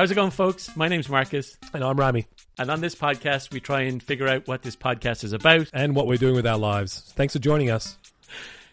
How's 0.00 0.10
it 0.10 0.14
going, 0.14 0.30
folks? 0.30 0.74
My 0.78 0.88
name's 0.88 1.10
Marcus, 1.10 1.58
And 1.74 1.84
I'm 1.84 2.00
Rami. 2.00 2.26
and 2.58 2.70
on 2.70 2.80
this 2.80 2.94
podcast, 2.94 3.52
we 3.52 3.60
try 3.60 3.82
and 3.82 4.02
figure 4.02 4.26
out 4.26 4.48
what 4.48 4.62
this 4.62 4.74
podcast 4.74 5.24
is 5.24 5.34
about. 5.34 5.68
And 5.74 5.94
what 5.94 6.06
we're 6.06 6.16
doing 6.16 6.34
with 6.34 6.46
our 6.46 6.56
lives. 6.56 7.12
Thanks 7.16 7.34
for 7.34 7.38
joining 7.38 7.68
us. 7.68 7.98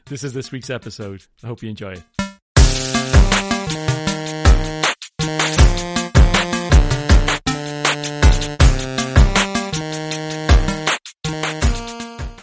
This 0.05 0.23
is 0.23 0.31
this 0.31 0.53
week's 0.53 0.69
episode. 0.69 1.25
I 1.43 1.47
hope 1.47 1.61
you 1.61 1.69
enjoy 1.69 1.95
it. 1.95 2.03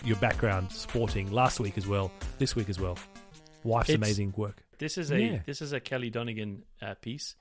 Your 0.05 0.17
background 0.17 0.71
sporting 0.71 1.33
last 1.33 1.59
week 1.61 1.79
as 1.79 1.87
well, 1.87 2.13
this 2.39 2.55
week 2.55 2.69
as 2.69 2.79
well. 2.79 2.99
Wife's 3.63 3.89
It's- 3.89 3.97
amazing 3.97 4.35
work. 4.37 4.63
This 4.77 4.99
is 4.99 5.11
a 5.11 5.19
Yeah. 5.19 5.39
this 5.47 5.63
is 5.63 5.73
a 5.73 5.81
Kelly 5.81 6.11
Dunnigan 6.11 6.65
uh, 6.83 6.93
piece. 7.01 7.37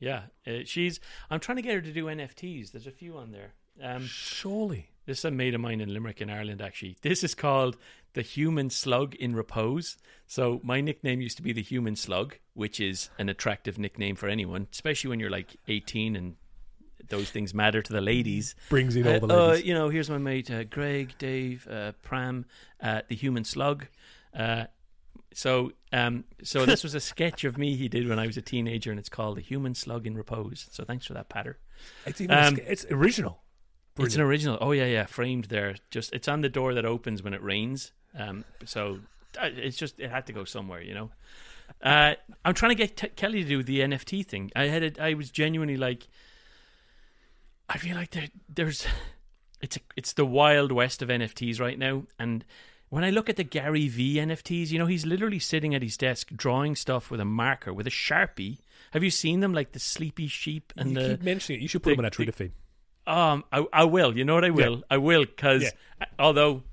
Yeah, 0.00 0.22
uh, 0.46 0.60
she's. 0.64 0.98
I'm 1.30 1.38
trying 1.40 1.56
to 1.56 1.62
get 1.62 1.74
her 1.74 1.80
to 1.82 1.92
do 1.92 2.06
NFTs. 2.06 2.72
There's 2.72 2.86
a 2.86 2.90
few 2.90 3.16
on 3.16 3.30
there. 3.32 3.52
Um, 3.82 4.06
Surely. 4.06 4.88
This 5.06 5.18
is 5.18 5.24
a 5.26 5.30
mate 5.30 5.54
of 5.54 5.60
mine 5.60 5.80
in 5.80 5.92
Limerick 5.92 6.20
in 6.20 6.30
Ireland, 6.30 6.60
actually. 6.62 6.96
This 7.02 7.22
is 7.24 7.34
called 7.34 7.76
the 8.14 8.22
Human 8.22 8.70
Slug 8.70 9.14
in 9.16 9.34
Repose. 9.34 9.96
So 10.26 10.60
my 10.62 10.80
nickname 10.80 11.20
used 11.20 11.36
to 11.38 11.42
be 11.42 11.52
the 11.52 11.62
Human 11.62 11.96
Slug, 11.96 12.36
which 12.54 12.80
is 12.80 13.10
an 13.18 13.28
attractive 13.28 13.78
nickname 13.78 14.16
for 14.16 14.28
anyone, 14.28 14.68
especially 14.72 15.08
when 15.10 15.20
you're 15.20 15.30
like 15.30 15.56
18 15.68 16.16
and 16.16 16.36
those 17.08 17.30
things 17.30 17.52
matter 17.54 17.82
to 17.82 17.92
the 17.92 18.00
ladies. 18.00 18.54
Brings 18.68 18.94
in 18.94 19.06
all 19.06 19.18
the 19.20 19.34
Uh, 19.34 19.36
uh, 19.38 19.48
ladies. 19.48 19.64
you 19.66 19.74
know, 19.74 19.88
here's 19.88 20.08
my 20.10 20.18
mate 20.18 20.50
uh, 20.50 20.64
Greg, 20.64 21.14
Dave, 21.18 21.66
uh, 21.68 21.92
Pram, 22.02 22.46
uh, 22.80 23.02
the 23.08 23.16
Human 23.16 23.44
Slug. 23.44 23.86
So, 25.34 25.72
um, 25.92 26.24
so 26.42 26.66
this 26.66 26.82
was 26.82 26.94
a 26.94 27.00
sketch 27.00 27.44
of 27.44 27.56
me 27.56 27.76
he 27.76 27.88
did 27.88 28.08
when 28.08 28.18
I 28.18 28.26
was 28.26 28.36
a 28.36 28.42
teenager, 28.42 28.90
and 28.90 28.98
it's 28.98 29.08
called 29.08 29.36
the 29.36 29.42
Human 29.42 29.74
Slug 29.74 30.06
in 30.06 30.16
Repose. 30.16 30.66
So 30.72 30.84
thanks 30.84 31.06
for 31.06 31.14
that, 31.14 31.28
Patter. 31.28 31.58
it's, 32.04 32.20
even 32.20 32.36
um, 32.36 32.58
it's 32.66 32.84
original. 32.90 33.42
It's 33.98 34.14
an 34.14 34.22
original. 34.22 34.56
Oh 34.60 34.72
yeah, 34.72 34.86
yeah, 34.86 35.06
framed 35.06 35.46
there. 35.46 35.76
Just 35.90 36.12
it's 36.14 36.26
on 36.26 36.40
the 36.40 36.48
door 36.48 36.74
that 36.74 36.86
opens 36.86 37.22
when 37.22 37.34
it 37.34 37.42
rains. 37.42 37.92
Um, 38.18 38.44
so 38.64 39.00
uh, 39.38 39.50
it's 39.52 39.76
just 39.76 40.00
it 40.00 40.10
had 40.10 40.26
to 40.26 40.32
go 40.32 40.44
somewhere, 40.44 40.82
you 40.82 40.94
know. 40.94 41.10
Uh, 41.82 42.14
I'm 42.44 42.54
trying 42.54 42.70
to 42.70 42.74
get 42.76 42.96
T- 42.96 43.08
Kelly 43.08 43.42
to 43.42 43.48
do 43.48 43.62
the 43.62 43.80
NFT 43.80 44.26
thing. 44.26 44.50
I 44.56 44.64
had 44.64 44.82
it. 44.82 44.98
I 44.98 45.14
was 45.14 45.30
genuinely 45.30 45.76
like, 45.76 46.08
I 47.68 47.78
feel 47.78 47.94
like 47.94 48.10
there, 48.10 48.28
there's, 48.48 48.86
it's 49.60 49.76
a, 49.76 49.80
it's 49.96 50.14
the 50.14 50.24
wild 50.24 50.72
west 50.72 51.02
of 51.02 51.08
NFTs 51.08 51.60
right 51.60 51.78
now, 51.78 52.04
and. 52.18 52.44
When 52.90 53.04
I 53.04 53.10
look 53.10 53.28
at 53.30 53.36
the 53.36 53.44
Gary 53.44 53.86
Vee 53.88 54.16
NFTs, 54.16 54.70
you 54.70 54.78
know, 54.78 54.86
he's 54.86 55.06
literally 55.06 55.38
sitting 55.38 55.74
at 55.74 55.82
his 55.82 55.96
desk 55.96 56.28
drawing 56.34 56.74
stuff 56.76 57.10
with 57.10 57.20
a 57.20 57.24
marker, 57.24 57.72
with 57.72 57.86
a 57.86 57.90
Sharpie. 57.90 58.58
Have 58.92 59.04
you 59.04 59.10
seen 59.10 59.38
them, 59.40 59.54
like 59.54 59.72
the 59.72 59.78
sleepy 59.78 60.26
sheep 60.26 60.72
and 60.76 60.90
you 60.90 60.94
the 61.00 61.08
keep 61.10 61.22
mentioning 61.22 61.60
it. 61.60 61.62
You 61.62 61.68
should 61.68 61.82
put 61.84 61.90
the- 61.90 61.94
them 61.96 62.00
on 62.00 62.04
our 62.06 62.10
the- 62.10 62.14
Twitter 62.16 62.32
feed. 62.32 62.52
um, 63.06 63.44
I, 63.52 63.64
I 63.72 63.84
will. 63.84 64.16
You 64.18 64.24
know 64.24 64.34
what 64.34 64.44
I 64.44 64.50
will? 64.50 64.82
I 64.90 64.96
will 64.98 65.24
because 65.24 65.62
Yeah. 65.62 65.70
although 66.18 66.64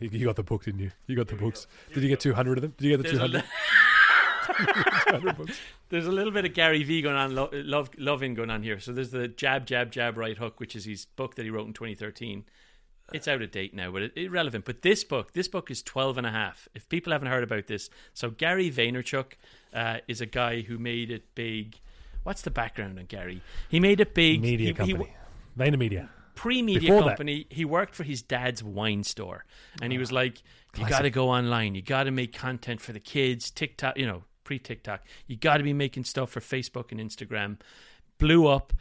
You, 0.00 0.10
you 0.12 0.26
got 0.26 0.36
the 0.36 0.42
book, 0.42 0.64
didn't 0.64 0.80
you? 0.80 0.90
You 1.06 1.16
got 1.16 1.28
the 1.28 1.36
books. 1.36 1.66
Did 1.94 2.02
you 2.02 2.08
get 2.10 2.20
200 2.20 2.58
of 2.58 2.62
them? 2.62 2.74
Did 2.76 2.84
you 2.90 2.96
get 2.98 3.02
the 3.04 3.10
200? 3.10 3.32
li- 3.32 3.48
200 5.06 5.36
books? 5.38 5.58
there's 5.88 6.06
a 6.06 6.12
little 6.12 6.32
bit 6.32 6.44
of 6.44 6.52
Gary 6.52 6.82
Vee 6.82 7.00
going 7.00 7.16
on, 7.16 7.34
lo- 7.34 7.48
love 7.52 7.88
loving 7.96 8.34
going 8.34 8.50
on 8.50 8.62
here. 8.62 8.80
So 8.80 8.92
there's 8.92 9.10
the 9.10 9.28
jab, 9.28 9.64
jab, 9.66 9.90
jab, 9.92 10.18
right 10.18 10.36
hook, 10.36 10.60
which 10.60 10.76
is 10.76 10.84
his 10.84 11.06
book 11.06 11.36
that 11.36 11.44
he 11.44 11.50
wrote 11.50 11.66
in 11.68 11.72
2013. 11.72 12.44
It's 13.12 13.28
out 13.28 13.42
of 13.42 13.50
date 13.50 13.74
now, 13.74 13.90
but 13.90 14.02
it, 14.02 14.12
irrelevant. 14.16 14.64
But 14.64 14.82
this 14.82 15.04
book, 15.04 15.32
this 15.32 15.48
book 15.48 15.70
is 15.70 15.82
12 15.82 16.18
and 16.18 16.26
a 16.26 16.30
half. 16.30 16.68
If 16.74 16.88
people 16.88 17.12
haven't 17.12 17.28
heard 17.28 17.44
about 17.44 17.66
this, 17.66 17.90
so 18.14 18.30
Gary 18.30 18.70
Vaynerchuk 18.70 19.32
uh, 19.74 19.98
is 20.08 20.20
a 20.20 20.26
guy 20.26 20.62
who 20.62 20.78
made 20.78 21.10
it 21.10 21.34
big. 21.34 21.78
What's 22.22 22.42
the 22.42 22.50
background 22.50 22.98
on 22.98 23.04
Gary? 23.06 23.42
He 23.68 23.80
made 23.80 24.00
it 24.00 24.14
big. 24.14 24.40
Media 24.40 24.58
he, 24.58 24.66
he- 24.66 24.92
company. 24.94 25.14
Vayner 25.58 25.78
Media. 25.78 26.08
pre-media 26.34 26.80
Before 26.80 27.02
that- 27.02 27.08
company 27.10 27.46
he 27.50 27.64
worked 27.66 27.94
for 27.94 28.04
his 28.04 28.22
dad's 28.22 28.62
wine 28.64 29.04
store 29.04 29.44
and 29.82 29.92
he 29.92 29.98
was 29.98 30.10
like 30.10 30.42
you 30.78 30.88
got 30.88 31.02
to 31.02 31.10
go 31.10 31.28
online 31.28 31.74
you 31.74 31.82
got 31.82 32.04
to 32.04 32.10
make 32.10 32.32
content 32.32 32.80
for 32.80 32.92
the 32.94 33.00
kids 33.00 33.50
tiktok 33.50 33.98
you 33.98 34.06
know 34.06 34.24
pre-tiktok 34.42 35.02
you 35.26 35.36
got 35.36 35.58
to 35.58 35.62
be 35.62 35.74
making 35.74 36.04
stuff 36.04 36.30
for 36.30 36.40
facebook 36.40 36.90
and 36.90 36.98
instagram 37.00 37.58
blew 38.16 38.46
up 38.46 38.72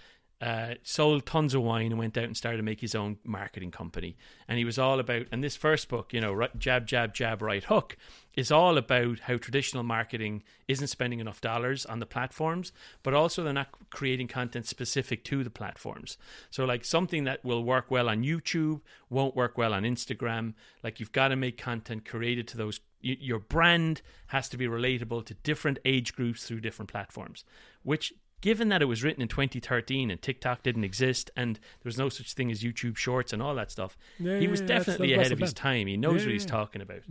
uh, 0.41 0.73
sold 0.81 1.23
tons 1.27 1.53
of 1.53 1.61
wine 1.61 1.91
and 1.91 1.99
went 1.99 2.17
out 2.17 2.23
and 2.23 2.35
started 2.35 2.57
to 2.57 2.63
make 2.63 2.81
his 2.81 2.95
own 2.95 3.17
marketing 3.23 3.69
company. 3.69 4.17
And 4.47 4.57
he 4.57 4.65
was 4.65 4.79
all 4.79 4.99
about 4.99 5.27
and 5.31 5.43
this 5.43 5.55
first 5.55 5.87
book 5.87 6.11
you 6.13 6.19
know 6.19 6.33
right, 6.33 6.57
jab 6.57 6.87
jab 6.87 7.13
jab 7.13 7.43
right 7.43 7.63
hook 7.63 7.95
is 8.33 8.51
all 8.51 8.77
about 8.77 9.19
how 9.19 9.37
traditional 9.37 9.83
marketing 9.83 10.41
isn't 10.67 10.87
spending 10.87 11.19
enough 11.19 11.41
dollars 11.41 11.85
on 11.85 11.99
the 11.99 12.05
platforms 12.05 12.71
but 13.03 13.13
also 13.13 13.43
they're 13.43 13.53
not 13.53 13.69
creating 13.91 14.27
content 14.27 14.65
specific 14.65 15.23
to 15.25 15.43
the 15.43 15.49
platforms. 15.51 16.17
So 16.49 16.65
like 16.65 16.85
something 16.85 17.25
that 17.25 17.45
will 17.45 17.63
work 17.63 17.91
well 17.91 18.09
on 18.09 18.23
youtube 18.23 18.81
won't 19.11 19.35
work 19.35 19.59
well 19.59 19.75
on 19.75 19.83
instagram. 19.83 20.55
Like 20.83 20.99
you've 20.99 21.11
got 21.11 21.27
to 21.27 21.35
make 21.35 21.57
content 21.57 22.03
created 22.03 22.47
to 22.49 22.57
those 22.57 22.79
your 23.03 23.39
brand 23.39 24.01
has 24.27 24.47
to 24.49 24.57
be 24.57 24.67
relatable 24.67 25.25
to 25.25 25.33
different 25.35 25.79
age 25.85 26.15
groups 26.15 26.45
through 26.45 26.61
different 26.61 26.91
platforms 26.91 27.43
which 27.83 28.13
given 28.41 28.69
that 28.69 28.81
it 28.81 28.85
was 28.85 29.03
written 29.03 29.21
in 29.21 29.27
2013 29.27 30.11
and 30.11 30.21
TikTok 30.21 30.63
didn't 30.63 30.83
exist 30.83 31.31
and 31.35 31.55
there 31.55 31.85
was 31.85 31.97
no 31.97 32.09
such 32.09 32.33
thing 32.33 32.51
as 32.51 32.61
YouTube 32.61 32.97
Shorts 32.97 33.33
and 33.33 33.41
all 33.41 33.55
that 33.55 33.71
stuff, 33.71 33.97
Yeah, 34.19 34.39
he 34.39 34.47
was 34.47 34.61
yeah, 34.61 34.67
definitely 34.67 35.09
that's 35.09 35.19
ahead 35.19 35.31
of 35.31 35.39
his 35.39 35.53
time. 35.53 35.87
He 35.87 35.97
knows 35.97 36.21
Yeah, 36.21 36.27
what 36.27 36.33
he's 36.33 36.45
talking 36.45 36.81
about. 36.81 37.01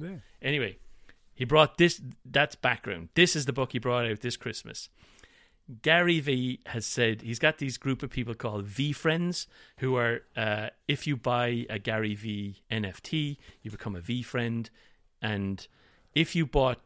Anyway, 0.42 0.78
he 1.34 1.44
brought 1.44 1.78
this. 1.78 2.00
That's 2.24 2.54
background. 2.56 3.08
This 3.14 3.34
is 3.34 3.46
the 3.46 3.52
book 3.52 3.72
he 3.72 3.78
brought 3.78 4.06
out 4.06 4.20
this 4.20 4.36
Christmas. 4.36 4.88
Gary 5.82 6.18
Vee 6.18 6.60
has 6.66 6.84
said 6.84 7.22
he's 7.22 7.38
got 7.38 7.58
these 7.58 7.78
group 7.78 8.02
of 8.02 8.10
people 8.10 8.34
called 8.34 8.66
VeeFriends 8.66 9.46
who 9.78 9.94
are 9.96 10.22
uh, 10.36 10.70
if 10.88 11.06
you 11.06 11.16
buy 11.16 11.64
a 11.70 11.78
Gary 11.78 12.14
Vee 12.14 12.62
NFT, 12.70 13.36
you 13.62 13.70
become 13.70 13.94
a 13.94 14.00
VeeFriend, 14.00 14.68
and 15.22 15.66
if 16.14 16.34
you 16.34 16.44
bought 16.44 16.80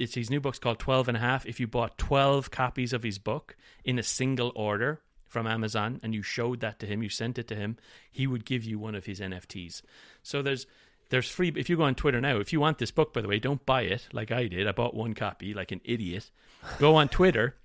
it's 0.00 0.14
his 0.14 0.30
new 0.30 0.40
book's 0.40 0.58
called 0.58 0.78
12 0.78 1.08
and 1.08 1.16
a 1.16 1.20
half. 1.20 1.44
If 1.44 1.60
you 1.60 1.66
bought 1.66 1.98
12 1.98 2.50
copies 2.50 2.92
of 2.92 3.02
his 3.02 3.18
book 3.18 3.56
in 3.84 3.98
a 3.98 4.02
single 4.02 4.50
order 4.56 5.02
from 5.26 5.46
Amazon 5.46 6.00
and 6.02 6.14
you 6.14 6.22
showed 6.22 6.60
that 6.60 6.80
to 6.80 6.86
him 6.86 7.02
you 7.02 7.08
sent 7.08 7.38
it 7.38 7.46
to 7.48 7.54
him 7.54 7.76
he 8.10 8.26
would 8.26 8.44
give 8.44 8.64
you 8.64 8.78
one 8.78 8.96
of 8.96 9.06
his 9.06 9.20
NFTs 9.20 9.82
so 10.24 10.42
there's 10.42 10.66
there's 11.10 11.30
free 11.30 11.52
if 11.54 11.70
you 11.70 11.76
go 11.76 11.84
on 11.84 11.94
Twitter 11.94 12.20
now 12.20 12.38
if 12.38 12.52
you 12.52 12.58
want 12.58 12.78
this 12.78 12.90
book 12.90 13.12
by 13.12 13.20
the 13.20 13.28
way 13.28 13.38
don't 13.38 13.64
buy 13.64 13.82
it 13.82 14.08
like 14.12 14.32
I 14.32 14.48
did. 14.48 14.66
I 14.66 14.72
bought 14.72 14.94
one 14.94 15.14
copy 15.14 15.54
like 15.54 15.70
an 15.70 15.80
idiot. 15.84 16.30
Go 16.78 16.96
on 16.96 17.08
Twitter. 17.08 17.56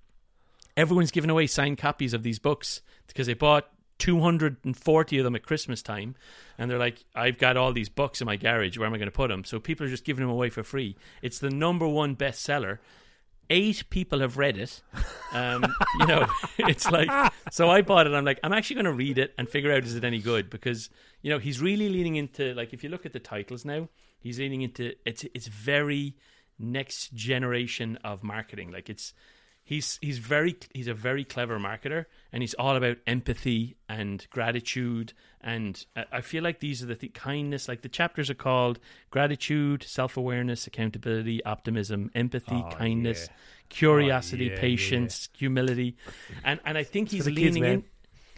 Everyone's 0.78 1.12
giving 1.12 1.30
away 1.30 1.48
signed 1.48 1.78
copies 1.78 2.14
of 2.14 2.22
these 2.22 2.38
books 2.38 2.82
because 3.08 3.28
they 3.28 3.34
bought 3.34 3.70
240 3.98 5.18
of 5.18 5.24
them 5.24 5.36
at 5.36 5.44
Christmas 5.44 5.82
time 5.82 6.16
and 6.58 6.70
they're 6.70 6.78
like 6.78 7.04
I've 7.16 7.38
got 7.38 7.58
all 7.58 7.74
these 7.74 7.90
books 7.90 8.22
in 8.22 8.26
my 8.26 8.36
garage. 8.36 8.78
Where 8.78 8.88
am 8.88 8.94
I 8.94 8.98
going 8.98 9.08
to 9.08 9.12
put 9.12 9.30
them 9.30 9.44
so 9.44 9.60
people 9.60 9.86
are 9.86 9.90
just 9.90 10.06
giving 10.06 10.24
them 10.24 10.32
away 10.32 10.50
for 10.50 10.64
free. 10.64 10.96
It's 11.22 11.40
the 11.40 11.50
number 11.50 11.88
one 11.88 12.16
bestseller. 12.16 12.80
Eight 13.50 13.84
people 13.92 14.22
have 14.22 14.38
read 14.38 14.58
it. 14.58 14.82
Um, 15.32 15.66
you 16.00 16.08
know 16.08 16.28
it's 16.58 16.90
like 16.90 17.10
so 17.52 17.70
I 17.70 17.82
bought 17.82 18.08
it 18.08 18.14
I'm 18.14 18.26
like 18.26 18.40
I'm 18.44 18.54
actually 18.54 18.76
going 18.76 18.86
to 18.86 18.94
read 18.94 19.18
it 19.18 19.34
and 19.38 19.48
figure 19.48 19.72
out 19.72 19.84
is 19.84 19.96
it 19.96 20.04
any 20.04 20.20
good 20.20 20.50
because 20.50 20.90
you 21.22 21.30
know 21.30 21.40
he's 21.40 21.62
really 21.62 21.90
leaning 21.90 22.16
into 22.16 22.54
like 22.54 22.74
if 22.74 22.84
you 22.84 22.90
look 22.90 23.06
at 23.06 23.14
the 23.14 23.20
titles 23.20 23.66
now 23.66 23.88
he's 24.20 24.40
leaning 24.40 24.62
into 24.62 24.94
it's 25.06 25.24
it's 25.34 25.48
very 25.48 26.16
next 26.60 27.14
generation 27.14 27.98
of 28.04 28.24
marketing. 28.24 28.72
Like 28.72 28.90
it's 28.90 29.14
he's 29.66 29.98
he's 30.02 30.20
very 30.20 30.56
he's 30.74 30.88
a 30.88 30.94
very 30.94 31.24
clever 31.26 31.60
marketer 31.60 32.06
and 32.32 32.42
he's 32.44 32.54
all 32.54 32.76
about 32.78 32.98
empathy 33.08 33.76
and 33.90 34.26
gratitude. 34.30 35.12
And 35.42 35.84
I- 35.96 36.06
I 36.14 36.22
feel 36.22 36.44
like 36.44 36.60
these 36.60 36.82
are 36.82 36.86
the 36.86 36.96
th- 36.96 37.14
kindness 37.14 37.68
like 37.68 37.82
the 37.82 37.90
chapters 37.90 38.30
are 38.30 38.36
called 38.36 38.80
gratitude 39.10 39.84
self-awareness 39.84 40.68
accountability 40.68 41.44
optimism 41.44 42.10
empathy 42.16 42.64
Oh, 42.66 42.70
kindness 42.72 43.28
yeah. 43.30 43.36
curiosity 43.70 44.50
Oh, 44.50 44.54
yeah, 44.54 44.60
patience 44.62 45.30
humility. 45.38 45.98
And 46.44 46.60
and 46.66 46.78
I 46.78 46.84
think 46.84 47.10
he's 47.10 47.26
the 47.26 47.32
kids, 47.36 47.56
leaning 47.58 47.72
in 47.74 47.84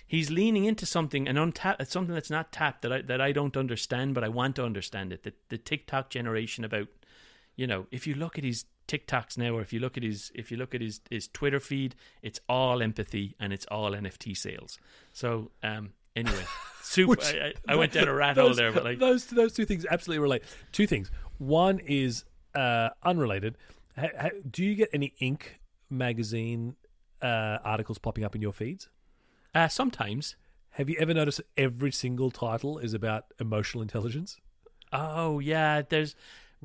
he's 0.07 0.29
leaning 0.31 0.63
into 0.65 0.85
something 0.85 1.27
and 1.27 1.37
untap 1.37 1.75
it's 1.81 1.91
something 1.91 2.13
that's 2.15 2.29
not 2.29 2.51
tapped 2.53 2.81
that 2.83 2.93
I 2.93 3.01
that 3.01 3.19
I 3.21 3.33
don't 3.33 3.57
understand 3.57 4.13
but 4.15 4.23
I 4.23 4.29
want 4.29 4.55
to 4.55 4.63
understand 4.63 5.11
it. 5.11 5.23
The 5.23 5.33
the 5.49 5.57
TikTok 5.57 6.09
generation 6.09 6.63
about 6.63 6.87
you 7.57 7.67
know, 7.67 7.87
if 7.91 8.07
you 8.07 8.13
look 8.13 8.37
at 8.37 8.45
his 8.45 8.63
TikToks 8.87 9.37
now, 9.37 9.57
or 9.57 9.61
if 9.61 9.73
you 9.73 9.81
look 9.81 9.97
at 9.97 10.03
his 10.03 10.31
if 10.33 10.49
you 10.49 10.57
look 10.57 10.73
at 10.73 10.79
his 10.79 11.01
his 11.09 11.27
Twitter 11.27 11.59
feed, 11.59 11.95
it's 12.21 12.39
all 12.47 12.81
empathy 12.81 13.35
and 13.39 13.51
it's 13.51 13.65
all 13.65 13.91
NFT 13.91 14.37
sales. 14.37 14.79
So 15.11 15.51
um, 15.61 15.91
anyway, 16.15 16.45
super. 16.81 17.09
Which- 17.09 17.35
I, 17.35 17.53
I, 17.67 17.75
went 17.75 17.91
down 17.91 18.07
a 18.07 18.13
rat 18.13 18.37
hole 18.37 18.53
there, 18.53 18.71
but 18.71 18.85
like 18.85 18.99
those 18.99 19.25
those 19.25 19.51
two 19.51 19.65
things 19.65 19.85
absolutely 19.89 20.21
relate. 20.21 20.43
Two 20.71 20.87
things. 20.87 21.11
One 21.37 21.79
is 21.79 22.23
uh, 22.55 22.91
unrelated. 23.03 23.57
Ha, 23.99 24.07
ha, 24.19 24.29
do 24.49 24.63
you 24.63 24.75
get 24.75 24.89
any 24.93 25.13
Inc. 25.21 25.41
magazine 25.89 26.75
uh, 27.21 27.57
articles 27.65 27.97
popping 27.97 28.23
up 28.23 28.33
in 28.35 28.41
your 28.41 28.53
feeds? 28.53 28.87
uh, 29.57 29.67
sometimes. 29.67 30.35
Have 30.71 30.89
you 30.89 30.97
ever 30.99 31.13
noticed 31.13 31.39
that 31.39 31.47
every 31.57 31.91
single 31.91 32.29
title 32.29 32.77
is 32.77 32.93
about 32.93 33.25
emotional 33.39 33.81
intelligence? 33.81 34.37
Oh 34.93 35.39
yeah, 35.39 35.81
there's 35.81 36.15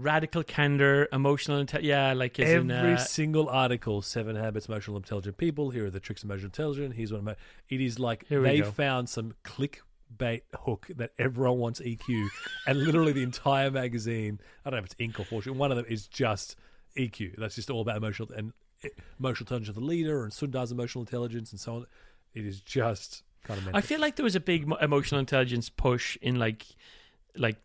radical 0.03 0.43
candor, 0.43 1.09
emotional 1.13 1.65
inte- 1.65 1.83
yeah, 1.83 2.13
like 2.13 2.39
Every 2.39 2.55
in 2.55 2.71
uh, 2.71 2.97
single 2.99 3.49
article, 3.49 4.03
Seven 4.03 4.37
Habits 4.37 4.67
of 4.67 4.71
Emotional 4.71 4.97
Intelligent 4.97 5.37
People. 5.37 5.71
Here 5.71 5.87
are 5.87 5.91
the 5.91 6.01
tricks 6.01 6.23
of 6.23 6.31
emotional 6.31 6.47
intelligence. 6.47 6.95
Here's 6.97 7.13
one 7.13 7.21
of 7.21 7.25
my. 7.25 7.37
It 7.69 7.81
is 7.81 7.99
like 7.99 8.27
they 8.29 8.61
go. 8.61 8.71
found 8.71 9.09
some 9.09 9.35
clickbait 9.45 10.43
hook 10.55 10.89
that 10.97 11.13
everyone 11.19 11.59
wants 11.59 11.81
EQ, 11.81 12.29
and 12.67 12.79
literally 12.79 13.13
the 13.13 13.23
entire 13.23 13.71
magazine. 13.71 14.41
I 14.65 14.71
don't 14.71 14.79
know 14.79 14.85
if 14.85 14.93
it's 14.93 14.95
Inc. 14.97 15.21
or 15.21 15.25
Fortune. 15.25 15.59
One 15.59 15.71
of 15.71 15.77
them 15.77 15.87
is 15.89 16.07
just 16.07 16.57
EQ. 16.97 17.37
That's 17.39 17.55
just 17.55 17.71
all 17.71 17.81
about 17.81 17.97
emotional 17.97 18.31
and 18.37 18.53
eh, 18.85 18.89
emotional 19.19 19.45
intelligence 19.45 19.69
of 19.69 19.75
the 19.77 19.81
leader 19.81 20.23
and 20.25 20.33
Sundar's 20.33 20.73
emotional 20.73 21.03
intelligence 21.03 21.53
and 21.53 21.61
so 21.61 21.77
on. 21.77 21.87
It 22.35 22.47
is 22.47 22.61
just 22.61 23.23
kind 23.45 23.59
of 23.59 23.65
mental. 23.65 23.79
I 23.79 23.83
feel 23.83 24.01
like 24.01 24.17
there 24.17 24.25
was 24.25 24.37
a 24.37 24.41
big 24.41 24.71
emotional 24.81 25.19
intelligence 25.19 25.69
push 25.69 26.17
in 26.23 26.39
like, 26.39 26.65
like 27.37 27.57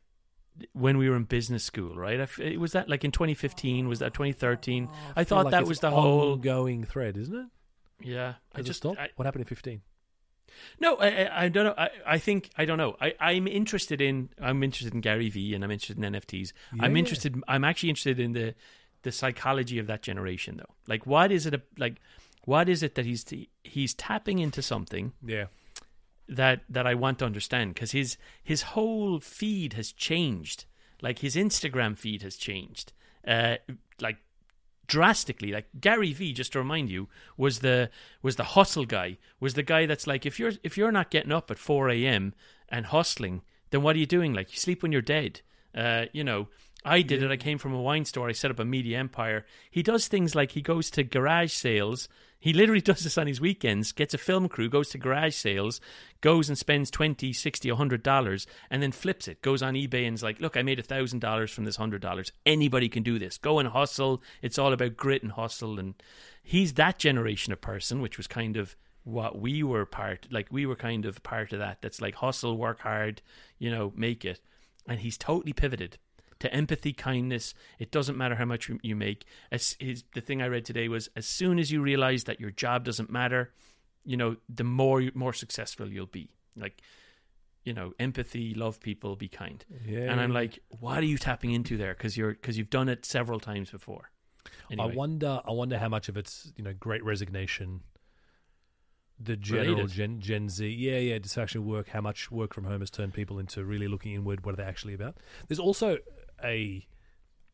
when 0.74 0.98
we 0.98 1.09
were 1.09 1.15
in 1.15 1.24
business 1.24 1.63
school, 1.63 1.95
right? 1.95 2.19
I 2.19 2.24
f- 2.24 2.39
it 2.39 2.59
was 2.59 2.71
that 2.74 2.89
like 2.89 3.04
in 3.04 3.12
2015? 3.12 3.88
Was 3.88 4.00
that 4.00 4.13
2013? 4.13 4.88
I, 5.15 5.24
feel 5.24 5.38
thought 5.38 5.45
like 5.45 5.51
that 5.51 5.65
was 5.68 5.80
the 5.80 5.92
whole. 5.92 6.36
going 6.36 6.83
thread, 6.83 7.18
isn't 7.18 7.36
it? 7.36 7.48
Yeah, 8.07 8.36
I 8.54 8.57
Does 8.57 8.68
just 8.68 8.77
stop? 8.77 8.98
I, 9.00 9.09
what 9.15 9.25
happened 9.25 9.42
in 9.42 9.48
fifteen? 9.48 9.81
no, 10.80 10.95
I, 10.95 11.07
I, 11.07 11.44
I 11.45 11.50
don't 11.50 11.65
know. 11.65 11.74
I, 11.77 11.89
I 12.06 12.18
think 12.19 12.50
I 12.57 12.65
don't 12.65 12.77
know. 12.77 12.95
I, 13.01 13.13
I'm 13.19 13.48
interested 13.48 14.01
in 14.01 14.30
I'm 14.42 14.63
interested 14.63 14.94
in 14.94 15.01
Gary 15.01 15.30
Vee 15.30 15.54
and 15.54 15.63
I'm 15.63 15.71
interested 15.71 15.98
in 16.04 16.13
NFTs. 16.13 16.51
I'm 16.80 16.94
Yeah. 16.95 17.00
interested. 17.00 17.42
I'm 17.48 17.63
actually 17.63 17.89
interested 17.89 18.19
in 18.19 18.33
the 18.33 18.56
the 19.03 19.12
psychology 19.12 19.80
of 19.80 19.88
that 19.88 20.01
generation, 20.01 20.57
though. 20.57 20.74
Like, 20.88 21.06
what 21.06 21.31
is 21.31 21.45
it? 21.45 21.62
Like, 21.77 21.98
what 22.45 22.69
is 22.69 22.81
it 22.83 22.95
that 22.95 23.06
he's 23.06 23.25
he's 23.63 23.94
tapping 23.94 24.39
into 24.39 24.62
something 24.62 25.13
Yeah. 25.25 25.45
That 26.29 26.62
that 26.69 26.88
I 26.88 26.94
want 26.94 27.19
to 27.19 27.25
understand 27.25 27.74
because 27.74 27.91
his 27.91 28.18
his 28.44 28.62
whole 28.63 29.19
feed 29.19 29.74
has 29.74 29.91
changed. 29.91 30.65
Like 31.01 31.19
his 31.19 31.35
Instagram 31.35 31.97
feed 31.97 32.24
has 32.24 32.35
changed, 32.35 32.91
uh, 33.27 33.57
like 34.01 34.18
drastically. 34.88 35.51
Like 35.51 35.68
Gary 35.79 36.12
Vee, 36.13 36.33
just 36.33 36.53
to 36.53 36.59
remind 36.59 36.89
you, 36.89 37.07
was 37.38 37.59
the 37.59 37.91
was 38.21 38.35
the 38.35 38.44
hustle 38.44 38.85
guy. 38.85 39.18
Was 39.39 39.53
the 39.53 39.63
guy 39.63 39.85
that's 39.85 40.07
like, 40.07 40.25
if 40.25 40.39
you're 40.39 40.53
if 40.63 40.77
you're 40.77 40.91
not 40.91 41.12
getting 41.12 41.31
up 41.31 41.51
at 41.51 41.59
four 41.59 41.89
a.m. 41.89 42.33
and 42.68 42.88
hustling, 42.88 43.44
then 43.69 43.83
what 43.83 43.95
are 43.95 44.00
you 44.00 44.06
doing? 44.07 44.33
Like 44.33 44.51
you 44.51 44.57
sleep 44.57 44.81
when 44.81 44.91
you're 44.91 45.01
dead. 45.01 45.41
Uh, 45.75 46.06
you 46.12 46.24
know, 46.24 46.47
I 46.85 47.01
did 47.01 47.24
it. 47.24 47.31
I 47.31 47.38
came 47.38 47.57
from 47.57 47.74
a 47.74 47.81
wine 47.81 48.06
store. 48.06 48.29
I 48.29 48.33
set 48.33 48.51
up 48.51 48.59
a 48.59 48.65
media 48.65 48.97
empire. 49.00 49.45
He 49.69 49.83
does 49.83 50.07
things 50.07 50.35
like 50.35 50.51
he 50.51 50.62
goes 50.62 50.89
to 50.91 51.03
garage 51.03 51.51
sales. 51.51 52.07
He 52.39 52.53
literally 52.53 52.81
does 52.89 53.01
this 53.01 53.18
on 53.18 53.27
his 53.27 53.41
weekends, 53.41 53.91
gets 53.91 54.13
a 54.13 54.18
film 54.18 54.47
crew, 54.47 54.69
goes 54.69 54.89
to 54.89 54.97
garage 54.97 55.35
sales, 55.35 55.81
goes 56.21 56.50
and 56.50 56.57
spends 56.57 56.91
20 56.91 57.33
60 57.33 57.69
$100, 57.69 58.47
and 58.69 58.83
then 58.83 58.91
flips 58.91 59.27
it, 59.27 59.41
goes 59.41 59.62
on 59.62 59.74
eBay 59.74 60.07
and 60.07 60.15
is 60.15 60.24
like, 60.24 60.39
look, 60.39 60.56
I 60.56 60.62
made 60.62 60.79
$1,000 60.79 61.50
from 61.50 61.65
this 61.65 61.77
$100. 61.77 62.31
Anybody 62.45 62.89
can 62.89 63.03
do 63.03 63.19
this. 63.19 63.38
Go 63.38 63.59
and 63.59 63.69
hustle. 63.69 64.21
It's 64.41 64.59
all 64.59 64.71
about 64.71 64.97
grit 64.97 65.24
and 65.24 65.31
hustle. 65.31 65.79
And 65.79 65.95
he's 66.44 66.74
that 66.74 67.00
generation 67.00 67.51
of 67.53 67.59
person, 67.59 68.01
which 68.01 68.18
was 68.18 68.27
kind 68.27 68.56
of 68.56 68.75
what 69.03 69.39
we 69.39 69.63
were 69.63 69.85
part, 69.85 70.27
like 70.31 70.47
we 70.51 70.65
were 70.65 70.75
kind 70.75 71.06
of 71.06 71.24
part 71.24 71.53
of 71.53 71.59
that. 71.59 71.81
That's 71.81 72.01
like 72.01 72.15
hustle, 72.15 72.57
work 72.57 72.81
hard, 72.81 73.21
you 73.57 73.71
know, 73.71 73.94
make 73.95 74.25
it. 74.25 74.41
And 74.88 75.00
he's 75.00 75.18
totally 75.18 75.53
pivoted 75.53 75.97
to 76.39 76.54
empathy, 76.54 76.94
kindness. 76.94 77.54
It 77.80 77.92
doesn't 77.92 78.18
matter 78.18 78.36
how 78.36 78.45
much 78.45 78.69
you- 78.81 78.95
make. 78.95 79.25
As 79.51 79.75
the 79.80 80.22
thing 80.22 80.42
I 80.42 80.48
read 80.48 80.66
today 80.66 80.88
was, 80.88 81.10
as 81.16 81.25
soon 81.25 81.60
as 81.60 81.72
you 81.72 81.81
realize 81.81 82.25
that 82.25 82.39
your 82.39 82.51
job 82.51 82.84
doesn't 82.84 83.10
matter, 83.10 83.51
you 84.04 84.18
know, 84.18 84.38
the 84.48 84.63
more 84.63 85.04
more 85.13 85.34
successful 85.34 85.92
you'll 85.92 86.06
be. 86.06 86.30
Like, 86.56 86.81
you 87.63 87.74
know, 87.74 87.94
empathy, 88.00 88.54
love 88.54 88.80
people, 88.80 89.16
be 89.16 89.28
kind. 89.28 89.63
Yeah. 89.86 90.12
And 90.12 90.22
I'm 90.22 90.31
like, 90.31 90.60
what 90.80 91.00
are 91.00 91.06
you 91.06 91.18
tapping 91.18 91.51
into 91.51 91.75
there? 91.78 91.94
Because 91.94 92.16
you're 92.16 92.31
because 92.31 92.57
you've 92.57 92.69
done 92.69 92.89
it 92.89 93.06
several 93.06 93.39
times 93.39 93.69
before. 93.69 94.10
Anyway, 94.72 94.92
I 94.92 94.95
wonder. 94.95 95.42
I 95.45 95.51
wonder 95.51 95.78
how 95.78 95.89
much 95.89 96.07
of 96.10 96.18
it's 96.18 96.51
you 96.56 96.63
know 96.63 96.74
great 96.80 97.04
resignation, 97.04 97.81
the 99.19 99.36
general 99.36 99.75
Related. 99.75 99.92
Gen 99.92 100.19
Gen 100.22 100.50
Z. 100.50 100.68
Yeah, 100.68 100.98
yeah. 101.00 101.18
Dissatisfaction 101.19 101.66
with 101.66 101.69
work. 101.69 101.89
How 101.89 102.01
much 102.01 102.31
work 102.31 102.54
from 102.54 102.63
home 102.63 102.80
has 102.80 102.89
turned 102.89 103.13
people 103.13 103.39
into 103.39 103.63
really 103.66 103.88
looking 103.88 104.13
inward. 104.13 104.45
What 104.45 104.54
are 104.54 104.57
they 104.57 104.63
actually 104.63 104.94
about? 104.94 105.18
There's 105.48 105.60
also 105.60 105.98
a, 106.44 106.88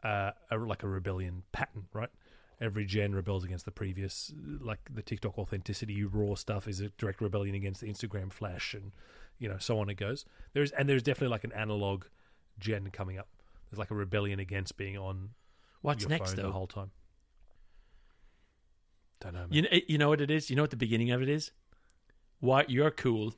uh, 0.03 0.31
a 0.51 0.57
like 0.57 0.83
a 0.83 0.87
rebellion 0.87 1.43
pattern, 1.51 1.85
right? 1.93 2.09
Every 2.61 2.85
gen 2.85 3.13
rebels 3.13 3.43
against 3.43 3.65
the 3.65 3.71
previous. 3.71 4.31
Like 4.37 4.79
the 4.93 5.01
TikTok 5.01 5.37
authenticity 5.37 6.03
raw 6.03 6.35
stuff 6.35 6.67
is 6.67 6.79
a 6.79 6.89
direct 6.89 7.21
rebellion 7.21 7.55
against 7.55 7.81
the 7.81 7.87
Instagram 7.87 8.31
flash, 8.31 8.73
and 8.73 8.91
you 9.39 9.49
know 9.49 9.57
so 9.59 9.79
on 9.79 9.89
it 9.89 9.95
goes. 9.95 10.25
There's 10.53 10.71
and 10.71 10.87
there's 10.87 11.03
definitely 11.03 11.31
like 11.31 11.43
an 11.43 11.51
analog 11.53 12.05
gen 12.59 12.89
coming 12.91 13.17
up. 13.17 13.27
There's 13.69 13.79
like 13.79 13.91
a 13.91 13.95
rebellion 13.95 14.39
against 14.39 14.77
being 14.77 14.97
on 14.97 15.29
what's 15.81 16.07
next 16.07 16.35
though? 16.35 16.43
the 16.43 16.51
whole 16.51 16.67
time. 16.67 16.91
Don't 19.19 19.33
know. 19.33 19.39
Man. 19.41 19.49
You 19.51 19.61
know, 19.63 19.69
you 19.87 19.97
know 19.97 20.09
what 20.09 20.21
it 20.21 20.29
is. 20.29 20.49
You 20.49 20.55
know 20.55 20.63
what 20.63 20.71
the 20.71 20.77
beginning 20.77 21.11
of 21.11 21.21
it 21.21 21.29
is. 21.29 21.51
Why 22.39 22.65
you're 22.67 22.91
cool. 22.91 23.33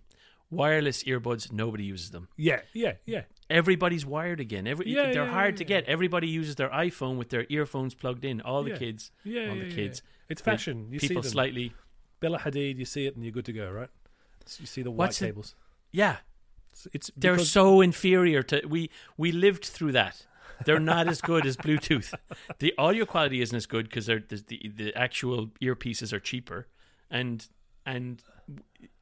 Wireless 0.50 1.04
earbuds. 1.04 1.52
Nobody 1.52 1.84
uses 1.84 2.12
them. 2.12 2.28
yeah, 2.38 2.62
yeah, 2.74 2.94
yeah. 3.06 3.24
Everybody's 3.50 4.06
wired 4.06 4.40
again. 4.40 4.66
Every 4.68 4.88
Yeah, 4.90 5.12
they're 5.12 5.26
yeah, 5.26 5.30
hard 5.32 5.54
yeah, 5.56 5.58
to 5.60 5.64
get. 5.66 5.84
Everybody 5.86 6.28
uses 6.28 6.56
their 6.56 6.70
iPhone 6.70 7.18
with 7.18 7.30
their 7.30 7.46
earphones 7.50 7.94
plugged 7.94 8.26
in. 8.26 8.42
All 8.42 8.64
the 8.64 8.72
kids, 8.72 9.12
Yeah, 9.24 9.50
all 9.50 9.56
yeah, 9.56 9.64
the 9.64 9.70
yeah. 9.70 9.76
kids. 9.76 10.02
It's 10.30 10.42
fashion. 10.42 10.88
You 10.92 11.00
people 11.00 11.22
see 11.22 11.28
them. 11.28 11.32
slightly. 11.32 11.74
Bella 12.20 12.40
Hadid, 12.40 12.78
you 12.80 12.86
see 12.86 13.06
it 13.06 13.16
and 13.16 13.24
you're 13.24 13.32
good 13.32 13.46
to 13.46 13.54
go, 13.54 13.70
right? 13.70 13.90
You 14.60 14.66
see 14.66 14.82
the 14.82 14.90
white 14.92 14.98
What's 15.08 15.20
the- 15.20 15.28
cables. 15.28 15.56
Yeah, 15.92 16.18
It's, 16.72 16.88
it's 16.94 17.12
they're 17.16 17.38
so 17.40 17.82
inferior 17.82 18.42
to 18.44 18.62
we. 18.68 18.90
We 19.18 19.32
lived 19.32 19.64
through 19.66 19.92
that. 19.94 20.26
They're 20.66 20.80
not 20.80 21.08
as 21.08 21.22
good 21.22 21.46
as 21.46 21.56
Bluetooth. 21.58 22.14
The 22.60 22.74
audio 22.78 23.06
quality 23.06 23.42
isn't 23.42 23.56
as 23.56 23.66
good 23.66 23.86
because 23.90 24.08
the, 24.08 24.24
the 24.30 24.72
the 24.76 24.96
actual 24.96 25.52
earpieces 25.62 26.12
are 26.14 26.20
cheaper, 26.20 26.68
and 27.10 27.48
and 27.86 28.22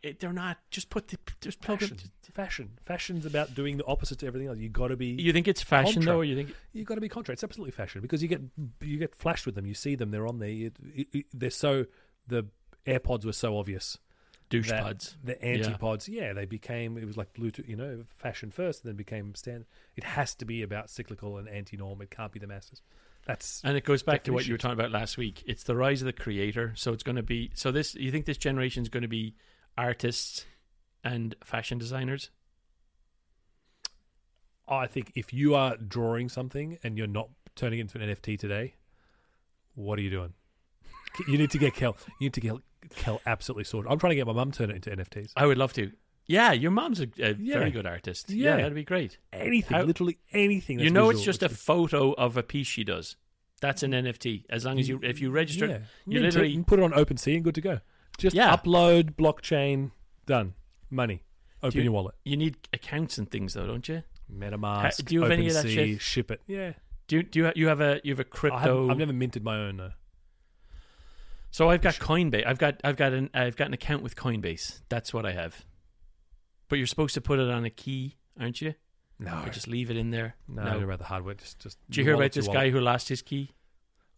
it, 0.01 0.19
they're 0.19 0.33
not. 0.33 0.57
Just 0.71 0.89
put 0.89 1.07
the 1.09 1.17
just 1.41 1.63
fashion. 1.63 1.97
Fashion. 2.33 2.71
Fashion's 2.83 3.25
about 3.25 3.53
doing 3.53 3.77
the 3.77 3.85
opposite 3.85 4.19
to 4.19 4.27
everything 4.27 4.47
else. 4.47 4.57
You 4.57 4.69
got 4.69 4.87
to 4.87 4.97
be. 4.97 5.07
You 5.07 5.31
think 5.33 5.47
it's 5.47 5.61
fashion 5.61 6.01
Contra. 6.01 6.11
though, 6.13 6.19
or 6.19 6.23
you 6.23 6.35
think 6.35 6.55
you 6.73 6.83
got 6.83 6.95
to 6.95 7.01
be 7.01 7.09
contra. 7.09 7.33
It's 7.33 7.43
absolutely 7.43 7.71
fashion 7.71 8.01
because 8.01 8.21
you 8.21 8.27
get 8.27 8.41
you 8.81 8.97
get 8.97 9.15
flashed 9.15 9.45
with 9.45 9.55
them. 9.55 9.65
You 9.65 9.73
see 9.73 9.95
them. 9.95 10.11
They're 10.11 10.27
on 10.27 10.39
there. 10.39 10.71
They're 11.33 11.49
so 11.49 11.85
the 12.27 12.47
AirPods 12.87 13.25
were 13.25 13.33
so 13.33 13.57
obvious. 13.57 13.97
douche 14.49 14.69
that 14.69 14.83
pods? 14.83 15.17
The 15.23 15.35
antipods, 15.35 16.07
yeah. 16.07 16.33
they 16.33 16.45
became 16.45 16.97
it 16.97 17.05
was 17.05 17.17
like 17.17 17.33
Bluetooth, 17.33 17.67
you 17.67 17.75
know, 17.75 18.03
fashion 18.17 18.51
first, 18.51 18.83
and 18.83 18.89
then 18.89 18.95
became 18.95 19.35
standard. 19.35 19.65
It 19.95 20.03
has 20.03 20.35
to 20.35 20.45
be 20.45 20.61
about 20.61 20.89
cyclical 20.89 21.37
and 21.37 21.49
anti-norm. 21.49 22.01
It 22.01 22.11
can't 22.11 22.31
be 22.31 22.39
the 22.39 22.47
masses. 22.47 22.81
That's 23.25 23.61
And 23.63 23.77
it 23.77 23.85
goes 23.85 24.03
back 24.03 24.23
to 24.23 24.33
what 24.33 24.45
you 24.45 24.53
were 24.53 24.57
talking 24.57 24.77
about 24.77 24.91
last 24.91 25.17
week. 25.17 25.43
It's 25.45 25.63
the 25.63 25.75
rise 25.75 26.01
of 26.01 26.07
the 26.07 26.13
creator. 26.13 26.73
So 26.75 26.91
it's 26.91 27.03
going 27.03 27.15
to 27.15 27.23
be. 27.23 27.51
So 27.55 27.71
this. 27.71 27.95
You 27.95 28.11
think 28.11 28.25
this 28.25 28.37
generation 28.37 28.83
is 28.83 28.89
going 28.89 29.03
to 29.03 29.07
be 29.07 29.35
artists 29.77 30.45
and 31.03 31.35
fashion 31.43 31.77
designers? 31.77 32.29
I 34.67 34.87
think 34.87 35.11
if 35.15 35.33
you 35.33 35.55
are 35.55 35.77
drawing 35.77 36.29
something 36.29 36.77
and 36.83 36.97
you're 36.97 37.07
not 37.07 37.29
turning 37.55 37.79
it 37.79 37.83
into 37.83 37.99
an 37.99 38.15
NFT 38.15 38.39
today, 38.39 38.75
what 39.75 39.99
are 39.99 40.01
you 40.01 40.09
doing? 40.09 40.33
You 41.27 41.37
need 41.37 41.51
to 41.51 41.57
get 41.57 41.75
Kel. 41.75 41.95
You 42.19 42.25
need 42.25 42.33
to 42.33 42.41
get 42.41 42.53
Kel 42.95 43.21
absolutely 43.25 43.65
sorted. 43.65 43.91
I'm 43.91 43.99
trying 43.99 44.11
to 44.11 44.15
get 44.15 44.25
my 44.25 44.33
mum 44.33 44.51
to 44.51 44.57
turn 44.57 44.71
it 44.71 44.75
into 44.75 44.89
NFTs. 44.89 45.31
I 45.35 45.45
would 45.45 45.57
love 45.57 45.73
to. 45.73 45.91
Yeah, 46.25 46.53
your 46.53 46.71
mom's 46.71 47.01
a, 47.01 47.07
a 47.19 47.33
Yeah. 47.35 47.57
very 47.59 47.71
good 47.71 47.85
artist. 47.85 48.29
Yeah, 48.29 48.51
Yeah. 48.51 48.57
that'd 48.57 48.75
be 48.75 48.83
great. 48.83 49.17
Anything, 49.33 49.77
How- 49.77 49.83
literally 49.83 50.19
anything. 50.31 50.79
you 50.79 50.89
know, 50.89 51.09
it's 51.09 51.23
just 51.23 51.43
a 51.43 51.49
photo 51.49 52.13
of 52.13 52.37
a 52.37 52.43
piece 52.43 52.67
she 52.67 52.83
does. 52.83 53.15
That's 53.61 53.83
an 53.83 53.91
NFT. 53.93 54.45
As 54.49 54.65
long 54.65 54.79
as 54.79 54.87
you, 54.89 54.99
if 55.03 55.21
you 55.21 55.31
register, 55.31 55.65
yeah. 55.67 55.77
you 56.05 56.19
Mint 56.21 56.33
literally- 56.33 56.63
put 56.63 56.79
it 56.79 56.83
on 56.83 56.91
OpenSea 56.91 57.35
and 57.35 57.43
good 57.43 57.55
to 57.55 57.61
go. 57.61 57.79
Just 58.17 58.35
Yeah. 58.35 58.55
upload 58.55 59.15
blockchain, 59.15 59.91
done. 60.25 60.53
Money, 60.89 61.23
open 61.61 61.77
you- 61.79 61.83
your 61.85 61.93
wallet. 61.93 62.15
you 62.23 62.37
need 62.37 62.57
accounts 62.71 63.17
and 63.17 63.29
things, 63.29 63.53
though, 63.53 63.65
don't 63.67 63.87
you? 63.89 64.03
MetaMask. 64.31 65.05
do 65.05 65.15
you 65.15 65.21
have 65.23 65.31
any 65.31 65.47
of 65.47 65.53
that 65.53 65.65
OpenSea, 65.65 65.73
shit? 65.73 66.01
Ship 66.01 66.31
it. 66.31 66.41
Yeah, 66.47 66.73
Do 67.07 67.17
you, 67.17 67.23
do 67.23 67.39
you, 67.39 67.51
you 67.55 67.67
have 67.67 67.81
a 67.81 67.99
you 68.03 68.11
have 68.13 68.19
a 68.19 68.23
crypto? 68.23 68.89
I've 68.89 68.97
never 68.97 69.13
minted 69.13 69.43
my 69.43 69.57
own. 69.57 69.77
though. 69.77 69.91
so 71.51 71.69
I've 71.69 71.81
got 71.81 71.95
Coinbase. 71.95 72.45
I've 72.47 72.57
got 72.57 72.79
I've 72.83 72.95
got 72.95 73.13
an 73.13 73.29
I've 73.33 73.55
got 73.55 73.67
an 73.67 73.73
account 73.73 74.01
with 74.03 74.15
Coinbase. 74.15 74.81
That's 74.89 75.13
what 75.13 75.25
I 75.25 75.33
have. 75.33 75.65
But 76.73 76.79
you're 76.79 76.87
supposed 76.87 77.13
to 77.13 77.21
put 77.21 77.37
it 77.37 77.51
on 77.51 77.65
a 77.65 77.69
key, 77.69 78.17
aren't 78.39 78.59
you? 78.59 78.73
No, 79.19 79.43
Or 79.45 79.49
just 79.49 79.67
leave 79.67 79.91
it 79.91 79.95
in 79.95 80.09
there. 80.09 80.37
no, 80.47 80.63
no. 80.63 80.67
I 80.67 80.71
don't 80.71 80.79
know 80.79 80.87
about 80.87 80.97
the 80.97 81.05
hardware. 81.05 81.35
Just, 81.35 81.59
just. 81.59 81.77
Did 81.87 81.97
you 81.97 82.03
hear 82.03 82.15
about 82.15 82.31
this 82.31 82.47
guy 82.47 82.71
who 82.71 82.79
lost 82.79 83.09
his 83.09 83.21
key? 83.21 83.51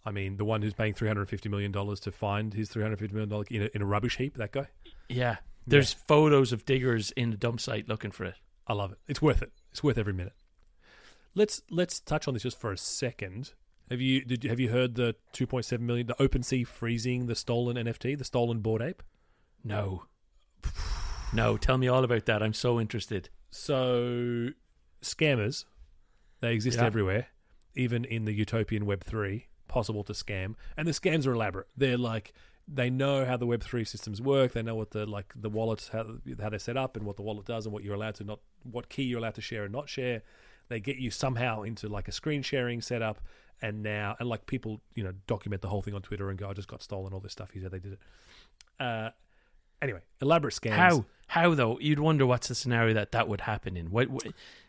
I 0.05 0.11
mean, 0.11 0.37
the 0.37 0.45
one 0.45 0.61
who's 0.61 0.73
paying 0.73 0.93
three 0.93 1.09
hundred 1.09 1.27
fifty 1.27 1.49
million 1.49 1.73
dollars 1.73 1.99
to 1.99 2.13
find 2.13 2.53
his 2.53 2.69
three 2.69 2.81
hundred 2.81 2.99
fifty 2.99 3.13
million 3.13 3.27
dollars 3.27 3.47
in 3.51 3.63
a, 3.63 3.69
in 3.75 3.81
a 3.81 3.85
rubbish 3.85 4.15
heap. 4.15 4.37
That 4.37 4.53
guy. 4.53 4.69
Yeah. 5.09 5.35
There's 5.67 5.91
photos 5.91 6.53
of 6.53 6.63
diggers 6.63 7.11
in 7.11 7.31
the 7.31 7.35
dump 7.35 7.59
site 7.59 7.89
looking 7.89 8.11
for 8.11 8.23
it. 8.23 8.35
I 8.67 8.71
love 8.71 8.93
it. 8.93 8.99
It's 9.09 9.21
worth 9.21 9.41
it. 9.41 9.51
It's 9.71 9.83
worth 9.83 9.97
every 9.97 10.13
minute. 10.13 10.33
Let's 11.33 11.61
let's 11.69 11.99
touch 11.99 12.25
on 12.25 12.35
this 12.35 12.43
just 12.43 12.57
for 12.57 12.71
a 12.71 12.77
second. 12.77 13.51
Have 13.89 13.99
you 13.99 14.23
did 14.23 14.45
you, 14.45 14.49
have 14.49 14.61
you 14.61 14.69
heard 14.69 14.95
the 14.95 15.17
two 15.33 15.45
point 15.45 15.65
seven 15.65 15.85
million 15.85 16.07
the 16.07 16.13
OpenSea 16.13 16.65
freezing 16.65 17.25
the 17.25 17.35
stolen 17.35 17.75
NFT, 17.75 18.17
the 18.17 18.23
stolen 18.23 18.59
Bored 18.61 18.81
Ape? 18.81 19.03
No. 19.61 20.05
No, 21.35 21.57
tell 21.57 21.77
me 21.77 21.87
all 21.87 22.03
about 22.03 22.25
that. 22.25 22.41
I'm 22.41 22.53
so 22.53 22.79
interested. 22.79 23.29
So 23.51 24.49
scammers, 25.01 25.65
they 26.41 26.53
exist 26.53 26.77
Yeah. 26.79 26.85
everywhere. 26.85 27.27
even 27.77 28.05
in 28.05 28.23
the 28.23 28.31
utopian 28.31 28.85
Web 28.85 29.03
three, 29.03 29.47
possible 29.67 30.01
to 30.05 30.13
scam, 30.13 30.55
and 30.77 30.87
the 30.87 30.93
scams 30.93 31.27
are 31.27 31.33
elaborate. 31.33 31.67
They're 31.75 31.97
like 31.97 32.31
they 32.69 32.89
know 32.89 33.25
how 33.25 33.35
the 33.35 33.45
Web 33.45 33.61
three 33.61 33.83
systems 33.83 34.21
work. 34.21 34.53
They 34.53 34.63
know 34.63 34.75
what 34.75 34.91
the 34.91 35.05
like 35.05 35.33
the 35.35 35.49
wallets 35.49 35.89
how, 35.89 36.19
how 36.41 36.47
they're 36.49 36.57
set 36.57 36.77
up 36.77 36.95
and 36.95 37.05
what 37.05 37.17
the 37.17 37.21
wallet 37.21 37.45
does 37.45 37.65
and 37.65 37.73
what 37.73 37.83
you're 37.83 37.95
allowed 37.95 38.15
to 38.15 38.23
not 38.23 38.39
what 38.63 38.87
key 38.87 39.03
you're 39.03 39.19
allowed 39.19 39.35
to 39.35 39.41
share 39.41 39.65
and 39.65 39.73
not 39.73 39.89
share. 39.89 40.21
They 40.69 40.79
get 40.79 40.95
you 40.95 41.11
somehow 41.11 41.63
into 41.63 41.89
like 41.89 42.07
a 42.07 42.13
screen 42.13 42.41
sharing 42.43 42.79
setup, 42.81 43.19
and 43.61 43.83
now 43.83 44.15
and 44.19 44.29
like 44.29 44.45
people 44.45 44.79
you 44.93 45.03
know 45.03 45.11
document 45.27 45.61
the 45.61 45.67
whole 45.67 45.81
thing 45.81 45.95
on 45.95 46.01
Twitter 46.01 46.29
and 46.29 46.39
go, 46.39 46.49
I 46.49 46.53
just 46.53 46.69
got 46.69 46.81
stolen 46.81 47.11
all 47.11 47.19
this 47.19 47.33
stuff. 47.33 47.51
He 47.51 47.59
said 47.59 47.71
they 47.71 47.79
did 47.79 47.91
it. 47.93 47.99
Uh, 48.79 49.09
anyway, 49.81 49.99
elaborate 50.21 50.53
scams. 50.53 50.73
How? 50.73 51.05
How 51.27 51.53
though? 51.55 51.79
You'd 51.79 51.99
wonder 51.99 52.25
what's 52.25 52.47
the 52.47 52.55
scenario 52.55 52.93
that 52.93 53.11
that 53.13 53.27
would 53.27 53.41
happen 53.41 53.75
in. 53.77 53.91
What? 53.91 54.09
what 54.09 54.27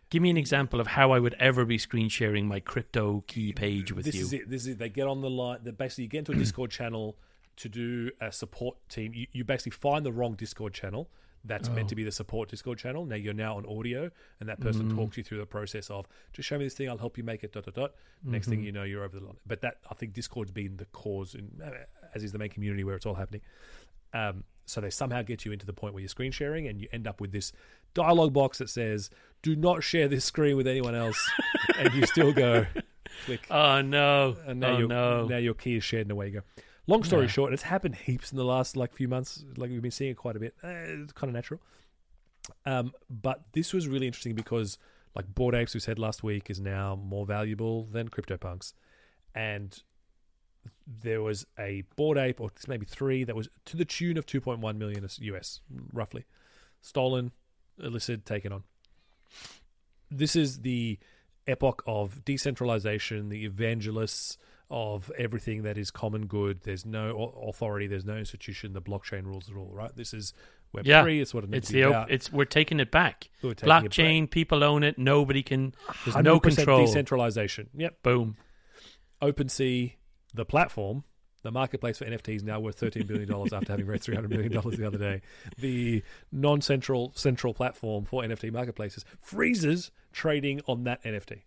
give 0.09 0.23
me 0.23 0.31
an 0.31 0.37
example 0.37 0.81
of 0.81 0.87
how 0.87 1.11
I 1.13 1.19
would 1.19 1.35
ever 1.41 1.65
be 1.65 1.79
screen 1.79 2.09
sharing 2.09 2.47
my 2.47 2.61
crypto 2.61 3.25
key 3.27 3.53
page 3.53 3.93
with 3.93 4.05
this 4.07 4.15
you. 4.15 4.23
is 4.23 4.33
it. 4.33 4.49
This 4.51 4.63
is 4.63 4.69
it. 4.69 4.79
They 4.79 4.89
get 4.89 5.07
on 5.07 5.21
the 5.21 5.31
line. 5.31 5.59
They 5.63 5.71
basically 5.73 6.05
you 6.05 6.11
get 6.11 6.21
into 6.21 6.33
a 6.33 6.37
Discord 6.37 6.71
channel 6.71 7.17
to 7.57 7.69
do 7.69 8.11
a 8.21 8.31
support 8.33 8.77
team. 8.89 9.13
You, 9.15 9.27
you 9.33 9.45
basically 9.45 9.73
find 9.73 10.05
the 10.07 10.13
wrong 10.13 10.35
Discord 10.35 10.73
channel 10.75 11.09
that's 11.45 11.69
meant 11.69 11.87
Oh. 11.87 11.89
to 11.91 11.95
be 11.95 12.03
the 12.05 12.11
support 12.13 12.49
Discord 12.49 12.79
channel. 12.79 13.05
Now 13.05 13.15
you're 13.17 13.33
now 13.35 13.57
on 13.57 13.67
audio, 13.67 14.11
and 14.41 14.49
that 14.49 14.61
person 14.61 14.91
Mm. 14.91 14.97
talks 14.97 15.17
you 15.17 15.23
through 15.23 15.39
the 15.39 15.47
process 15.47 15.91
of 15.91 16.07
just 16.33 16.49
show 16.49 16.59
me 16.59 16.65
this 16.65 16.75
thing. 16.75 16.89
I'll 16.89 16.99
help 16.99 17.17
you 17.19 17.25
make 17.25 17.45
it. 17.45 17.53
Dot 17.53 17.65
dot 17.65 17.75
dot. 17.75 17.95
Next 18.25 18.47
Mm-hmm. 18.47 18.51
thing 18.57 18.65
you 18.65 18.73
know, 18.73 18.83
you're 18.85 19.05
over 19.05 19.19
the 19.19 19.25
line. 19.25 19.37
But 19.47 19.61
that 19.61 19.79
I 19.91 19.95
think 19.95 20.13
Discord's 20.13 20.51
been 20.53 20.77
the 20.77 20.87
cause, 20.87 21.35
in, 21.35 21.61
as 22.15 22.25
is 22.25 22.33
the 22.33 22.39
main 22.39 22.51
community 22.51 22.85
where 22.85 22.95
it's 22.97 23.07
all 23.07 23.15
happening. 23.15 23.43
Um, 24.13 24.45
so 24.67 24.81
they 24.81 24.91
somehow 24.91 25.23
get 25.23 25.45
you 25.45 25.53
into 25.53 25.65
the 25.65 25.73
point 25.73 25.95
where 25.95 26.01
you're 26.01 26.09
screen 26.09 26.33
sharing, 26.33 26.67
and 26.67 26.81
you 26.81 26.89
end 26.93 27.07
up 27.07 27.21
with 27.21 27.33
this 27.33 27.53
dialogue 27.95 28.33
box 28.33 28.59
that 28.59 28.69
says, 28.69 29.11
"Do 29.43 29.57
not 29.57 29.83
share 29.83 30.09
this 30.09 30.25
screen 30.25 30.57
with 30.57 30.67
anyone 30.67 30.95
else," 30.95 31.19
and 31.79 31.95
you 31.95 32.05
still 32.07 32.33
go 32.33 32.67
click. 33.25 33.47
Oh 33.51 33.81
no! 33.81 34.37
And 34.47 34.61
now 34.61 34.75
oh 34.75 34.79
your 34.79 34.89
no! 34.89 35.27
now 35.27 35.39
your 35.39 35.55
key 35.55 35.77
is 35.77 35.85
shared 35.85 36.03
and 36.03 36.13
away 36.13 36.27
you 36.27 36.33
go. 36.33 36.43
Long 36.89 37.03
story 37.03 37.23
Yeah. 37.25 37.31
short, 37.31 37.53
it's 37.53 37.63
happened 37.63 37.97
heaps 37.97 38.31
in 38.31 38.37
the 38.37 38.45
last 38.45 38.77
like 38.77 38.95
few 38.95 39.09
months. 39.09 39.45
Like 39.57 39.71
we've 39.71 39.83
been 39.83 39.91
seeing 39.91 40.11
it 40.13 40.17
quite 40.17 40.37
a 40.37 40.41
bit. 40.41 40.55
Eh, 40.63 40.69
it's 41.03 41.13
kind 41.13 41.29
of 41.29 41.35
natural. 41.35 41.61
Um, 42.65 42.93
but 43.11 43.43
this 43.53 43.73
was 43.73 43.89
really 43.89 44.07
interesting 44.07 44.35
because 44.35 44.79
like 45.15 45.27
Bored 45.35 45.55
Apes, 45.55 45.75
we 45.75 45.81
said 45.81 45.99
last 45.99 46.23
week, 46.23 46.51
is 46.51 46.61
now 46.61 46.95
more 46.95 47.27
valuable 47.27 47.87
than 47.87 48.09
CryptoPunks, 48.09 48.73
and 49.35 49.83
there 50.87 51.23
was 51.23 51.47
a 51.59 51.83
Bored 51.97 52.19
Ape, 52.19 52.41
or 52.41 52.51
maybe 52.69 52.87
three, 52.87 53.25
that 53.25 53.35
was 53.37 53.49
to 53.67 53.77
the 53.77 53.85
tune 53.85 54.17
of 54.17 54.27
2.1 54.27 54.77
million 54.77 55.07
US, 55.21 55.61
roughly, 55.93 56.25
stolen, 56.81 57.33
illicit, 57.83 58.25
taken 58.25 58.53
on. 58.53 58.65
This 60.11 60.37
is 60.37 60.61
the 60.61 60.99
epoch 61.47 61.83
of 61.87 62.25
decentralization, 62.25 63.29
the 63.29 63.45
evangelists 63.45 64.39
of 64.71 65.13
everything 65.17 65.63
that 65.63 65.79
is 65.79 65.91
common 65.91 66.27
good. 66.27 66.61
There's 66.63 66.85
no 66.85 67.33
authority, 67.49 67.87
there's 67.87 68.05
no 68.05 68.17
institution. 68.17 68.73
The 68.73 68.83
blockchain 68.83 69.25
rules 69.25 69.49
the 69.49 69.57
all. 69.57 69.71
Right? 69.73 69.95
This 69.95 70.13
is 70.13 70.33
Web 70.73 70.87
Yeah. 70.87 71.03
three. 71.05 71.21
It's 71.21 71.33
what 71.33 71.45
it 71.45 71.51
needs 71.51 71.59
It's 71.65 71.69
to 71.69 71.75
be 71.75 71.83
the 71.83 71.95
op- 71.95 72.11
it's 72.11 72.33
we're 72.33 72.45
taking 72.45 72.81
it 72.81 72.91
back. 72.91 73.31
Taking 73.37 73.51
it 73.51 73.61
back. 73.65 73.85
Blockchain, 73.85 74.29
people 74.29 74.65
own 74.65 74.83
it. 74.83 74.99
Nobody 74.99 75.43
can. 75.45 75.73
There's 76.05 76.17
no 76.17 76.41
100% 76.41 76.57
control. 76.57 76.85
Decentralization. 76.87 77.71
Yep. 77.77 78.03
Boom. 78.03 78.37
OpenSea, 79.23 79.95
the 80.37 80.45
platform, 80.45 81.05
the 81.43 81.51
marketplace 81.51 81.99
for 81.99 82.05
NFTs 82.05 82.43
now 82.43 82.61
worth 82.61 82.81
$13 82.81 83.07
billion 83.07 83.31
after 83.53 83.73
having 83.73 83.87
raised 83.87 84.07
$300 84.07 84.29
million 84.29 84.53
the 84.53 84.87
other 84.87 84.99
day. 84.99 85.23
The 85.59 86.03
non 86.31 86.61
central 86.61 87.13
central 87.15 87.55
platform 87.55 88.05
for 88.05 88.23
NFT 88.23 88.53
marketplaces 88.53 89.05
freezes 89.21 89.91
trading 90.13 90.61
on 90.67 90.85
that 90.85 91.03
NFT. 91.05 91.43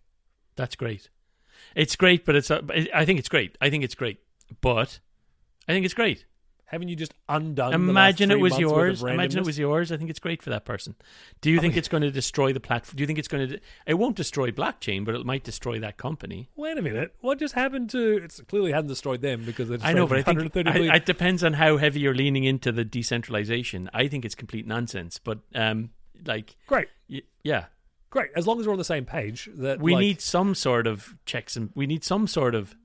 That's 0.56 0.76
great. 0.76 1.08
It's 1.74 1.96
great, 1.96 2.24
but 2.24 2.36
it's. 2.36 2.50
Uh, 2.50 2.62
I 2.94 3.04
think 3.04 3.18
it's 3.18 3.28
great. 3.28 3.56
I 3.60 3.70
think 3.70 3.84
it's 3.84 3.94
great, 3.94 4.18
but 4.60 5.00
I 5.68 5.72
think 5.72 5.84
it's 5.84 5.94
great. 5.94 6.24
Haven't 6.70 6.86
you 6.86 6.94
just 6.94 7.12
undone? 7.28 7.74
Imagine 7.74 8.28
the 8.28 8.36
it 8.36 8.40
was 8.40 8.54
three 8.54 8.64
months 8.64 8.76
worth 8.76 9.00
yours. 9.00 9.02
Imagine 9.02 9.40
it 9.40 9.46
was 9.46 9.58
yours. 9.58 9.90
I 9.90 9.96
think 9.96 10.08
it's 10.08 10.20
great 10.20 10.40
for 10.40 10.50
that 10.50 10.64
person. 10.64 10.94
Do 11.40 11.50
you 11.50 11.58
think 11.58 11.76
it's 11.76 11.88
going 11.88 12.04
to 12.04 12.12
destroy 12.12 12.52
the 12.52 12.60
platform? 12.60 12.96
Do 12.96 13.02
you 13.02 13.08
think 13.08 13.18
it's 13.18 13.26
going 13.26 13.48
to? 13.48 13.60
It 13.88 13.94
won't 13.94 14.14
destroy 14.14 14.52
blockchain, 14.52 15.04
but 15.04 15.16
it 15.16 15.26
might 15.26 15.42
destroy 15.42 15.80
that 15.80 15.96
company. 15.96 16.48
Wait 16.54 16.78
a 16.78 16.82
minute. 16.82 17.12
What 17.22 17.40
just 17.40 17.54
happened 17.54 17.90
to? 17.90 18.20
It's 18.22 18.40
clearly 18.42 18.70
hasn't 18.70 18.86
destroyed 18.86 19.20
them 19.20 19.44
because 19.44 19.68
they 19.68 19.78
I 19.82 19.92
know, 19.94 20.06
but 20.06 20.18
I 20.18 20.22
think 20.22 20.38
130 20.38 20.90
I, 20.90 20.94
it 20.94 21.06
depends 21.06 21.42
on 21.42 21.54
how 21.54 21.76
heavy 21.76 21.98
you're 21.98 22.14
leaning 22.14 22.44
into 22.44 22.70
the 22.70 22.84
decentralization. 22.84 23.90
I 23.92 24.06
think 24.06 24.24
it's 24.24 24.36
complete 24.36 24.64
nonsense. 24.64 25.18
But 25.18 25.40
um, 25.56 25.90
like, 26.24 26.54
Great, 26.68 26.86
y- 27.08 27.22
yeah, 27.42 27.64
great. 28.10 28.30
As 28.36 28.46
long 28.46 28.60
as 28.60 28.66
we're 28.68 28.72
on 28.74 28.78
the 28.78 28.84
same 28.84 29.06
page, 29.06 29.48
that 29.54 29.80
we 29.80 29.94
like, 29.94 30.02
need 30.02 30.20
some 30.20 30.54
sort 30.54 30.86
of 30.86 31.16
checks 31.26 31.56
and 31.56 31.70
we 31.74 31.88
need 31.88 32.04
some 32.04 32.28
sort 32.28 32.54
of 32.54 32.76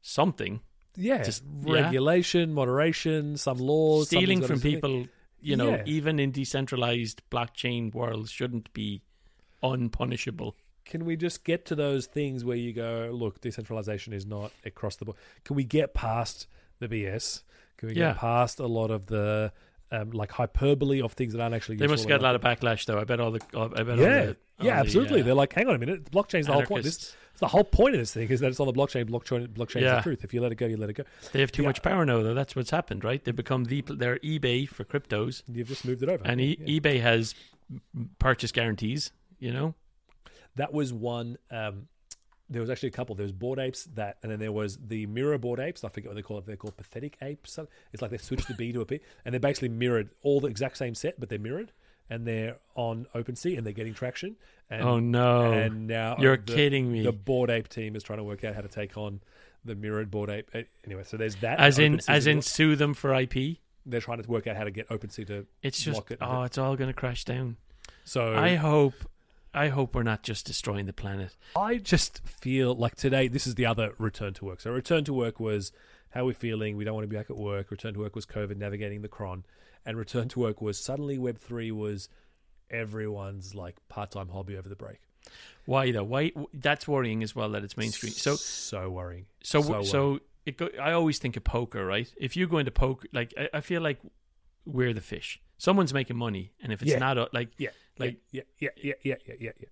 something. 0.00 0.60
Yeah, 0.96 1.22
just- 1.22 1.44
yeah. 1.64 1.72
regulation, 1.84 2.52
moderation, 2.54 3.36
some 3.36 3.58
laws, 3.58 4.06
Stealing 4.08 4.42
from 4.42 4.60
people, 4.60 5.06
you 5.40 5.56
know, 5.56 5.70
Yeah. 5.70 5.82
even 5.86 6.18
in 6.18 6.30
decentralized 6.32 7.22
blockchain 7.30 7.92
worlds, 7.94 8.30
shouldn't 8.30 8.72
be 8.72 9.02
unpunishable. 9.62 10.54
can 10.84 11.04
we 11.04 11.16
just 11.16 11.42
get 11.42 11.64
to 11.64 11.74
those 11.74 12.06
things 12.06 12.44
where 12.44 12.56
you 12.56 12.72
go, 12.72 13.10
look, 13.12 13.40
decentralization 13.40 14.12
is 14.12 14.24
not 14.24 14.52
across 14.64 14.94
the 14.94 15.04
board? 15.04 15.16
Can 15.42 15.56
we 15.56 15.64
get 15.64 15.94
past 15.94 16.46
the 16.78 16.86
BS? 16.86 17.42
Can 17.76 17.88
we 17.88 17.96
Yeah. 17.96 18.10
get 18.12 18.18
past 18.18 18.60
a 18.60 18.66
lot 18.68 18.90
of 18.92 19.06
the 19.06 19.52
um, 19.90 20.10
like 20.12 20.30
hyperbole 20.32 21.00
of 21.02 21.12
things 21.14 21.32
that 21.32 21.40
aren't 21.42 21.54
actually? 21.56 21.76
They 21.76 21.86
must 21.88 22.06
get 22.06 22.20
a 22.20 22.22
lot 22.22 22.34
of 22.36 22.40
backlash, 22.40 22.84
though. 22.86 22.98
I 23.00 23.04
bet 23.04 23.18
all 23.20 23.32
the, 23.32 23.40
I 23.54 23.66
bet 23.82 23.88
all 23.90 23.96
Yeah, 23.98 24.26
the, 24.26 24.36
yeah, 24.60 24.74
the, 24.74 24.80
absolutely. 24.80 25.20
uh, 25.22 25.24
They're 25.24 25.34
like, 25.34 25.52
hang 25.52 25.66
on 25.68 25.74
a 25.74 25.78
minute, 25.78 26.08
blockchain's 26.10 26.46
the 26.46 26.52
whole 26.52 26.62
point. 26.62 26.84
This, 26.84 26.96
anarchists. 26.96 27.16
The 27.38 27.48
whole 27.48 27.64
point 27.64 27.94
of 27.94 28.00
this 28.00 28.12
thing 28.14 28.28
is 28.28 28.40
that 28.40 28.48
it's 28.48 28.60
on 28.60 28.66
the 28.66 28.72
blockchain. 28.72 29.08
Blockchain, 29.08 29.48
blockchain 29.48 29.82
is 29.82 29.92
the 29.92 30.00
truth. 30.02 30.24
If 30.24 30.32
you 30.32 30.40
let 30.40 30.52
it 30.52 30.56
go, 30.56 30.66
you 30.66 30.76
let 30.76 30.88
it 30.90 30.94
go. 30.94 31.04
They 31.32 31.40
have 31.40 31.52
too 31.52 31.62
Yeah. 31.62 31.68
much 31.68 31.82
power 31.82 32.04
now, 32.06 32.22
though. 32.22 32.34
That's 32.34 32.56
what's 32.56 32.70
happened, 32.70 33.04
right? 33.04 33.22
They've 33.24 33.36
become 33.36 33.64
the 33.64 33.82
they're 33.82 34.18
eBay 34.20 34.68
for 34.68 34.84
cryptos, 34.84 35.42
You've 35.52 35.68
just 35.68 35.84
moved 35.84 36.02
it 36.02 36.08
over. 36.08 36.24
and 36.26 36.40
e- 36.40 36.56
Yeah. 36.60 36.80
eBay 36.80 37.00
has 37.00 37.34
purchase 38.18 38.52
guarantees. 38.52 39.12
You 39.38 39.52
know, 39.52 39.74
that 40.54 40.72
was 40.72 40.92
one. 40.92 41.36
Um, 41.50 41.88
there 42.48 42.60
was 42.62 42.70
actually 42.70 42.88
a 42.90 42.92
couple. 42.92 43.14
There 43.16 43.24
was 43.24 43.32
Bored 43.32 43.58
Apes 43.58 43.84
that, 43.96 44.18
and 44.22 44.30
then 44.32 44.38
there 44.38 44.52
was 44.52 44.78
the 44.78 45.04
mirror 45.06 45.36
Bored 45.36 45.60
Apes. 45.60 45.84
I 45.84 45.88
forget 45.88 46.08
what 46.10 46.14
they 46.14 46.22
call 46.22 46.38
it. 46.38 46.46
They're 46.46 46.56
called 46.56 46.76
pathetic 46.76 47.18
apes. 47.20 47.58
It's 47.92 48.00
like 48.00 48.10
they 48.12 48.18
switched 48.18 48.48
the 48.48 48.54
B 48.54 48.72
to 48.72 48.80
a 48.80 48.86
P, 48.86 49.00
and 49.24 49.32
they're 49.34 49.40
basically 49.40 49.68
mirrored 49.68 50.10
all 50.22 50.40
the 50.40 50.46
exact 50.48 50.78
same 50.78 50.94
set, 50.94 51.18
but 51.20 51.28
they're 51.28 51.38
mirrored, 51.40 51.72
and 52.10 52.26
they're 52.26 52.56
on 52.74 53.06
OpenSea, 53.14 53.56
and 53.56 53.66
they're 53.66 53.72
getting 53.72 53.94
traction. 53.94 54.36
And, 54.68 54.82
oh 54.82 54.98
no, 54.98 55.52
And 55.52 55.86
now 55.86 56.16
you're 56.18 56.36
the, 56.36 56.54
kidding 56.54 56.90
me. 56.90 57.02
The 57.04 57.12
Bored 57.12 57.50
Ape 57.50 57.68
team 57.68 57.94
is 57.94 58.02
trying 58.02 58.18
to 58.18 58.24
work 58.24 58.42
out 58.44 58.54
how 58.54 58.60
to 58.62 58.68
take 58.68 58.96
on 58.96 59.20
the 59.64 59.74
mirrored 59.74 60.10
Bored 60.10 60.30
Ape. 60.30 60.50
Anyway, 60.84 61.02
so 61.04 61.16
there's 61.16 61.36
that. 61.36 61.58
as 61.60 61.78
in, 61.78 62.00
as 62.08 62.26
in, 62.26 62.42
sue 62.42 62.74
them 62.76 62.92
for 62.94 63.14
IP. 63.14 63.58
they're 63.84 64.00
trying 64.00 64.22
to 64.22 64.28
work 64.28 64.46
out 64.46 64.56
how 64.56 64.64
to 64.64 64.70
get 64.70 64.88
OpenSea 64.88 65.26
to. 65.28 65.46
It's 65.62 65.80
just, 65.80 65.96
Lock 65.96 66.10
it. 66.10 66.18
oh, 66.20 66.42
it's 66.42 66.58
all 66.58 66.74
going 66.76 66.88
to 66.88 66.94
crash 66.94 67.24
down. 67.24 67.56
So 68.04 68.34
I 68.36 68.56
hope, 68.56 68.94
I 69.54 69.68
hope 69.68 69.94
we're 69.94 70.02
not 70.02 70.22
just 70.22 70.46
destroying 70.46 70.86
the 70.86 70.92
planet. 70.92 71.36
I 71.56 71.78
just 71.78 72.20
feel 72.26 72.74
like 72.74 72.96
today, 72.96 73.28
this 73.28 73.46
is 73.46 73.54
the 73.54 73.66
other 73.66 73.92
return 73.98 74.34
to 74.34 74.44
work. 74.44 74.60
So, 74.60 74.70
return 74.70 75.04
to 75.04 75.12
work 75.12 75.38
was 75.40 75.72
how 76.10 76.24
we're 76.26 76.34
feeling. 76.34 76.76
We 76.76 76.84
don't 76.84 76.94
want 76.94 77.04
to 77.04 77.08
be 77.08 77.16
back 77.16 77.30
at 77.30 77.36
work. 77.36 77.70
Return 77.70 77.94
to 77.94 78.00
work 78.00 78.14
was 78.14 78.26
COVID, 78.26 78.56
navigating 78.56 79.02
the 79.02 79.08
cron. 79.08 79.44
And 79.86 79.96
return 79.96 80.28
to 80.30 80.40
work 80.40 80.60
was 80.60 80.78
suddenly 80.78 81.16
Web3 81.16 81.70
was 81.72 82.08
everyone's 82.70 83.54
like 83.54 83.76
part 83.88 84.10
time 84.10 84.28
hobby 84.28 84.56
over 84.58 84.68
the 84.68 84.74
break. 84.76 84.98
Why 85.64 85.92
though? 85.92 86.04
Why? 86.04 86.32
That's 86.52 86.86
worrying 86.86 87.22
as 87.22 87.34
well 87.34 87.50
that 87.50 87.62
it's 87.64 87.76
mainstream. 87.76 88.12
So, 88.12 88.34
so 88.36 88.90
worrying. 88.90 89.26
so, 89.42 89.62
so 89.62 89.82
so, 89.82 90.20
it 90.44 90.56
go, 90.56 90.68
I 90.80 90.92
always 90.92 91.18
think 91.18 91.36
of 91.36 91.44
poker, 91.44 91.86
right? 91.86 92.12
If 92.16 92.36
you 92.36 92.46
go 92.48 92.58
into 92.58 92.70
poker, 92.72 93.06
like 93.12 93.32
I, 93.38 93.48
I 93.58 93.60
feel 93.60 93.80
like 93.80 94.00
we're 94.64 94.92
the 94.92 95.00
fish. 95.00 95.40
Someone's 95.58 95.94
making 95.94 96.16
money, 96.16 96.52
and 96.60 96.72
if 96.72 96.82
it's 96.82 96.90
Yeah. 96.90 96.98
not, 96.98 97.32
like 97.32 97.50
Yeah. 97.56 97.70
Like- 97.98 98.18
yeah, 98.30 98.42
yeah, 98.58 98.68
yeah, 98.82 98.92
yeah, 99.02 99.14
yeah, 99.26 99.34
yeah, 99.40 99.50
yeah. 99.58 99.68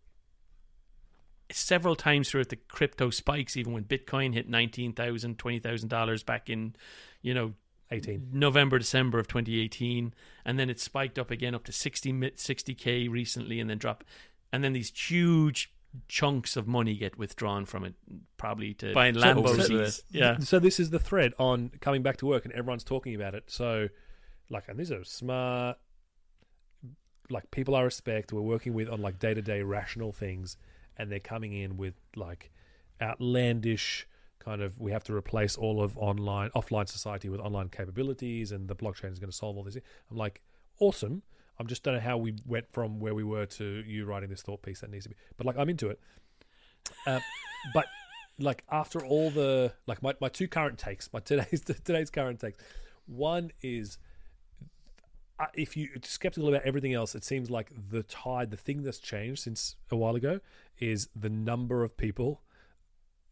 several 1.51 1.95
times 1.95 2.31
throughout 2.31 2.49
the 2.49 2.57
crypto 2.57 3.11
spikes, 3.11 3.57
even 3.57 3.73
when 3.73 3.85
Bitcoin 3.85 4.33
hit 4.35 4.49
nineteen 4.49 4.93
thousand, 4.93 5.39
twenty 5.39 5.59
thousand 5.59 5.89
dollars 5.89 6.23
back 6.23 6.49
in, 6.49 6.75
you 7.23 7.35
know, 7.35 7.53
18. 7.95 8.29
November, 8.33 8.79
December 8.79 9.19
of 9.19 9.27
2018, 9.29 10.13
and 10.45 10.59
then 10.59 10.69
it 10.71 10.79
spiked 10.81 11.19
up 11.19 11.31
again 11.31 11.55
up 11.55 11.65
to 11.65 11.73
60 11.73 12.13
60k 12.13 13.09
recently, 13.11 13.61
and 13.61 13.69
then 13.71 13.79
drop, 13.79 14.05
and 14.53 14.63
then 14.63 14.73
these 14.73 14.91
huge 14.95 15.73
chunks 16.09 16.57
of 16.57 16.67
money 16.67 16.97
get 16.97 17.17
withdrawn 17.17 17.65
from 17.65 17.85
it, 17.85 17.95
probably 18.37 18.75
to 18.75 18.93
buying 18.93 19.15
So- 19.15 19.21
Lambos. 19.21 19.67
so- 19.67 19.75
with 19.77 20.03
yeah, 20.11 20.39
So 20.39 20.59
this 20.59 20.81
is 20.81 20.91
the 20.91 20.99
thread 20.99 21.33
on 21.39 21.71
coming 21.81 22.03
back 22.03 22.17
to 22.19 22.27
work, 22.27 22.45
and 22.45 22.53
everyone's 22.55 22.85
talking 22.85 23.15
about 23.15 23.35
it. 23.35 23.45
So, 23.51 23.89
like, 24.51 24.69
and 24.69 24.79
these 24.79 24.91
are 24.91 25.05
smart, 25.05 25.79
like 27.31 27.51
people 27.51 27.75
I 27.75 27.83
respect. 27.83 28.33
We're 28.33 28.41
working 28.43 28.75
with 28.75 28.89
on 28.89 29.01
like 29.01 29.19
day 29.19 29.35
to 29.35 29.41
day 29.43 29.63
rational 29.63 30.13
things, 30.13 30.57
and 30.97 31.11
they're 31.11 31.21
coming 31.21 31.53
in 31.53 31.77
with 31.77 31.95
like 32.17 32.51
outlandish 33.01 34.07
kind 34.45 34.63
of. 34.63 34.79
We 34.79 34.93
have 34.93 35.05
to 35.05 35.15
replace 35.15 35.57
all 35.57 35.83
of 35.83 35.97
online 35.99 36.51
offline 36.51 36.89
society 36.89 37.29
with 37.29 37.41
online 37.41 37.69
capabilities, 37.69 38.53
and 38.53 38.69
the 38.69 38.77
blockchain 38.77 39.13
is 39.13 39.19
going 39.19 39.31
to 39.31 39.37
solve 39.37 39.57
all 39.57 39.63
this. 39.63 39.77
I'm 40.11 40.17
like, 40.17 40.41
awesome. 40.79 41.23
I'm 41.59 41.67
just 41.67 41.85
don't 41.85 41.95
know 41.95 42.01
how 42.01 42.17
we 42.17 42.35
went 42.47 42.67
from 42.73 42.99
where 42.99 43.15
we 43.15 43.23
were 43.23 43.47
to 43.47 43.85
you 43.87 44.05
writing 44.07 44.29
this 44.29 44.43
thought 44.43 44.63
piece 44.63 44.81
that 44.81 44.91
needs 44.91 45.05
to 45.05 45.11
be. 45.11 45.17
But 45.37 45.47
like, 45.47 45.57
I'm 45.57 45.69
into 45.69 45.89
it. 45.89 46.01
Uh, 47.07 47.21
but 47.75 47.87
like 48.39 48.65
after 48.71 49.05
all 49.05 49.31
the 49.31 49.73
like 49.87 50.03
my, 50.03 50.15
my 50.21 50.29
two 50.29 50.49
current 50.49 50.79
takes, 50.79 51.13
my 51.13 51.21
today's 51.25 51.63
today's 51.63 52.11
current 52.11 52.41
takes. 52.41 52.59
One 53.07 53.53
is 53.63 53.99
uh, 55.39 55.47
if 55.55 55.77
you're 55.77 55.89
skeptical 56.03 56.49
about 56.49 56.63
everything 56.65 56.95
else, 56.95 57.15
it 57.15 57.25
seems 57.25 57.51
like 57.51 57.71
the 57.91 58.03
tide, 58.05 58.51
the 58.51 58.57
thing 58.57 58.83
that's 58.83 58.99
changed 58.99 59.43
since 59.43 59.77
a 59.91 59.97
while 59.97 60.15
ago, 60.15 60.41
is 60.79 61.09
the 61.15 61.29
number 61.29 61.83
of 61.83 61.97
people 61.97 62.41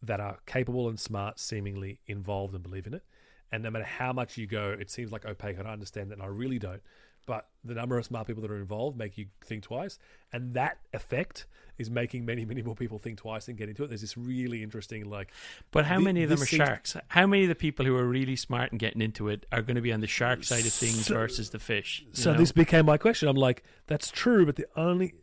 that 0.03 0.19
are 0.19 0.37
capable 0.45 0.89
and 0.89 0.99
smart, 0.99 1.39
seemingly 1.39 1.99
involved 2.07 2.53
and 2.53 2.61
believe 2.63 2.87
in 2.87 2.93
it. 2.93 3.03
And 3.51 3.63
no 3.63 3.69
matter 3.69 3.85
how 3.85 4.13
much 4.13 4.37
you 4.37 4.47
go, 4.47 4.75
it 4.77 4.89
seems 4.89 5.11
like 5.11 5.25
opaque. 5.25 5.59
I 5.59 5.63
don't 5.63 5.71
understand 5.71 6.09
that, 6.11 6.15
and 6.15 6.23
I 6.23 6.27
really 6.27 6.59
don't. 6.59 6.81
But 7.25 7.47
the 7.63 7.73
number 7.73 7.97
of 7.97 8.03
smart 8.03 8.27
people 8.27 8.41
that 8.41 8.51
are 8.51 8.57
involved 8.57 8.97
make 8.97 9.17
you 9.17 9.27
think 9.45 9.63
twice, 9.63 9.97
and 10.33 10.55
that 10.55 10.79
effect 10.91 11.45
is 11.77 11.89
making 11.89 12.25
many, 12.25 12.43
many 12.45 12.61
more 12.61 12.75
people 12.75 12.99
think 12.99 13.17
twice 13.17 13.47
and 13.47 13.57
get 13.57 13.69
into 13.69 13.83
it. 13.83 13.87
There's 13.87 14.01
this 14.01 14.17
really 14.17 14.61
interesting, 14.61 15.09
like. 15.09 15.31
But 15.71 15.85
how 15.85 15.99
thi- 15.99 16.03
many 16.03 16.23
of 16.23 16.29
them 16.29 16.41
are 16.41 16.45
seems- 16.45 16.67
sharks? 16.67 16.97
How 17.07 17.25
many 17.25 17.43
of 17.43 17.49
the 17.49 17.55
people 17.55 17.85
who 17.85 17.95
are 17.95 18.05
really 18.05 18.35
smart 18.35 18.71
and 18.71 18.79
getting 18.79 19.01
into 19.01 19.29
it 19.29 19.45
are 19.53 19.61
going 19.61 19.75
to 19.75 19.81
be 19.81 19.93
on 19.93 20.01
the 20.01 20.07
shark 20.07 20.43
side 20.43 20.65
of 20.65 20.73
things 20.73 21.05
So- 21.05 21.13
versus 21.13 21.51
the 21.51 21.59
fish? 21.59 22.05
So 22.11 22.33
know? 22.33 22.37
this 22.39 22.51
became 22.51 22.85
my 22.85 22.97
question. 22.97 23.29
I'm 23.29 23.37
like, 23.37 23.63
that's 23.87 24.11
true, 24.11 24.45
but 24.45 24.55
the 24.57 24.67
only 24.75 25.13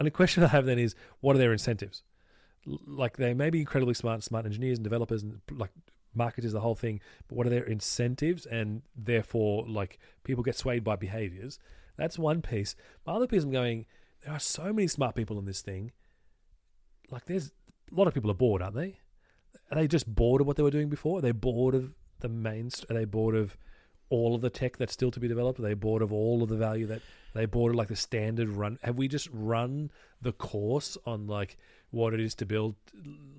only 0.00 0.10
question 0.10 0.42
I 0.42 0.48
have 0.48 0.64
then 0.64 0.78
is, 0.78 0.94
what 1.20 1.36
are 1.36 1.38
their 1.38 1.52
incentives? 1.52 2.02
Like 2.66 3.16
they 3.16 3.34
may 3.34 3.50
be 3.50 3.60
incredibly 3.60 3.94
smart, 3.94 4.22
smart 4.22 4.46
engineers 4.46 4.78
and 4.78 4.84
developers 4.84 5.22
and 5.22 5.40
like 5.50 5.70
marketers, 6.14 6.52
the 6.52 6.60
whole 6.60 6.74
thing. 6.74 7.00
But 7.28 7.36
what 7.36 7.46
are 7.46 7.50
their 7.50 7.64
incentives? 7.64 8.46
And 8.46 8.82
therefore, 8.96 9.64
like 9.68 9.98
people 10.22 10.42
get 10.42 10.56
swayed 10.56 10.84
by 10.84 10.96
behaviors. 10.96 11.58
That's 11.96 12.18
one 12.18 12.42
piece. 12.42 12.74
My 13.06 13.14
other 13.14 13.26
piece, 13.26 13.44
I'm 13.44 13.52
going. 13.52 13.86
There 14.24 14.32
are 14.32 14.40
so 14.40 14.72
many 14.72 14.88
smart 14.88 15.14
people 15.14 15.38
in 15.38 15.44
this 15.44 15.60
thing. 15.60 15.92
Like 17.10 17.26
there's 17.26 17.52
a 17.92 17.94
lot 17.94 18.06
of 18.08 18.14
people 18.14 18.30
are 18.30 18.34
bored, 18.34 18.62
aren't 18.62 18.76
they? 18.76 18.98
Are 19.70 19.76
they 19.76 19.86
just 19.86 20.12
bored 20.12 20.40
of 20.40 20.46
what 20.46 20.56
they 20.56 20.62
were 20.62 20.70
doing 20.70 20.88
before? 20.88 21.18
Are 21.18 21.22
they 21.22 21.32
bored 21.32 21.74
of 21.74 21.94
the 22.20 22.28
main? 22.28 22.70
Are 22.88 22.94
they 22.94 23.04
bored 23.04 23.34
of 23.34 23.56
all 24.08 24.34
of 24.34 24.40
the 24.40 24.50
tech 24.50 24.76
that's 24.76 24.92
still 24.92 25.10
to 25.10 25.20
be 25.20 25.28
developed? 25.28 25.58
Are 25.58 25.62
they 25.62 25.74
bored 25.74 26.02
of 26.02 26.12
all 26.12 26.42
of 26.42 26.48
the 26.48 26.56
value 26.56 26.86
that 26.86 27.02
they 27.34 27.46
bored 27.46 27.72
of 27.72 27.76
like 27.76 27.88
the 27.88 27.96
standard 27.96 28.48
run? 28.48 28.78
Have 28.82 28.96
we 28.96 29.08
just 29.08 29.28
run 29.32 29.90
the 30.20 30.32
course 30.32 30.96
on 31.04 31.26
like 31.26 31.56
what 31.90 32.12
it 32.12 32.20
is 32.20 32.34
to 32.36 32.46
build 32.46 32.74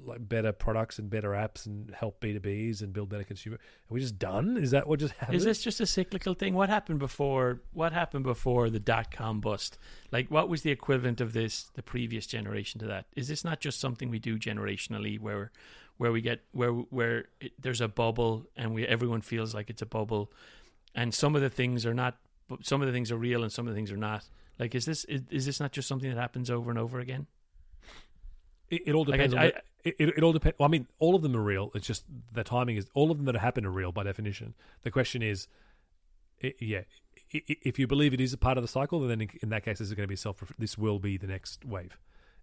like 0.06 0.30
better 0.30 0.52
products 0.52 1.00
and 1.00 1.10
better 1.10 1.32
apps 1.32 1.66
and 1.66 1.92
help 1.94 2.22
B2Bs 2.22 2.82
and 2.82 2.94
build 2.94 3.10
better 3.10 3.24
consumer? 3.24 3.56
Are 3.56 3.94
we 3.94 4.00
just 4.00 4.18
done? 4.20 4.56
Is 4.58 4.72
that 4.72 4.88
what 4.88 5.00
just 5.00 5.14
happened? 5.16 5.38
Is 5.38 5.44
this 5.44 5.62
just 5.62 5.80
a 5.80 5.86
cyclical 5.86 6.34
thing? 6.36 6.54
What 6.54 6.70
happened 6.70 7.00
before? 7.00 7.62
What 7.74 7.92
happened 7.92 8.24
before 8.24 8.70
the 8.70 8.80
dot 8.80 9.12
com 9.12 9.42
bust? 9.42 9.78
Like, 10.12 10.30
what 10.32 10.48
was 10.48 10.62
the 10.62 10.72
equivalent 10.72 11.22
of 11.22 11.34
this? 11.34 11.72
The 11.74 11.84
previous 11.84 12.28
generation 12.28 12.80
to 12.80 12.86
that? 12.88 13.06
Is 13.16 13.28
this 13.28 13.44
not 13.44 13.60
just 13.60 13.80
something 13.80 14.10
we 14.10 14.20
do 14.20 14.38
generationally, 14.38 15.20
where 15.20 15.52
where 15.98 16.12
we 16.12 16.22
get 16.22 16.42
where 16.52 16.72
where 16.72 17.25
it, 17.42 17.54
there's 17.60 17.82
a 17.82 17.88
bubble 17.88 18.46
and 18.56 18.74
we 18.74 18.86
everyone 18.86 19.22
feels 19.22 19.54
like 19.54 19.70
it's 19.70 19.82
a 19.82 19.86
bubble, 19.88 20.32
and 20.94 21.14
some 21.14 21.36
of 21.36 21.42
the 21.42 21.50
things 21.50 21.86
are 21.86 21.94
not. 21.94 22.18
but 22.48 22.66
Some 22.66 22.82
of 22.82 22.88
the 22.88 22.94
things 22.94 23.12
are 23.12 23.18
real 23.18 23.44
and 23.44 23.52
some 23.52 23.68
of 23.68 23.74
the 23.74 23.78
things 23.78 23.92
are 23.92 23.98
not. 23.98 24.24
Like, 24.60 24.75
is 24.75 24.86
this 24.86 25.04
is, 25.06 25.24
is 25.32 25.46
this 25.46 25.60
not 25.60 25.72
just 25.74 25.88
something 25.88 26.10
that 26.10 26.20
happens 26.20 26.50
over 26.50 26.70
and 26.70 26.80
over 26.80 27.00
again? 27.00 27.28
It, 28.70 28.84
it 28.88 28.94
all 28.96 29.04
Like, 29.06 29.14
depends 29.14 29.34
I- 29.36 29.38
on. 29.38 29.48
The, 29.48 29.90
it, 29.90 29.96
it, 30.00 30.10
it 30.18 30.24
all 30.24 30.34
depends. 30.34 30.58
Well, 30.60 30.68
I 30.68 30.72
mean, 30.72 30.88
all 30.98 31.14
of 31.16 31.22
them 31.22 31.36
are 31.36 31.42
real. 31.44 31.70
It's 31.76 31.86
just 31.86 32.06
the 32.34 32.44
timing 32.44 32.78
is. 32.78 32.90
All 32.96 33.12
of 33.12 33.18
them 33.18 33.26
that 33.28 33.36
happen 33.38 33.66
are 33.66 33.70
real 33.72 33.92
by 33.92 34.04
definition. 34.04 34.56
The 34.82 34.90
question 34.90 35.22
is, 35.22 35.48
i 36.44 36.54
yeah, 36.60 36.82
if 37.32 37.78
you 37.78 37.86
believe 37.88 38.14
it 38.14 38.20
is 38.22 38.34
a 38.34 38.38
part 38.38 38.58
of 38.58 38.64
the 38.64 38.68
cycle, 38.68 39.00
then 39.02 39.22
in, 39.22 39.30
in 39.44 39.50
that 39.50 39.64
case, 39.64 39.78
this 39.80 39.88
is 39.90 39.94
going 39.94 40.06
to 40.06 40.08
be 40.12 40.16
self. 40.16 40.42
This 40.58 40.76
will 40.78 40.98
be 40.98 41.18
the 41.18 41.28
next 41.28 41.64
wave, 41.66 41.98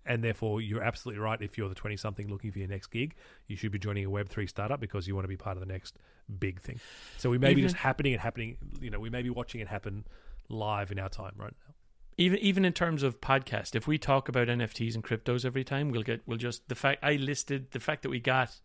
and 0.07 0.23
therefore, 0.23 0.61
you're 0.61 0.83
absolutely 0.83 1.21
right. 1.21 1.41
If 1.43 1.59
you're 1.59 1.69
the 1.69 1.75
twenty 1.75 1.97
something 1.97 2.29
looking 2.29 2.53
for 2.53 2.61
your 2.61 2.69
next 2.69 2.87
gig, 2.89 3.15
you 3.49 3.57
should 3.57 3.73
be 3.73 3.79
joining 3.81 4.05
a 4.05 4.11
Web 4.11 4.29
three 4.29 4.47
startup 4.47 4.79
because 4.81 5.09
you 5.09 5.15
want 5.17 5.25
to 5.25 5.29
be 5.29 5.37
part 5.37 5.57
of 5.57 5.61
the 5.67 5.73
next 5.73 5.99
big 6.39 6.61
thing. 6.61 6.79
So 7.19 7.29
we 7.29 7.39
may 7.39 7.55
be 7.55 7.61
Even- 7.63 7.65
just 7.71 7.77
happening 7.77 8.13
and 8.13 8.21
happening. 8.23 8.57
You 8.81 8.91
know, 8.91 9.01
we 9.01 9.11
may 9.11 9.23
be 9.23 9.31
watching 9.31 9.61
it 9.61 9.67
happen 9.69 10.05
live 10.49 10.93
in 10.93 10.99
our 11.01 11.09
time 11.09 11.33
right 11.37 11.55
now. 11.67 11.75
Even 12.19 12.39
even 12.39 12.65
in 12.65 12.73
terms 12.73 13.03
of 13.03 13.21
podcast 13.21 13.75
if 13.75 13.87
we 13.87 13.99
talk 13.99 14.29
about 14.29 14.49
nfts 14.49 14.95
and 14.95 15.03
cryptos 15.05 15.45
every 15.45 15.65
time 15.65 15.91
we'll 15.91 16.03
get 16.03 16.21
we'll 16.27 16.39
just 16.39 16.69
the 16.69 16.75
fact 16.75 17.03
i 17.03 17.15
listed 17.15 17.71
the 17.73 17.81
fact 17.81 18.03
that 18.03 18.11
we 18.11 18.21
got 18.21 18.61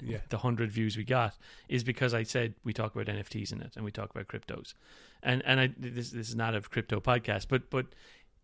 Yeah. 0.00 0.18
the 0.28 0.36
100 0.36 0.70
views 0.70 0.96
we 0.96 1.04
got 1.04 1.36
is 1.68 1.82
because 1.84 2.12
i 2.14 2.22
said 2.24 2.54
we 2.64 2.72
talk 2.72 2.94
about 2.94 3.06
nfts 3.06 3.52
in 3.52 3.60
it 3.62 3.72
and 3.76 3.84
we 3.84 3.90
talk 3.90 4.10
about 4.10 4.26
cryptos 4.28 4.74
and 5.22 5.42
and 5.44 5.60
i 5.60 5.66
this 5.78 6.10
this 6.10 6.28
is 6.28 6.36
not 6.36 6.54
a 6.54 6.60
crypto 6.60 7.00
podcast 7.00 7.46
but 7.48 7.70
but 7.70 7.86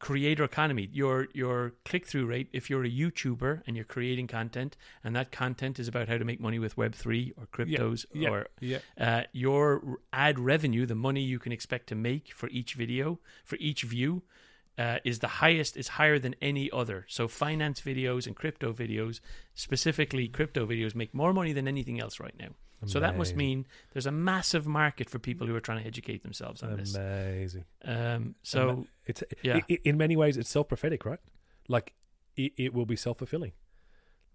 creator 0.01 0.45
economy 0.45 0.89
your 0.93 1.29
your 1.33 1.73
click 1.85 2.07
through 2.07 2.27
rate 2.27 2.49
if 2.53 2.69
you're 2.69 2.85
a 2.85 2.91
youtuber 2.91 3.63
and 3.67 3.77
you're 3.77 3.85
creating 3.87 4.27
content 4.27 4.77
and 5.05 5.15
that 5.17 5.31
content 5.33 5.79
is 5.79 5.89
about 5.89 6.09
how 6.09 6.19
to 6.19 6.25
make 6.25 6.41
money 6.41 6.59
with 6.59 6.75
web3 6.77 7.33
or 7.39 7.47
cryptos 7.47 8.05
Yeah. 8.13 8.29
or 8.31 8.47
Yeah. 8.61 8.79
uh, 8.99 9.23
your 9.33 10.01
ad 10.13 10.39
revenue, 10.39 10.85
the 10.85 10.95
money 10.97 11.23
you 11.23 11.39
can 11.39 11.53
expect 11.53 11.87
to 11.87 11.95
make 11.95 12.33
for 12.35 12.49
each 12.51 12.75
video, 12.75 13.19
for 13.45 13.57
each 13.61 13.83
view, 13.85 14.23
uh, 14.79 14.99
is 15.05 15.21
the 15.21 15.29
highest, 15.29 15.77
is 15.77 15.89
higher 15.89 16.19
than 16.19 16.35
any 16.43 16.71
other. 16.73 17.05
So 17.09 17.29
finance 17.29 17.81
videos 17.81 18.27
and 18.27 18.35
crypto 18.35 18.73
videos, 18.73 19.21
specifically 19.55 20.29
crypto 20.29 20.67
videos, 20.67 20.95
make 20.95 21.15
more 21.15 21.33
money 21.33 21.53
than 21.53 21.69
anything 21.69 22.01
else 22.01 22.19
right 22.21 22.35
now. 22.39 22.51
So 22.87 23.01
that 23.01 23.17
must 23.17 23.35
mean 23.39 23.67
there's 23.95 24.05
a 24.05 24.11
massive 24.13 24.67
market 24.67 25.09
for 25.09 25.19
people 25.19 25.47
who 25.47 25.55
are 25.55 25.61
trying 25.61 25.81
to 25.81 25.87
educate 25.87 26.23
themselves 26.23 26.63
on 26.63 26.77
this. 26.77 26.95
Amazing. 26.95 27.65
Um, 27.83 28.35
so 28.43 28.87
it's 29.07 29.23
yeah. 29.43 29.57
i- 29.57 29.65
i- 29.71 29.79
in 29.85 29.97
many 29.97 30.17
ways 30.17 30.37
it's 30.37 30.51
self 30.51 30.69
prophetic, 30.69 31.07
right? 31.07 31.21
Like 31.67 31.95
it, 32.37 32.53
it 32.59 32.75
will 32.75 32.85
be 32.85 32.97
self 32.97 33.19
fulfilling. 33.19 33.53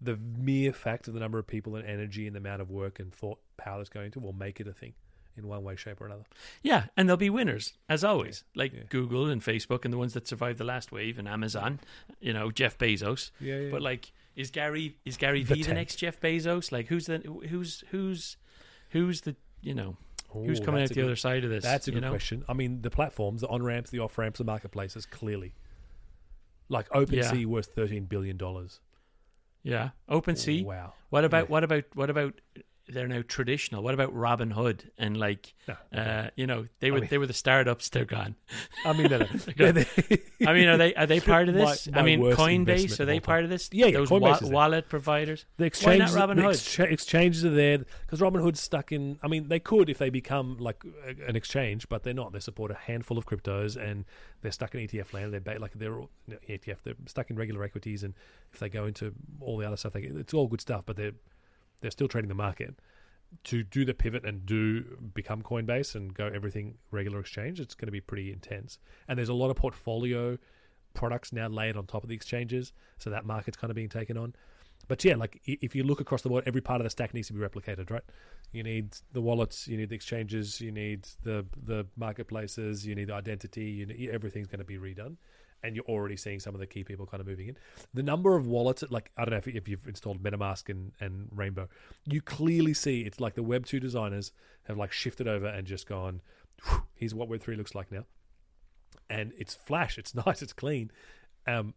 The 0.01 0.17
mere 0.17 0.73
fact 0.73 1.07
of 1.07 1.13
the 1.13 1.19
number 1.19 1.37
of 1.37 1.45
people 1.45 1.75
and 1.75 1.85
energy 1.85 2.25
and 2.25 2.33
the 2.35 2.39
amount 2.39 2.61
of 2.63 2.71
work 2.71 2.99
and 2.99 3.13
thought 3.13 3.37
power 3.57 3.77
that's 3.77 3.89
going 3.89 4.07
into 4.07 4.19
will 4.19 4.33
make 4.33 4.59
it 4.59 4.67
a 4.67 4.73
thing 4.73 4.93
in 5.37 5.47
one 5.47 5.63
way, 5.63 5.75
shape, 5.75 6.01
or 6.01 6.05
another. 6.05 6.25
yeah, 6.61 6.85
and 6.97 7.07
there'll 7.07 7.17
be 7.17 7.29
winners 7.29 7.73
as 7.87 8.03
always, 8.03 8.43
like 8.55 8.73
Yeah. 8.73 8.83
Google 8.89 9.27
and 9.29 9.41
Facebook 9.41 9.85
and 9.85 9.93
the 9.93 9.97
ones 9.97 10.13
that 10.13 10.27
survived 10.27 10.57
the 10.57 10.63
last 10.65 10.91
wave 10.91 11.17
and 11.17 11.27
Amazon, 11.27 11.79
you 12.19 12.33
know, 12.33 12.51
Jeff 12.51 12.77
Bezos. 12.77 13.31
Yeah, 13.39 13.57
yeah. 13.59 13.71
But 13.71 13.81
like, 13.81 14.11
is 14.35 14.51
Gary 14.51 14.97
is 15.05 15.17
Gary 15.17 15.43
The 15.43 15.55
V 15.55 15.63
the 15.63 15.73
next 15.73 15.95
Jeff 15.97 16.19
Bezos? 16.19 16.71
Like, 16.71 16.87
who's 16.87 17.05
the 17.05 17.19
who's 17.49 17.83
who's 17.91 18.37
who's 18.89 19.21
the 19.21 19.35
you 19.61 19.73
know 19.73 19.95
who's 20.31 20.59
coming 20.59 20.81
out 20.83 20.89
the 20.89 20.95
good- 20.95 21.05
other 21.05 21.15
side 21.15 21.43
of 21.43 21.49
this? 21.49 21.63
That's 21.63 21.87
a 21.87 21.91
good 21.91 22.01
know? 22.01 22.09
question. 22.09 22.43
I 22.49 22.53
mean, 22.53 22.81
the 22.81 22.89
platforms, 22.89 23.41
the 23.41 23.47
on 23.47 23.63
ramps, 23.63 23.89
the 23.91 23.99
off 23.99 24.17
ramps, 24.17 24.37
the 24.39 24.43
marketplaces, 24.45 25.05
clearly. 25.05 25.53
Like 26.67 26.87
OpenSea 26.89 27.45
worth 27.45 27.67
thirteen 27.73 28.05
billion 28.05 28.37
dollars. 28.37 28.79
Yeah, 29.63 29.89
OpenSea. 30.09 30.63
Wow. 30.63 30.93
What 31.09 31.25
about 31.25 31.45
Yeah. 31.45 31.51
what 31.51 31.63
about 31.63 31.83
what 31.95 32.09
about? 32.09 32.33
They're 32.91 33.07
now 33.07 33.21
traditional. 33.27 33.83
What 33.83 33.93
about 33.93 34.13
Robinhood 34.15 34.89
and 34.97 35.15
like 35.17 35.53
No, 35.67 35.75
uh, 35.97 36.29
you 36.35 36.47
know 36.47 36.67
they 36.79 36.87
I 36.87 36.91
were 36.91 36.99
mean- 37.01 37.09
they 37.09 37.17
were 37.17 37.27
the 37.27 37.33
startups. 37.33 37.89
They're 37.89 38.05
gone. 38.05 38.35
I 38.85 38.93
mean, 38.93 39.07
no, 39.11 39.19
no. 39.19 39.25
They're 39.55 39.71
They're- 39.73 39.85
I 40.47 40.53
mean, 40.53 40.67
are 40.67 40.77
they 40.77 40.93
are 40.95 41.05
they 41.05 41.19
part 41.19 41.49
of 41.49 41.55
this? 41.55 41.87
my 41.87 41.99
I 41.99 42.03
mean, 42.03 42.19
Coinbase 42.21 42.99
are 42.99 43.05
they 43.05 43.19
part 43.19 43.43
of 43.43 43.49
this? 43.49 43.69
Yeah, 43.71 43.87
yeah, 43.87 43.97
Those 43.99 44.09
wa- 44.11 44.39
wallet 44.43 44.89
providers. 44.89 45.45
The 45.57 45.63
Why 45.63 45.67
exchanges, 45.67 46.15
not 46.15 46.29
Robinhood? 46.29 46.45
excha- 46.53 46.91
exchanges 46.91 47.45
are 47.45 47.49
there 47.51 47.79
because 48.05 48.19
Robinhood's 48.19 48.59
stuck 48.59 48.91
in. 48.91 49.19
I 49.21 49.27
mean, 49.27 49.47
they 49.49 49.59
could 49.59 49.89
if 49.89 49.97
they 49.97 50.09
become 50.09 50.57
like 50.57 50.83
an 51.27 51.35
exchange, 51.35 51.87
but 51.89 52.03
they're 52.03 52.13
not. 52.13 52.33
They 52.33 52.39
support 52.39 52.71
a 52.71 52.75
handful 52.75 53.17
of 53.17 53.25
cryptos, 53.25 53.75
and 53.75 54.05
they're 54.41 54.51
stuck 54.51 54.73
in 54.75 54.81
ETF 54.87 55.13
land. 55.13 55.33
They're 55.33 55.39
ba- 55.41 55.57
like 55.59 55.73
they're 55.73 55.99
all, 55.99 56.09
no, 56.27 56.37
ETF. 56.49 56.77
They're 56.83 56.95
stuck 57.05 57.29
in 57.29 57.35
regular 57.35 57.63
equities, 57.63 58.03
and 58.03 58.13
if 58.53 58.59
they 58.59 58.69
go 58.69 58.85
into 58.85 59.13
all 59.41 59.57
the 59.57 59.67
other 59.67 59.77
stuff, 59.77 59.93
they, 59.93 60.01
it's 60.01 60.33
all 60.33 60.47
good 60.47 60.61
stuff. 60.61 60.83
But 60.85 60.95
they're 60.97 61.11
they're 61.81 61.91
still 61.91 62.07
trading 62.07 62.29
the 62.29 62.35
market. 62.35 62.79
To 63.43 63.61
do 63.61 63.85
the 63.85 63.93
pivot 63.93 64.25
and 64.25 64.45
do 64.45 64.97
become 65.13 65.43
Coinbase 65.43 65.93
and 65.93 66.13
go 66.13 66.27
everything 66.27 66.79
regular 66.89 67.19
exchange, 67.19 67.59
it's 67.59 67.75
going 67.75 67.87
to 67.87 67.91
be 67.91 68.01
pretty 68.01 68.31
intense. 68.31 68.79
And 69.07 69.19
there's 69.19 69.29
a 69.29 69.35
lot 69.35 69.51
of 69.51 69.55
portfolio 69.55 70.37
products 70.95 71.31
now 71.31 71.47
laid 71.47 71.77
on 71.77 71.85
top 71.85 72.03
of 72.03 72.09
the 72.09 72.15
exchanges, 72.15 72.73
so 72.97 73.11
that 73.11 73.25
market's 73.25 73.57
kind 73.57 73.69
of 73.69 73.75
being 73.75 73.89
taken 73.89 74.17
on. 74.17 74.33
But 74.87 75.05
yeah, 75.05 75.15
like 75.15 75.39
if 75.45 75.75
you 75.75 75.83
look 75.83 76.01
across 76.01 76.23
the 76.23 76.29
board, 76.29 76.45
every 76.47 76.61
part 76.61 76.81
of 76.81 76.85
the 76.85 76.89
stack 76.89 77.13
needs 77.13 77.27
to 77.27 77.33
be 77.33 77.39
replicated, 77.39 77.91
right? 77.91 78.01
You 78.51 78.63
need 78.63 78.95
the 79.13 79.21
wallets, 79.21 79.67
you 79.67 79.77
need 79.77 79.89
the 79.89 79.95
exchanges, 79.95 80.59
you 80.59 80.71
need 80.71 81.07
the 81.23 81.45
the 81.63 81.85
marketplaces, 81.95 82.87
you 82.87 82.95
need 82.95 83.09
the 83.09 83.13
identity, 83.13 83.65
you 83.65 83.85
need, 83.85 84.09
everything's 84.09 84.47
going 84.47 84.59
to 84.59 84.65
be 84.65 84.77
redone. 84.77 85.17
And 85.63 85.75
you're 85.75 85.85
already 85.85 86.15
seeing 86.15 86.39
some 86.39 86.53
of 86.53 86.61
the 86.61 86.67
key 86.67 86.83
people 86.83 87.05
kind 87.05 87.19
of 87.19 87.27
moving 87.27 87.49
in. 87.49 87.57
The 87.93 88.03
number 88.03 88.35
of 88.35 88.47
wallets, 88.47 88.83
like 88.89 89.11
I 89.17 89.25
don't 89.25 89.31
know 89.31 89.37
if, 89.37 89.47
if 89.47 89.67
you've 89.67 89.87
installed 89.87 90.23
MetaMask 90.23 90.69
and, 90.69 90.93
and 90.99 91.27
Rainbow, 91.35 91.67
you 92.05 92.21
clearly 92.21 92.73
see 92.73 93.01
it's 93.01 93.19
like 93.19 93.35
the 93.35 93.43
Web 93.43 93.65
two 93.65 93.79
designers 93.79 94.31
have 94.63 94.77
like 94.77 94.93
shifted 94.93 95.27
over 95.27 95.47
and 95.47 95.67
just 95.67 95.87
gone. 95.87 96.21
Here's 96.95 97.13
what 97.13 97.27
Web 97.27 97.41
three 97.41 97.55
looks 97.55 97.75
like 97.75 97.91
now, 97.91 98.05
and 99.09 99.33
it's 99.37 99.53
flash, 99.53 99.97
it's 99.97 100.15
nice, 100.25 100.41
it's 100.41 100.53
clean, 100.53 100.91
um, 101.47 101.73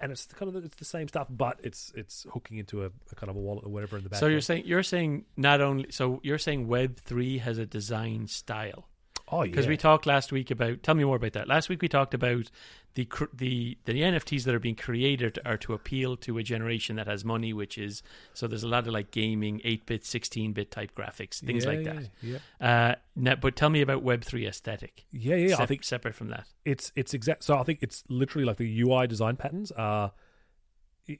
and 0.00 0.12
it's 0.12 0.26
kind 0.26 0.48
of 0.48 0.54
the, 0.54 0.66
it's 0.66 0.76
the 0.76 0.84
same 0.84 1.08
stuff, 1.08 1.26
but 1.30 1.60
it's 1.62 1.92
it's 1.94 2.26
hooking 2.32 2.58
into 2.58 2.84
a, 2.84 2.90
a 3.10 3.14
kind 3.14 3.30
of 3.30 3.36
a 3.36 3.40
wallet 3.40 3.64
or 3.64 3.70
whatever 3.70 3.96
in 3.96 4.02
the 4.02 4.10
back. 4.10 4.20
So 4.20 4.26
you're 4.26 4.40
saying 4.40 4.64
you're 4.66 4.82
saying 4.82 5.26
not 5.36 5.60
only 5.60 5.90
so 5.90 6.20
you're 6.22 6.38
saying 6.38 6.66
Web 6.66 6.98
three 6.98 7.38
has 7.38 7.58
a 7.58 7.66
design 7.66 8.26
style 8.26 8.88
oh 9.28 9.42
yeah, 9.42 9.50
because 9.50 9.66
we 9.66 9.76
talked 9.76 10.06
last 10.06 10.32
week 10.32 10.50
about. 10.50 10.82
Tell 10.82 10.94
me 10.94 11.04
more 11.04 11.16
about 11.16 11.32
that. 11.34 11.48
Last 11.48 11.68
week 11.68 11.82
we 11.82 11.88
talked 11.88 12.14
about 12.14 12.50
the 12.94 13.08
the 13.32 13.76
the 13.86 13.92
NFTs 14.02 14.44
that 14.44 14.54
are 14.54 14.60
being 14.60 14.76
created 14.76 15.38
are 15.44 15.56
to 15.58 15.72
appeal 15.72 16.16
to 16.18 16.38
a 16.38 16.42
generation 16.44 16.94
that 16.96 17.06
has 17.08 17.24
money, 17.24 17.52
which 17.52 17.76
is 17.76 18.02
so 18.34 18.46
there's 18.46 18.62
a 18.62 18.68
lot 18.68 18.86
of 18.86 18.92
like 18.92 19.10
gaming, 19.10 19.60
eight 19.64 19.84
bit, 19.86 20.04
sixteen 20.04 20.52
bit 20.52 20.70
type 20.70 20.94
graphics, 20.94 21.42
things 21.42 21.64
Yeah, 21.64 21.70
like 21.70 21.84
that. 21.84 22.10
Yeah, 22.22 22.38
Uh, 22.60 22.94
now, 23.16 23.34
but 23.34 23.56
tell 23.56 23.70
me 23.70 23.80
about 23.80 24.02
Web 24.04 24.22
three 24.22 24.46
aesthetic. 24.46 25.06
yeah, 25.10 25.34
yeah. 25.34 25.56
I 25.58 25.66
think 25.66 25.82
separate 25.82 26.14
from 26.14 26.28
that. 26.28 26.46
it's 26.64 26.92
it's 26.94 27.14
exact. 27.14 27.42
So 27.42 27.58
I 27.58 27.64
think 27.64 27.80
it's 27.82 28.04
literally 28.08 28.44
like 28.46 28.58
the 28.58 28.80
UI 28.82 29.06
design 29.08 29.36
patterns 29.36 29.72
are, 29.72 30.12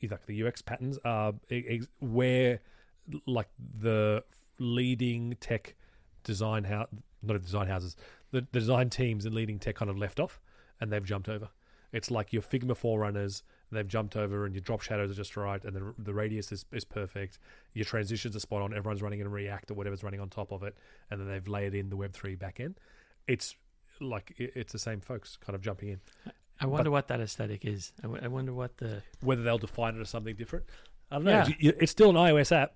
like 0.08 0.26
the 0.26 0.46
UX 0.46 0.62
patterns 0.62 0.98
are 1.04 1.34
ex- 1.50 1.88
where 2.00 2.60
like 3.26 3.48
the 3.80 4.22
leading 4.58 5.36
tech 5.40 5.74
design 6.22 6.64
house, 6.64 6.88
not 7.22 7.42
design 7.42 7.66
houses, 7.66 7.96
the, 8.30 8.40
the 8.52 8.60
design 8.60 8.90
teams 8.90 9.26
and 9.26 9.34
leading 9.34 9.58
tech 9.58 9.74
kind 9.74 9.90
of 9.90 9.98
left 9.98 10.20
off, 10.20 10.40
and 10.80 10.92
they've 10.92 11.04
jumped 11.04 11.28
over. 11.28 11.48
It's 11.94 12.10
like 12.10 12.32
your 12.32 12.42
Figma 12.42 12.76
forerunners, 12.76 13.42
they've 13.70 13.86
jumped 13.86 14.16
over, 14.16 14.44
and 14.44 14.54
your 14.54 14.60
drop 14.62 14.82
shadows 14.82 15.10
are 15.10 15.14
just 15.14 15.36
right, 15.36 15.62
and 15.64 15.74
the 15.76 15.94
the 15.96 16.12
radius 16.12 16.50
is, 16.52 16.64
is 16.72 16.84
perfect. 16.84 17.38
Your 17.72 17.84
transitions 17.84 18.34
are 18.36 18.40
spot 18.40 18.62
on. 18.62 18.74
Everyone's 18.74 19.00
running 19.00 19.20
in 19.20 19.30
React 19.30 19.70
or 19.70 19.74
whatever's 19.74 20.02
running 20.02 20.20
on 20.20 20.28
top 20.28 20.50
of 20.52 20.62
it, 20.64 20.76
and 21.10 21.20
then 21.20 21.28
they've 21.28 21.46
layered 21.48 21.74
in 21.74 21.88
the 21.90 21.96
Web 21.96 22.12
three 22.12 22.36
backend. 22.36 22.74
It's 23.28 23.54
like 24.00 24.34
it's 24.36 24.72
the 24.72 24.78
same 24.78 25.00
folks 25.00 25.36
kind 25.36 25.54
of 25.54 25.62
jumping 25.62 25.88
in. 25.90 26.00
I 26.60 26.66
wonder 26.66 26.90
what 26.90 27.08
that 27.08 27.20
aesthetic 27.20 27.64
is. 27.64 27.92
I, 28.00 28.02
w- 28.02 28.20
I 28.22 28.28
wonder 28.28 28.52
what 28.52 28.76
the 28.78 29.02
Whether 29.22 29.42
they'll 29.42 29.58
define 29.58 29.96
it 29.96 30.00
as 30.00 30.10
something 30.10 30.34
different, 30.36 30.64
I 31.10 31.14
don't 31.16 31.24
know. 31.24 31.44
Yeah. 31.58 31.72
It's 31.80 31.92
still 31.92 32.10
an 32.10 32.16
iOS 32.16 32.50
app. 32.50 32.74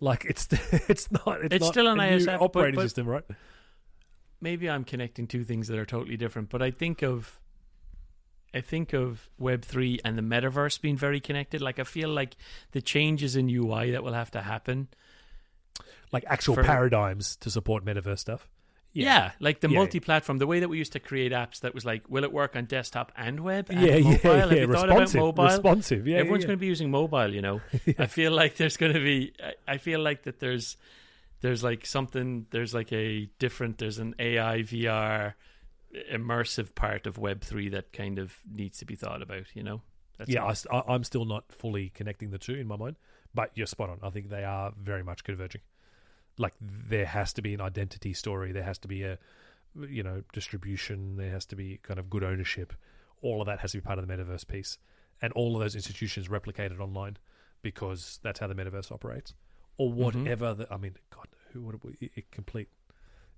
Like 0.00 0.24
it's 0.24 0.48
it's 0.88 1.10
not. 1.12 1.42
It's, 1.44 1.54
It's 1.56 1.64
not 1.64 1.72
still 1.74 1.88
an 1.88 1.98
iOS 1.98 2.26
app, 2.26 2.40
but- 2.40 2.44
operating 2.44 2.76
but- 2.76 2.82
system, 2.84 3.06
right? 3.06 3.24
maybe 4.40 4.68
I'm 4.68 4.84
connecting 4.84 5.26
two 5.26 5.44
things 5.44 5.68
that 5.68 5.78
are 5.78 5.86
totally 5.86 6.16
different, 6.16 6.50
but 6.50 6.62
I 6.62 6.70
think 6.70 7.02
of 7.02 7.38
I 8.56 8.60
think 8.62 8.92
of 8.94 9.28
Web 9.38 9.62
three 9.64 10.00
and 10.04 10.16
the 10.16 10.22
metaverse 10.22 10.80
being 10.80 10.96
very 10.96 11.20
connected. 11.20 11.60
Like 11.60 11.78
I 11.78 11.84
feel 11.84 12.08
like 12.08 12.36
the 12.72 12.80
changes 12.80 13.36
in 13.36 13.48
UI 13.48 13.90
that 13.92 14.02
will 14.02 14.14
have 14.14 14.30
to 14.32 14.40
happen. 14.42 14.88
Like 16.12 16.24
actual 16.26 16.54
For- 16.54 16.62
paradigms 16.64 17.36
to 17.36 17.50
support 17.50 17.84
metaverse 17.84 18.20
stuff. 18.20 18.48
Yeah, 18.92 19.32
like 19.40 19.60
the 19.60 19.68
Yeah. 19.68 19.76
multi-platform, 19.80 20.38
the 20.38 20.46
way 20.46 20.60
that 20.60 20.70
we 20.70 20.78
used 20.78 20.92
to 20.92 21.00
create 21.00 21.30
apps 21.30 21.60
that 21.60 21.74
was 21.74 21.84
like, 21.84 22.08
will 22.08 22.24
it 22.24 22.32
work 22.32 22.56
on 22.56 22.64
desktop 22.64 23.12
and 23.14 23.40
web 23.40 23.66
and 23.68 23.78
yeah, 23.82 23.98
mobile? 24.00 24.08
yeah, 24.24 24.36
Have 24.40 24.52
yeah. 24.52 24.58
you 24.60 24.66
thought 24.72 24.84
about 24.88 25.00
Responsive, 25.00 25.20
mobile? 25.20 25.44
responsive. 25.44 26.08
Yeah, 26.08 26.16
Everyone's 26.18 26.44
yeah, 26.44 26.46
going 26.48 26.58
to 26.58 26.60
be 26.60 26.66
using 26.66 26.90
mobile, 26.90 27.34
you 27.34 27.42
know. 27.42 27.60
I 27.98 28.06
feel 28.06 28.32
like 28.32 28.56
there's 28.56 28.78
going 28.78 28.94
to 28.94 29.00
be. 29.00 29.34
I- 29.42 29.74
I 29.74 29.76
feel 29.76 30.00
like 30.00 30.22
that 30.22 30.40
there's 30.40 30.78
there's 31.42 31.62
like 31.62 31.84
something. 31.84 32.46
There's 32.50 32.72
like 32.72 32.90
a 32.90 33.28
different. 33.38 33.76
There's 33.76 33.98
an 33.98 34.14
AI 34.18 34.60
VR 34.62 35.34
immersive 36.12 36.74
part 36.74 37.06
of 37.06 37.18
Web 37.18 37.42
three 37.42 37.68
that 37.70 37.92
kind 37.92 38.18
of 38.18 38.36
needs 38.50 38.78
to 38.78 38.84
be 38.84 38.96
thought 38.96 39.22
about. 39.22 39.46
You 39.54 39.62
know. 39.62 39.82
That's 40.18 40.30
yeah. 40.30 40.52
I, 40.70 40.94
am 40.94 41.04
still 41.04 41.24
not 41.24 41.44
fully 41.52 41.90
connecting 41.90 42.30
the 42.30 42.38
two 42.38 42.54
in 42.54 42.66
my 42.66 42.76
mind, 42.76 42.96
but 43.34 43.50
you're 43.54 43.66
spot 43.66 43.90
on. 43.90 43.98
I 44.02 44.10
think 44.10 44.30
they 44.30 44.44
are 44.44 44.72
very 44.80 45.02
much 45.02 45.24
converging. 45.24 45.60
Like 46.38 46.54
there 46.60 47.06
has 47.06 47.32
to 47.34 47.42
be 47.42 47.54
an 47.54 47.60
identity 47.60 48.12
story. 48.12 48.52
There 48.52 48.62
has 48.62 48.78
to 48.78 48.88
be 48.88 49.02
a, 49.02 49.18
you 49.88 50.02
know, 50.02 50.22
distribution. 50.32 51.16
There 51.16 51.30
has 51.30 51.44
to 51.46 51.56
be 51.56 51.78
kind 51.82 51.98
of 51.98 52.08
good 52.08 52.24
ownership. 52.24 52.72
All 53.22 53.40
of 53.40 53.46
that 53.46 53.60
has 53.60 53.72
to 53.72 53.78
be 53.78 53.82
part 53.82 53.98
of 53.98 54.06
the 54.06 54.14
metaverse 54.14 54.46
piece, 54.46 54.78
and 55.20 55.32
all 55.32 55.54
of 55.54 55.60
those 55.60 55.74
institutions 55.74 56.28
replicated 56.28 56.80
online 56.80 57.16
because 57.62 58.20
that's 58.22 58.38
how 58.38 58.46
the 58.46 58.54
metaverse 58.54 58.92
operates, 58.92 59.34
or 59.76 59.90
mm-hmm. 59.90 60.00
whatever. 60.00 60.54
The, 60.54 60.72
I 60.72 60.76
mean, 60.76 60.94
God, 61.10 61.26
who 61.52 61.62
would 61.62 61.80
it 62.00 62.30
complete, 62.30 62.68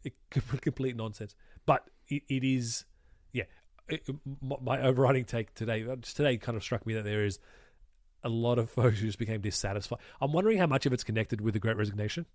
it 0.04 0.14
complete 0.62 0.96
nonsense. 0.96 1.34
But 1.66 1.88
it, 2.08 2.22
it 2.28 2.44
is, 2.44 2.84
yeah. 3.32 3.44
It, 3.88 4.02
my, 4.42 4.80
overriding 4.82 5.24
take 5.24 5.54
today, 5.54 5.84
uh, 5.88 5.96
today, 6.02 6.36
kind 6.36 6.56
of 6.56 6.62
struck 6.62 6.86
me 6.86 6.94
that 6.94 7.04
there 7.04 7.24
is 7.24 7.38
a 8.22 8.28
lot 8.28 8.58
of 8.58 8.70
folks 8.78 8.98
who 9.00 9.06
just 9.06 9.18
became 9.18 9.40
dissatisfied. 9.40 9.98
I'm 10.20 10.32
wondering 10.32 10.58
how 10.58 10.66
much 10.66 10.86
of 10.86 10.92
it's 10.92 11.04
connected 11.04 11.40
with 11.40 11.54
the 11.54 11.60
Great 11.60 11.76
Resignation. 11.76 12.26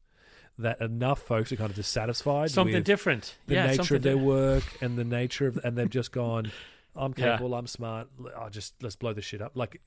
That 0.59 0.81
enough 0.81 1.19
folks 1.19 1.51
are 1.51 1.55
kind 1.55 1.71
of 1.71 1.75
dissatisfied 1.75 2.51
something 2.51 2.75
with 2.75 2.83
different. 2.83 3.35
the 3.47 3.55
yeah, 3.55 3.65
nature 3.67 3.95
of 3.95 4.03
their 4.03 4.17
work 4.19 4.63
and 4.81 4.99
the 4.99 5.03
nature 5.03 5.47
of, 5.47 5.57
and 5.63 5.75
they've 5.75 5.89
just 5.89 6.11
gone, 6.11 6.51
I'm 6.95 7.11
Yeah. 7.17 7.31
capable, 7.31 7.55
I'm 7.55 7.65
smart. 7.65 8.09
I 8.37 8.49
just 8.49 8.75
let's 8.83 8.95
blow 8.95 9.13
this 9.13 9.25
shit 9.25 9.41
up. 9.41 9.53
Like, 9.55 9.81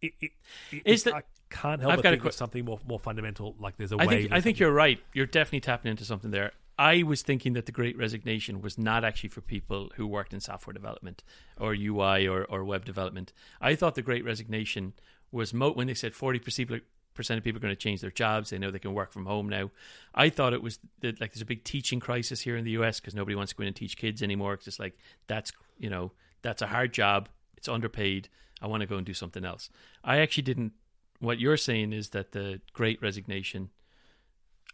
it, 0.00 0.12
it, 0.20 0.30
it, 0.72 0.82
Is 0.86 1.02
that- 1.04 1.14
I 1.14 1.22
can't 1.50 1.80
help 1.80 1.92
I've 1.92 2.02
but 2.02 2.10
think 2.10 2.22
there's 2.22 2.36
something 2.36 2.64
more 2.64 2.80
more 2.86 2.98
fundamental. 2.98 3.56
Like 3.58 3.76
there's 3.76 3.92
a 3.92 3.96
I 3.96 4.06
wave. 4.06 4.22
think 4.22 4.32
I 4.32 4.40
think 4.40 4.58
you're 4.58 4.72
right. 4.72 5.00
You're 5.12 5.26
definitely 5.26 5.60
tapping 5.60 5.90
into 5.90 6.04
something 6.04 6.30
there. 6.30 6.52
I 6.78 7.02
was 7.02 7.20
thinking 7.20 7.52
that 7.52 7.66
the 7.66 7.72
Great 7.72 7.98
Resignation 7.98 8.62
was 8.62 8.78
not 8.78 9.04
actually 9.04 9.28
for 9.28 9.42
people 9.42 9.92
who 9.96 10.06
worked 10.06 10.32
in 10.32 10.40
software 10.40 10.72
development 10.72 11.22
or 11.58 11.74
UI 11.74 12.26
or, 12.26 12.44
or 12.44 12.64
web 12.64 12.86
development. 12.86 13.34
I 13.60 13.74
thought 13.74 13.96
the 13.96 14.02
Great 14.02 14.24
Resignation 14.24 14.94
was 15.30 15.52
mo- 15.52 15.72
when 15.72 15.88
they 15.88 15.94
said 15.94 16.14
forty 16.14 16.38
percent 16.38 17.38
of 17.38 17.44
people 17.44 17.58
are 17.58 17.60
going 17.60 17.74
to 17.74 17.80
change 17.80 18.00
their 18.00 18.10
jobs. 18.10 18.48
They 18.48 18.58
know 18.58 18.70
they 18.70 18.78
can 18.78 18.94
work 18.94 19.12
from 19.12 19.26
home 19.26 19.48
now. 19.48 19.70
I 20.14 20.30
thought 20.30 20.54
it 20.54 20.62
was 20.62 20.78
that 21.00 21.20
like 21.20 21.34
there's 21.34 21.42
a 21.42 21.46
big 21.46 21.64
teaching 21.64 22.00
crisis 22.00 22.40
here 22.40 22.56
in 22.56 22.64
the 22.64 22.70
US 22.72 22.98
because 22.98 23.14
nobody 23.14 23.34
wants 23.34 23.52
to 23.52 23.56
go 23.56 23.62
in 23.62 23.66
and 23.66 23.76
teach 23.76 23.96
kids 23.96 24.22
anymore. 24.22 24.54
It's 24.54 24.64
just 24.64 24.80
like 24.80 24.96
that's 25.26 25.52
you 25.78 25.90
know 25.90 26.12
that's 26.42 26.62
a 26.62 26.68
hard 26.68 26.94
job. 26.94 27.28
It's 27.56 27.68
underpaid. 27.68 28.28
I 28.62 28.66
want 28.66 28.82
to 28.82 28.86
go 28.86 28.96
and 28.96 29.06
do 29.06 29.14
something 29.14 29.44
else. 29.44 29.70
I 30.04 30.18
actually 30.18 30.44
didn't. 30.44 30.72
What 31.20 31.38
you're 31.38 31.56
saying 31.56 31.92
is 31.92 32.10
that 32.10 32.32
the 32.32 32.60
Great 32.72 33.00
Resignation 33.00 33.70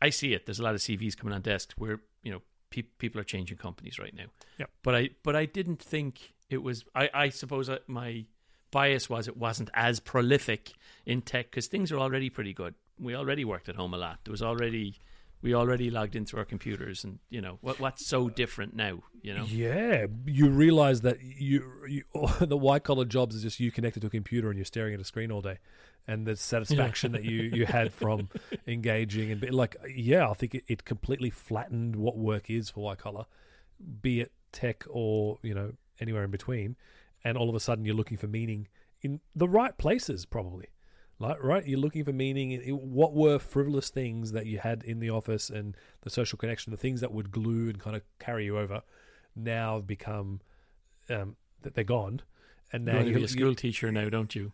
I 0.01 0.11
see 0.11 0.35
it. 0.35 0.47
There's 0.47 0.61
a 0.61 0.63
lot 0.63 0.75
of 0.75 0.81
CVs 0.81 1.17
coming 1.17 1.35
on 1.35 1.43
desks 1.43 1.77
where 1.79 2.01
you 2.23 2.31
know 2.33 2.43
pe- 2.71 2.83
people 2.83 3.21
are 3.21 3.25
changing 3.25 3.57
companies 3.57 3.99
right 3.99 4.15
now. 4.15 4.27
yeah 4.59 4.67
But 4.83 4.95
I 4.95 5.11
but 5.23 5.35
I 5.37 5.47
didn't 5.47 5.83
think 5.83 6.35
it 6.51 6.63
was. 6.63 6.85
I 6.95 7.11
I 7.15 7.29
suppose 7.31 7.69
uh, 7.69 7.79
my 7.87 8.27
bias 8.71 9.09
was 9.09 9.29
it 9.29 9.37
wasn't 9.37 9.71
as 9.75 10.01
prolific 10.01 10.73
in 11.05 11.23
tech 11.23 11.51
because 11.51 11.67
things 11.67 11.91
are 11.93 11.99
already 11.99 12.31
pretty 12.31 12.53
good. 12.53 12.75
We 12.99 13.15
already 13.15 13.45
worked 13.45 13.69
at 13.69 13.77
home 13.77 13.95
a 13.95 13.99
lot. 13.99 14.21
There 14.25 14.33
was 14.33 14.43
already 14.43 14.99
we 15.43 15.55
already 15.55 15.91
logged 15.91 16.17
into 16.17 16.37
our 16.39 16.45
computers, 16.45 17.05
and 17.05 17.19
you 17.29 17.41
know 17.41 17.59
what 17.61 17.79
what's 17.79 18.07
so 18.07 18.29
different 18.29 18.75
now. 18.75 19.01
You 19.23 19.35
know. 19.35 19.45
Yeah, 19.45 20.07
you 20.25 20.49
realize 20.49 21.03
that 21.03 21.21
you, 21.23 21.65
you 21.89 22.05
the 22.41 22.57
white 22.57 22.85
collar 22.85 23.05
jobs 23.05 23.35
is 23.35 23.43
just 23.43 23.61
you 23.61 23.71
connected 23.71 24.01
to 24.01 24.07
a 24.07 24.11
computer 24.11 24.49
and 24.49 24.59
you're 24.59 24.65
staring 24.65 24.95
at 24.95 25.01
a 25.01 25.05
screen 25.05 25.31
all 25.31 25.43
day, 25.43 25.59
and 26.07 26.27
the 26.27 26.37
satisfaction 26.37 27.13
that 27.13 27.25
you 27.25 27.43
you 27.43 27.67
had 27.67 27.93
from 27.93 28.29
engaging 28.67 29.31
and 29.31 29.41
be, 29.41 29.51
like 29.51 29.77
yeah, 29.95 30.29
I 30.29 30.35
think 30.35 30.55
it, 30.55 30.65
it 30.69 30.85
completely 30.85 31.31
flattened 31.31 31.97
what 31.97 32.17
work 32.17 32.51
is 32.51 32.71
for 32.71 32.81
white 32.81 32.99
collar, 32.99 33.27
be 34.01 34.21
it 34.21 34.33
tech 34.53 34.85
or 34.89 35.39
you 35.43 35.55
know 35.55 35.73
anywhere 36.01 36.25
in 36.25 36.31
between, 36.31 36.77
and 37.25 37.37
all 37.37 37.49
of 37.49 37.55
a 37.55 37.61
sudden 37.61 37.85
you're 37.85 37.95
looking 37.95 38.17
for 38.17 38.27
meaning 38.27 38.69
in 39.03 39.21
the 39.35 39.49
right 39.49 39.77
places 39.77 40.25
probably. 40.25 40.69
Like, 41.19 41.43
right, 41.43 41.67
you're 41.67 41.81
looking 41.81 42.05
for 42.05 42.13
meaning. 42.13 42.51
In, 42.53 42.61
in 42.61 42.75
what 42.75 43.15
were 43.15 43.39
frivolous 43.39 43.89
things 43.89 44.33
that 44.33 44.47
you 44.47 44.59
had 44.59 44.83
in 44.83 45.01
the 45.01 45.11
office 45.11 45.49
and 45.49 45.77
the 46.03 46.11
social 46.11 46.37
connection, 46.37 46.71
the 46.71 46.77
things 46.77 47.01
that 47.01 47.13
would 47.13 47.31
glue 47.31 47.69
and 47.69 47.79
kind 47.79 47.97
of 47.97 48.03
carry 48.19 48.45
you 48.45 48.59
over, 48.59 48.83
now 49.35 49.81
become 49.81 50.41
um, 51.09 51.37
that 51.63 51.75
they're 51.75 51.85
gone, 51.85 52.21
and 52.73 52.85
now 52.85 52.93
You're 52.93 53.01
now 53.01 53.05
going 53.05 53.13
to 53.13 53.15
be 53.15 53.21
you- 53.21 53.27
a 53.27 53.29
school 53.29 53.55
teacher 53.55 53.91
now, 53.91 54.09
don't 54.09 54.35
you? 54.35 54.53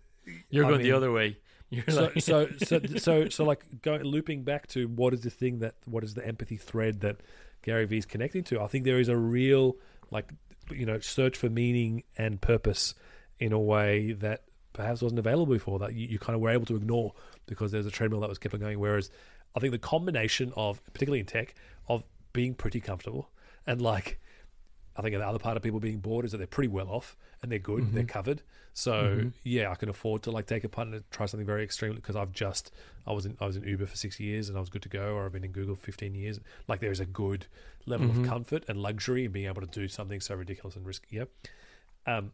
You're 0.51 0.67
I 0.67 0.69
going 0.69 0.83
the 0.83 0.93
other 0.93 1.11
way. 1.11 1.39
You're 1.71 1.85
so, 1.89 2.03
like, 2.03 2.21
so 2.21 2.49
so 2.65 2.81
so 2.99 3.29
so 3.29 3.45
like 3.45 3.65
going 3.83 4.03
looping 4.03 4.45
back 4.45 4.67
to 4.69 4.87
what 4.87 5.15
is 5.15 5.23
the 5.23 5.31
thing 5.31 5.61
that 5.61 5.75
what 5.87 6.05
is 6.05 6.15
the 6.15 6.25
empathy 6.25 6.57
thread 6.57 7.01
that 7.01 7.17
Gary 7.63 7.87
Vee 7.87 7.99
is 7.99 8.07
connecting 8.07 8.45
to? 8.45 8.61
I 8.61 8.67
think 8.67 8.85
there 8.85 9.01
is 9.01 9.09
a 9.09 9.17
real 9.17 9.79
like 10.11 10.31
you 10.71 10.87
know 10.87 11.01
search 11.01 11.37
for 11.37 11.49
meaning 11.49 12.05
and 12.17 12.41
purpose 12.41 12.95
in 13.41 13.53
a 13.53 13.59
way 13.59 14.13
that 14.13 14.43
perhaps 14.73 15.03
wasn't 15.03 15.19
available 15.19 15.53
before 15.53 15.79
that 15.79 15.95
you, 15.95 16.07
you 16.07 16.19
kind 16.19 16.35
of 16.35 16.41
were 16.41 16.51
able 16.51 16.67
to 16.67 16.77
ignore 16.77 17.15
because 17.47 17.73
there's 17.73 17.87
a 17.87 17.91
treadmill 17.91 18.21
that 18.21 18.29
was 18.29 18.39
kept 18.39 18.55
on 18.55 18.61
going. 18.61 18.79
Whereas 18.79 19.11
I 19.55 19.61
think 19.61 19.73
the 19.73 19.79
combination 19.79 20.53
of 20.57 20.85
particularly 20.93 21.21
in 21.21 21.27
tech 21.27 21.55
of 21.89 22.05
being 22.33 22.55
pretty 22.55 22.81
comfortable 22.81 23.31
and 23.67 23.81
like 23.81 24.19
I 24.97 25.03
think 25.03 25.15
the 25.15 25.27
other 25.27 25.39
part 25.39 25.57
of 25.57 25.63
people 25.63 25.81
being 25.81 25.99
bored 25.99 26.25
is 26.25 26.33
that 26.33 26.39
they're 26.39 26.47
pretty 26.47 26.69
well 26.69 26.89
off 26.89 27.17
and 27.43 27.51
they're 27.51 27.59
good, 27.59 27.85
mm-hmm. 27.85 27.95
they're 27.95 28.05
covered. 28.05 28.43
So 28.75 28.93
mm-hmm. 28.93 29.29
yeah, 29.45 29.71
I 29.71 29.75
can 29.75 29.89
afford 29.89 30.23
to 30.23 30.31
like 30.31 30.47
take 30.47 30.65
a 30.65 30.69
punt 30.69 30.95
and 30.95 31.05
try 31.11 31.27
something 31.27 31.47
very 31.47 31.63
extreme 31.63 31.95
because 31.95 32.17
I've 32.17 32.33
just 32.33 32.73
I 33.07 33.13
was 33.13 33.27
in 33.27 33.37
I 33.41 33.47
was 33.47 33.57
in 33.57 33.65
Uber 33.65 33.87
for 33.87 33.97
six 33.97 34.19
years 34.21 34.49
and 34.49 34.57
I 34.57 34.61
was 34.61 34.71
good 34.71 34.83
to 34.83 34.89
go, 34.89 35.15
or 35.15 35.27
I've 35.27 35.33
been 35.33 35.45
in 35.45 35.53
Google 35.53 35.75
for 35.75 35.83
fifteen 35.83 36.15
years. 36.15 36.41
Like 36.69 36.81
there 36.81 36.91
is 36.91 37.01
a 37.01 37.07
good 37.07 37.47
level 37.87 38.09
of 38.09 38.17
mm-hmm. 38.17 38.25
comfort 38.25 38.65
and 38.69 38.79
luxury 38.79 39.25
in 39.25 39.33
being 39.33 39.47
able 39.47 39.61
to 39.61 39.67
do 39.67 39.89
something 39.89 40.21
so 40.21 40.35
ridiculous 40.35 40.77
and 40.77 40.87
risky. 40.87 41.17
Yeah, 41.17 41.25
um, 42.07 42.33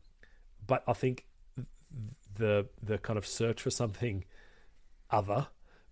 but 0.66 0.84
I 0.86 0.92
think 0.92 1.24
the 2.38 2.66
the 2.82 2.98
kind 2.98 3.18
of 3.18 3.26
search 3.26 3.62
for 3.62 3.70
something 3.70 4.24
other 5.10 5.48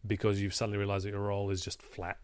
because 0.06 0.40
you've 0.40 0.54
suddenly 0.54 0.78
realized 0.78 1.04
that 1.04 1.10
your 1.10 1.20
role 1.20 1.50
is 1.50 1.60
just 1.60 1.82
flat 1.82 2.18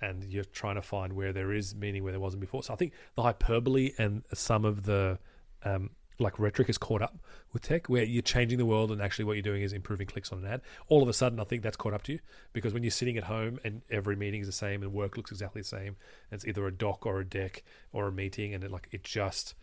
and 0.00 0.24
you're 0.24 0.44
trying 0.44 0.76
to 0.76 0.82
find 0.82 1.12
where 1.12 1.32
there 1.32 1.52
is 1.52 1.74
meaning 1.74 2.02
where 2.02 2.12
there 2.12 2.20
wasn't 2.20 2.40
before. 2.40 2.62
So 2.62 2.72
I 2.72 2.76
think 2.76 2.92
the 3.14 3.22
hyperbole 3.22 3.92
and 3.98 4.22
some 4.34 4.64
of 4.64 4.84
the 4.84 5.18
um, 5.64 5.90
like 6.18 6.38
rhetoric 6.38 6.68
is 6.68 6.78
caught 6.78 7.02
up 7.02 7.18
with 7.52 7.62
tech, 7.62 7.88
where 7.88 8.02
you're 8.02 8.22
changing 8.22 8.58
the 8.58 8.66
world 8.66 8.90
and 8.90 9.02
actually 9.02 9.24
what 9.24 9.34
you're 9.34 9.42
doing 9.42 9.62
is 9.62 9.72
improving 9.72 10.06
clicks 10.06 10.32
on 10.32 10.38
an 10.38 10.46
ad. 10.46 10.60
All 10.88 11.02
of 11.02 11.08
a 11.08 11.12
sudden, 11.12 11.40
I 11.40 11.44
think 11.44 11.62
that's 11.62 11.76
caught 11.76 11.94
up 11.94 12.02
to 12.04 12.12
you 12.12 12.18
because 12.52 12.72
when 12.72 12.82
you're 12.82 12.90
sitting 12.90 13.16
at 13.16 13.24
home 13.24 13.58
and 13.64 13.82
every 13.90 14.16
meeting 14.16 14.40
is 14.40 14.46
the 14.46 14.52
same 14.52 14.82
and 14.82 14.92
work 14.92 15.16
looks 15.16 15.30
exactly 15.30 15.62
the 15.62 15.68
same, 15.68 15.96
it's 16.30 16.46
either 16.46 16.66
a 16.66 16.72
doc 16.72 17.06
or 17.06 17.20
a 17.20 17.24
deck 17.24 17.64
or 17.92 18.08
a 18.08 18.12
meeting, 18.12 18.54
and 18.54 18.64
it, 18.64 18.70
like 18.70 18.88
it 18.92 19.04
just 19.04 19.54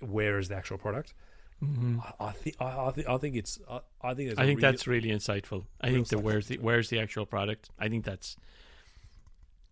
where 0.00 0.38
is 0.38 0.48
the 0.48 0.56
actual 0.56 0.78
product? 0.78 1.14
I, 1.62 2.12
I 2.20 2.32
think 2.32 2.56
I, 2.60 2.86
I 2.86 2.90
think 2.90 3.08
I 3.08 3.18
think 3.18 3.36
it's 3.36 3.58
I, 3.68 3.80
I 4.02 4.14
think 4.14 4.32
I 4.38 4.44
think 4.44 4.60
real- 4.60 4.70
that's 4.70 4.86
really 4.86 5.08
insightful. 5.08 5.64
I 5.80 5.90
think 5.90 6.08
the 6.08 6.18
where's 6.18 6.48
the 6.48 6.58
where's 6.58 6.90
the 6.90 7.00
actual 7.00 7.26
product. 7.26 7.70
I 7.78 7.88
think 7.88 8.04
that's 8.04 8.36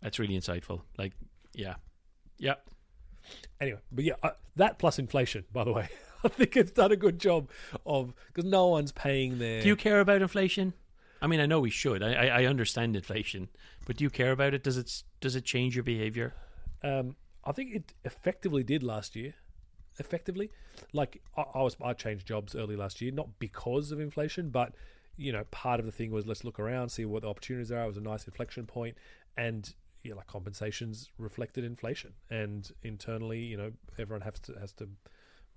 that's 0.00 0.18
really 0.18 0.38
insightful. 0.38 0.82
Like, 0.98 1.12
yeah, 1.54 1.74
yeah. 2.38 2.54
anyway. 3.60 3.80
But 3.92 4.04
yeah, 4.04 4.14
uh, 4.22 4.30
that 4.56 4.78
plus 4.78 4.98
inflation, 4.98 5.44
by 5.52 5.64
the 5.64 5.72
way, 5.72 5.88
I 6.24 6.28
think 6.28 6.56
it's 6.56 6.72
done 6.72 6.92
a 6.92 6.96
good 6.96 7.18
job 7.18 7.50
of 7.84 8.14
because 8.28 8.48
no 8.48 8.68
one's 8.68 8.92
paying 8.92 9.38
their. 9.38 9.62
Do 9.62 9.68
you 9.68 9.76
care 9.76 10.00
about 10.00 10.22
inflation? 10.22 10.72
I 11.20 11.26
mean, 11.26 11.40
I 11.40 11.46
know 11.46 11.60
we 11.60 11.70
should. 11.70 12.02
I, 12.02 12.12
I, 12.12 12.26
I 12.26 12.44
understand 12.44 12.96
inflation, 12.96 13.48
but 13.86 13.96
do 13.96 14.04
you 14.04 14.10
care 14.10 14.32
about 14.32 14.52
it? 14.54 14.62
Does 14.62 14.76
it 14.76 15.02
does 15.20 15.36
it 15.36 15.44
change 15.44 15.74
your 15.74 15.84
behavior? 15.84 16.34
Um, 16.82 17.16
I 17.44 17.52
think 17.52 17.74
it 17.74 17.94
effectively 18.04 18.62
did 18.62 18.82
last 18.82 19.16
year. 19.16 19.34
Effectively, 19.98 20.50
like 20.92 21.22
I, 21.36 21.44
I 21.54 21.62
was, 21.62 21.76
I 21.82 21.92
changed 21.92 22.26
jobs 22.26 22.54
early 22.54 22.76
last 22.76 23.00
year, 23.00 23.12
not 23.12 23.38
because 23.38 23.92
of 23.92 24.00
inflation, 24.00 24.50
but 24.50 24.74
you 25.16 25.32
know, 25.32 25.44
part 25.50 25.78
of 25.78 25.86
the 25.86 25.92
thing 25.92 26.10
was 26.10 26.26
let's 26.26 26.44
look 26.44 26.58
around, 26.58 26.88
see 26.88 27.04
what 27.04 27.22
the 27.22 27.28
opportunities 27.28 27.70
are. 27.70 27.84
It 27.84 27.86
was 27.86 27.96
a 27.96 28.00
nice 28.00 28.24
inflection 28.26 28.66
point, 28.66 28.96
and 29.36 29.72
you 30.02 30.10
know, 30.10 30.16
like 30.16 30.26
compensations 30.26 31.10
reflected 31.18 31.64
inflation, 31.64 32.12
and 32.30 32.70
internally, 32.82 33.40
you 33.40 33.56
know, 33.56 33.72
everyone 33.98 34.22
has 34.22 34.40
to 34.40 34.54
has 34.60 34.72
to 34.74 34.88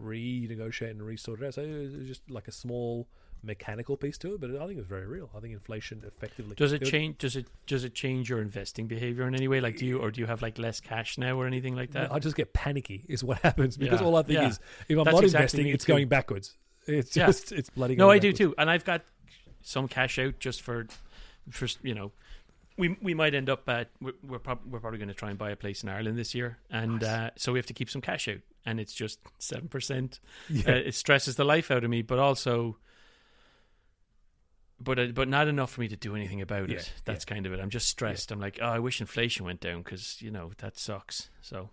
renegotiate 0.02 0.92
and 0.92 1.02
resort 1.02 1.42
it 1.42 1.48
out. 1.48 1.54
So 1.56 1.62
it 1.62 1.98
was 1.98 2.08
just 2.08 2.30
like 2.30 2.48
a 2.48 2.52
small 2.52 3.08
mechanical 3.48 3.98
piece 3.98 4.18
to 4.20 4.36
it, 4.36 4.42
but 4.42 4.52
I 4.52 4.68
think 4.68 4.78
it's 4.78 4.88
very 4.88 5.08
real. 5.08 5.30
I 5.36 5.40
think 5.40 5.54
inflation 5.54 6.04
effectively 6.06 6.54
Does 6.56 6.74
it 6.74 6.84
change? 6.84 7.18
Does 7.18 7.36
it 7.36 7.48
does 7.66 7.84
it 7.84 7.96
change 7.96 8.30
your 8.30 8.42
investing 8.42 8.86
behavior 8.88 9.28
in 9.28 9.34
any 9.34 9.48
way? 9.48 9.60
Like, 9.62 9.78
do 9.78 9.86
you 9.88 9.98
or 10.00 10.12
do 10.12 10.22
you 10.22 10.28
have 10.28 10.42
like 10.44 10.60
less 10.60 10.80
cash 10.80 11.18
now 11.18 11.40
or 11.40 11.48
anything 11.48 11.76
like 11.76 11.92
that? 11.94 12.12
I 12.14 12.20
just 12.20 12.36
get 12.36 12.54
panicky 12.54 13.04
is 13.08 13.24
what 13.24 13.40
happens 13.44 13.78
because 13.78 14.02
Yeah, 14.02 14.06
all 14.06 14.16
I 14.18 14.22
think 14.22 14.40
yeah. 14.40 14.50
is 14.50 14.60
if 14.88 14.98
I'm 15.00 15.06
That's 15.06 15.16
not 15.16 15.24
exactly 15.24 15.62
investing, 15.62 15.68
it's 15.70 15.86
too. 15.86 15.94
going 15.94 16.08
backwards. 16.08 16.56
It's 16.86 17.16
Yeah. 17.16 17.26
just 17.28 17.52
it's 17.52 17.70
bloody. 17.72 17.96
no, 17.96 18.06
going 18.06 18.18
I 18.18 18.20
do 18.20 18.32
too, 18.34 18.54
and 18.58 18.70
I've 18.70 18.86
got 18.86 19.02
some 19.62 19.88
cash 19.88 20.20
out 20.20 20.38
just 20.40 20.62
for 20.62 20.88
for 21.50 21.68
you 21.82 21.96
know. 21.96 22.12
We, 22.80 22.96
we 23.02 23.16
might 23.16 23.34
end 23.34 23.50
up 23.50 23.68
at 23.70 23.90
we're 24.00 24.14
we're, 24.24 24.38
prob- 24.38 24.62
we're 24.70 24.80
probably 24.80 25.00
going 25.00 25.08
to 25.08 25.16
try 25.16 25.32
and 25.32 25.38
buy 25.40 25.50
a 25.50 25.56
place 25.56 25.82
in 25.82 25.90
Ireland 25.90 26.16
this 26.16 26.36
year, 26.36 26.60
and 26.70 27.04
uh, 27.04 27.32
so 27.36 27.52
we 27.52 27.58
have 27.58 27.66
to 27.66 27.74
keep 27.74 27.90
some 27.90 28.02
cash 28.02 28.28
out, 28.28 28.38
and 28.68 28.80
it's 28.80 28.94
just 28.94 29.18
seven 29.40 29.68
percent. 29.68 30.20
Yeah. 30.50 30.70
Uh, 30.70 30.76
it 30.76 30.94
stresses 30.94 31.38
the 31.38 31.44
life 31.44 31.72
out 31.72 31.84
of 31.84 31.90
me, 31.90 32.04
but 32.04 32.20
also, 32.20 32.78
but 34.80 35.00
uh, 35.00 35.08
but 35.08 35.28
not 35.28 35.48
enough 35.48 35.72
for 35.72 35.82
me 35.82 35.88
to 35.88 35.96
do 35.96 36.16
anything 36.16 36.42
about 36.42 36.70
Yeah, 36.70 36.78
it. 36.78 36.92
That's 37.06 37.26
kind 37.26 37.46
of 37.46 37.54
it. 37.54 37.60
I'm 37.60 37.70
just 37.70 37.88
stressed. 37.88 38.32
I'm 38.32 38.40
like, 38.40 38.60
oh, 38.62 38.66
I 38.68 38.80
wish 38.80 39.02
inflation 39.02 39.46
went 39.46 39.60
down 39.60 39.82
because 39.82 40.22
you 40.22 40.32
know 40.32 40.52
that 40.60 40.78
sucks. 40.78 41.30
So, 41.42 41.70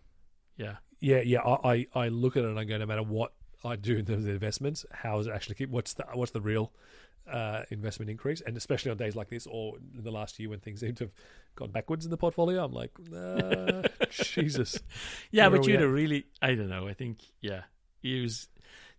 yeah, 0.57 0.77
Yeah, 1.01 1.21
yeah. 1.25 1.41
I, 1.41 1.87
I, 1.95 2.05
I 2.05 2.09
look 2.09 2.37
at 2.37 2.45
it 2.45 2.49
and 2.49 2.59
I 2.59 2.65
go, 2.65 2.79
no 2.79 2.87
matter 2.87 3.03
what 3.03 3.33
I 3.65 3.77
do 3.77 3.97
in 3.97 4.05
terms 4.05 4.25
of 4.25 4.31
investments, 4.31 4.85
how 4.93 5.19
is 5.19 5.27
it 5.27 5.33
actually 5.33 5.57
keep? 5.57 5.71
What's 5.71 5.95
the 5.95 6.05
what's 6.15 6.33
the 6.33 6.41
real 6.41 6.73
uh, 7.31 7.63
investment 7.71 8.11
increase? 8.11 8.41
And 8.41 8.57
especially 8.57 8.91
on 8.91 8.97
days 8.97 9.17
like 9.17 9.29
this, 9.29 9.47
or 9.47 9.77
in 9.97 10.03
the 10.05 10.11
last 10.11 10.39
year 10.39 10.49
when 10.51 10.61
things 10.61 10.81
seem 10.81 10.95
to 10.97 11.05
have 11.05 11.13
gone 11.57 11.71
backwards 11.71 12.05
in 12.05 12.11
the 12.11 12.17
portfolio, 12.17 12.65
I'm 12.65 12.73
like, 12.73 12.91
uh, 13.15 13.83
Jesus. 14.11 14.79
yeah. 15.31 15.49
Where 15.49 15.59
but 15.61 15.69
you'd 15.69 15.81
have 15.81 15.91
really, 15.91 16.27
I 16.43 16.55
don't 16.55 16.69
know. 16.69 16.89
I 16.89 16.95
think 16.95 17.19
yeah, 17.41 17.63
use 18.03 18.49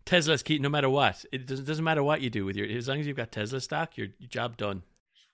Tesla's 0.05 0.43
key 0.43 0.59
no 0.59 0.69
matter 0.69 0.89
what. 0.89 1.25
It 1.31 1.45
doesn't 1.47 1.65
doesn't 1.65 1.83
matter 1.83 2.03
what 2.03 2.21
you 2.21 2.29
do 2.29 2.45
with 2.45 2.55
your 2.55 2.67
as 2.67 2.87
long 2.87 2.99
as 2.99 3.07
you've 3.07 3.17
got 3.17 3.31
Tesla 3.31 3.59
stock, 3.59 3.97
your, 3.97 4.07
your 4.19 4.29
job 4.29 4.57
done. 4.57 4.83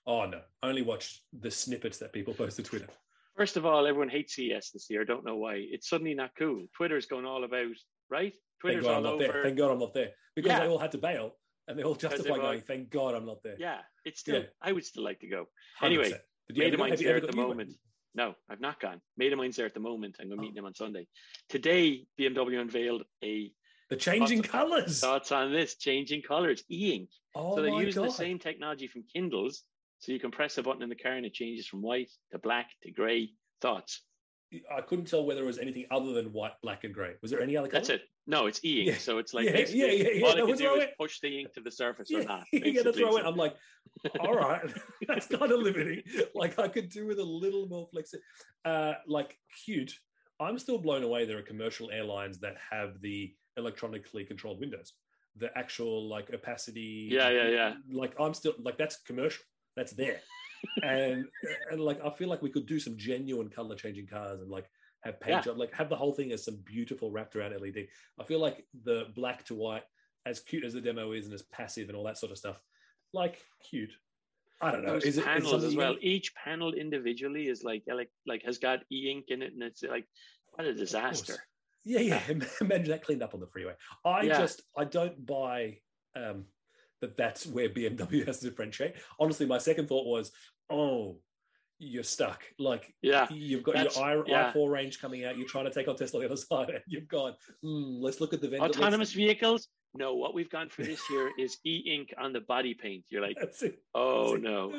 Oh 0.06 0.24
no! 0.26 0.40
Only 0.62 0.82
watch 0.82 1.22
the 1.38 1.50
snippets 1.50 1.98
that 1.98 2.12
people 2.12 2.34
post 2.34 2.56
to 2.56 2.62
Twitter. 2.62 2.88
First 3.36 3.56
of 3.56 3.64
all, 3.64 3.86
everyone 3.86 4.08
hates 4.08 4.34
CES 4.34 4.70
this 4.72 4.86
year. 4.90 5.02
I 5.02 5.04
don't 5.04 5.24
know 5.24 5.36
why. 5.36 5.54
It's 5.56 5.88
suddenly 5.88 6.14
not 6.14 6.30
cool. 6.38 6.66
Twitter's 6.76 7.06
going 7.06 7.24
all 7.24 7.44
about, 7.44 7.66
right? 8.10 8.32
Thank 8.32 8.34
Twitter's 8.60 8.84
God 8.84 8.90
all 8.90 8.96
I'm 8.98 9.02
not 9.04 9.12
over. 9.14 9.32
there. 9.32 9.42
Thank 9.42 9.58
God 9.58 9.70
I'm 9.70 9.78
not 9.78 9.94
there 9.94 10.10
because 10.36 10.50
Yeah. 10.50 10.60
they 10.60 10.68
all 10.68 10.78
had 10.78 10.92
to 10.92 10.98
bail 10.98 11.32
and 11.66 11.78
they 11.78 11.82
all 11.82 11.94
Because 11.94 12.10
justify 12.18 12.36
going. 12.36 12.46
like- 12.56 12.66
Thank 12.66 12.90
God 12.90 13.14
I'm 13.14 13.24
not 13.24 13.42
there. 13.42 13.56
Yeah, 13.58 13.78
it's 14.04 14.20
still. 14.20 14.40
Yeah. 14.42 14.46
I 14.60 14.72
would 14.72 14.84
still 14.84 15.02
like 15.04 15.20
to 15.20 15.28
go. 15.28 15.46
100%. 15.80 15.86
Anyway, 15.86 16.04
Did 16.10 16.56
you 16.56 16.62
mate 16.62 16.66
ever 16.66 16.74
of 16.74 16.80
mine's 16.90 17.00
there 17.00 17.16
at 17.16 17.22
the 17.22 17.28
got- 17.28 17.34
you 17.36 17.40
went? 17.46 17.58
moment. 17.58 17.76
No, 18.14 18.34
I've 18.50 18.60
not 18.60 18.78
gone. 18.80 19.00
Mate 19.16 19.32
of 19.32 19.38
mine's 19.38 19.56
there 19.56 19.64
at 19.66 19.72
the 19.74 19.80
moment. 19.80 20.16
I'm 20.20 20.28
going 20.28 20.38
to 20.38 20.42
oh. 20.44 20.46
meet 20.48 20.54
Oh. 20.54 20.58
him 20.58 20.64
on 20.66 20.74
Sunday. 20.74 21.06
Today, 21.48 22.04
BMW 22.20 22.60
unveiled 22.60 23.04
a 23.24 23.50
The 23.92 23.98
changing 23.98 24.40
colours. 24.40 25.00
thoughts 25.02 25.32
on 25.32 25.52
this 25.52 25.74
changing 25.74 26.22
colors, 26.22 26.64
e-ink. 26.70 27.10
Oh 27.34 27.56
so 27.56 27.78
using 27.78 28.02
God. 28.02 28.10
the 28.10 28.14
same 28.14 28.38
technology 28.38 28.86
from 28.86 29.02
Kindles. 29.02 29.64
So 29.98 30.12
you 30.12 30.18
can 30.18 30.30
press 30.30 30.56
a 30.56 30.62
button 30.62 30.80
in 30.80 30.88
the 30.88 30.94
car 30.94 31.12
and 31.12 31.26
it 31.26 31.34
changes 31.34 31.66
from 31.66 31.82
white 31.82 32.10
to 32.30 32.38
black 32.38 32.70
to 32.84 32.90
grey. 32.90 33.32
Thoughts? 33.60 34.00
I 34.74 34.80
couldn't 34.80 35.08
tell 35.08 35.26
whether 35.26 35.42
it 35.42 35.46
was 35.46 35.58
anything 35.58 35.84
other 35.90 36.14
than 36.14 36.32
white, 36.32 36.52
black, 36.62 36.84
and 36.84 36.94
grey. 36.94 37.16
Was 37.20 37.30
there 37.30 37.42
any 37.42 37.54
other 37.54 37.68
color? 37.68 37.80
That's 37.80 37.90
it. 37.90 38.02
No, 38.26 38.46
it's 38.46 38.64
e-ink. 38.64 38.88
Yeah. 38.88 38.96
So 38.96 39.18
it's 39.18 39.34
like 39.34 39.44
Yeah, 39.44 39.58
yeah, 39.68 39.86
yeah, 39.86 40.08
yeah, 40.14 40.26
all 40.26 40.38
it 40.38 40.46
can 40.46 40.56
do 40.56 40.74
is 40.76 40.88
push 40.98 41.20
the 41.20 41.40
ink 41.40 41.52
to 41.52 41.60
the 41.60 41.70
surface 41.70 42.08
Yeah, 42.10 42.20
or 42.20 42.24
not. 42.24 42.44
yeah, 42.52 42.82
that's. 42.82 42.96
I'm 42.98 43.36
like, 43.36 43.56
all 44.20 44.34
right, 44.34 44.72
that's 45.06 45.26
kind 45.26 45.52
of 45.52 45.60
limiting. 45.60 46.02
Like 46.34 46.58
I 46.58 46.68
could 46.68 46.88
do 46.88 47.06
with 47.06 47.18
a 47.18 47.24
little 47.24 47.68
more 47.68 47.88
flexibility. 47.92 48.26
Uh, 48.64 48.94
like 49.06 49.36
cute. 49.66 49.92
I'm 50.40 50.58
still 50.58 50.78
blown 50.78 51.02
away. 51.02 51.26
There 51.26 51.36
are 51.36 51.42
commercial 51.42 51.90
airlines 51.90 52.38
that 52.38 52.56
have 52.70 53.00
the 53.02 53.34
electronically 53.56 54.24
controlled 54.24 54.60
windows, 54.60 54.92
the 55.36 55.56
actual 55.56 56.08
like 56.08 56.32
opacity. 56.32 57.08
Yeah, 57.10 57.30
yeah, 57.30 57.48
yeah. 57.48 57.74
Like 57.90 58.14
I'm 58.18 58.34
still 58.34 58.54
like 58.58 58.78
that's 58.78 58.96
commercial. 58.96 59.44
That's 59.76 59.92
there. 59.92 60.20
and 60.82 61.24
and 61.70 61.80
like 61.80 62.00
I 62.04 62.10
feel 62.10 62.28
like 62.28 62.42
we 62.42 62.50
could 62.50 62.66
do 62.66 62.78
some 62.78 62.96
genuine 62.96 63.48
color 63.48 63.74
changing 63.74 64.06
cars 64.06 64.40
and 64.40 64.50
like 64.50 64.70
have 65.00 65.18
paint 65.20 65.38
Yeah. 65.38 65.40
job, 65.40 65.58
like 65.58 65.72
have 65.74 65.88
the 65.88 65.96
whole 65.96 66.12
thing 66.12 66.32
as 66.32 66.44
some 66.44 66.56
beautiful 66.64 67.10
wrapped 67.10 67.34
around 67.34 67.52
LED. 67.60 67.88
I 68.20 68.24
feel 68.24 68.38
like 68.38 68.64
the 68.84 69.06
black 69.14 69.44
to 69.46 69.54
white, 69.54 69.82
as 70.26 70.40
cute 70.40 70.64
as 70.64 70.74
the 70.74 70.80
demo 70.80 71.12
is 71.12 71.24
and 71.24 71.34
as 71.34 71.42
passive 71.42 71.88
and 71.88 71.96
all 71.96 72.04
that 72.04 72.18
sort 72.18 72.30
of 72.32 72.38
stuff, 72.38 72.62
like 73.12 73.40
cute. 73.68 73.92
I 74.60 74.70
don't 74.70 74.84
know. 74.84 74.92
Those 74.92 75.04
Is 75.04 75.20
panels 75.20 75.64
as 75.64 75.74
well. 75.74 75.96
Each 76.00 76.32
panel 76.36 76.72
individually 76.72 77.48
is 77.48 77.64
like 77.64 77.82
like 77.88 78.10
like 78.26 78.44
has 78.44 78.58
got 78.58 78.84
e-ink 78.92 79.24
in 79.28 79.42
it, 79.42 79.52
and 79.52 79.62
it's 79.62 79.82
like 79.82 80.06
what 80.52 80.66
a 80.66 80.72
disaster. 80.72 81.34
Yeah, 81.84 82.00
yeah. 82.00 82.20
Imagine 82.60 82.90
that 82.90 83.04
cleaned 83.04 83.22
up 83.22 83.34
on 83.34 83.40
the 83.40 83.46
freeway. 83.46 83.74
I 84.04 84.22
Yeah. 84.22 84.38
just 84.38 84.62
I 84.76 84.84
don't 84.84 85.24
buy 85.26 85.78
um 86.16 86.44
that 87.00 87.16
that's 87.16 87.46
where 87.46 87.68
BMW 87.68 88.24
has 88.26 88.38
to 88.40 88.48
differentiate. 88.48 88.94
Honestly, 89.18 89.46
my 89.46 89.58
second 89.58 89.88
thought 89.88 90.06
was, 90.06 90.30
oh, 90.70 91.18
you're 91.78 92.04
stuck. 92.04 92.42
Like 92.60 92.94
Yeah, 93.02 93.26
you've 93.30 93.64
got 93.64 93.74
That's- 93.74 93.96
your 93.96 94.24
I, 94.24 94.28
yeah. 94.28 94.52
i4 94.52 94.70
range 94.70 95.00
coming 95.00 95.24
out. 95.24 95.36
You're 95.36 95.48
trying 95.48 95.64
to 95.64 95.72
take 95.72 95.88
on 95.88 95.96
Tesla 95.96 96.20
on 96.20 96.26
the 96.26 96.32
other 96.32 96.36
side, 96.40 96.70
and 96.70 96.80
you've 96.86 97.08
gone. 97.08 97.34
Hmm, 97.62 98.00
let's 98.00 98.20
look 98.20 98.32
at 98.32 98.40
the 98.40 98.48
vendor. 98.48 98.66
autonomous 98.66 99.12
vehicles. 99.12 99.68
No, 99.94 100.14
what 100.14 100.32
we've 100.32 100.48
gone 100.48 100.70
for 100.70 100.82
this 100.84 101.02
year 101.10 101.32
is 101.38 101.58
e-ink 101.66 102.14
on 102.16 102.32
the 102.32 102.40
body 102.40 102.72
paint. 102.72 103.04
You're 103.10 103.20
like, 103.20 103.36
oh 103.94 104.32
That's 104.32 104.42
no, 104.42 104.72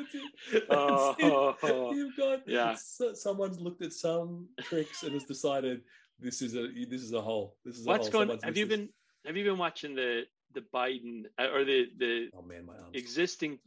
That's 0.52 0.66
Oh, 0.70 1.14
oh, 1.22 1.56
oh. 1.62 1.92
You've 1.94 2.16
got 2.16 2.40
Yeah. 2.48 2.74
so- 2.74 3.12
someone's 3.14 3.60
looked 3.60 3.82
at 3.82 3.92
some 3.92 4.48
tricks 4.62 5.02
and 5.04 5.12
has 5.12 5.22
decided 5.24 5.82
this 6.18 6.42
is 6.42 6.54
a 6.54 6.68
this 6.88 7.02
is 7.02 7.12
a 7.12 7.20
hole. 7.20 7.56
This 7.64 7.78
is 7.78 7.86
what's 7.86 8.08
going? 8.08 8.38
Have 8.42 8.56
you 8.56 8.66
been 8.66 8.88
have 9.26 9.36
you 9.36 9.44
been 9.44 9.58
watching 9.58 9.94
the 9.94 10.22
the 10.52 10.62
Biden 10.72 11.24
uh, 11.38 11.48
or 11.52 11.64
the 11.64 11.86
the. 11.98 12.28
Oh 12.36 12.42
man, 12.42 12.66
existing 12.92 13.58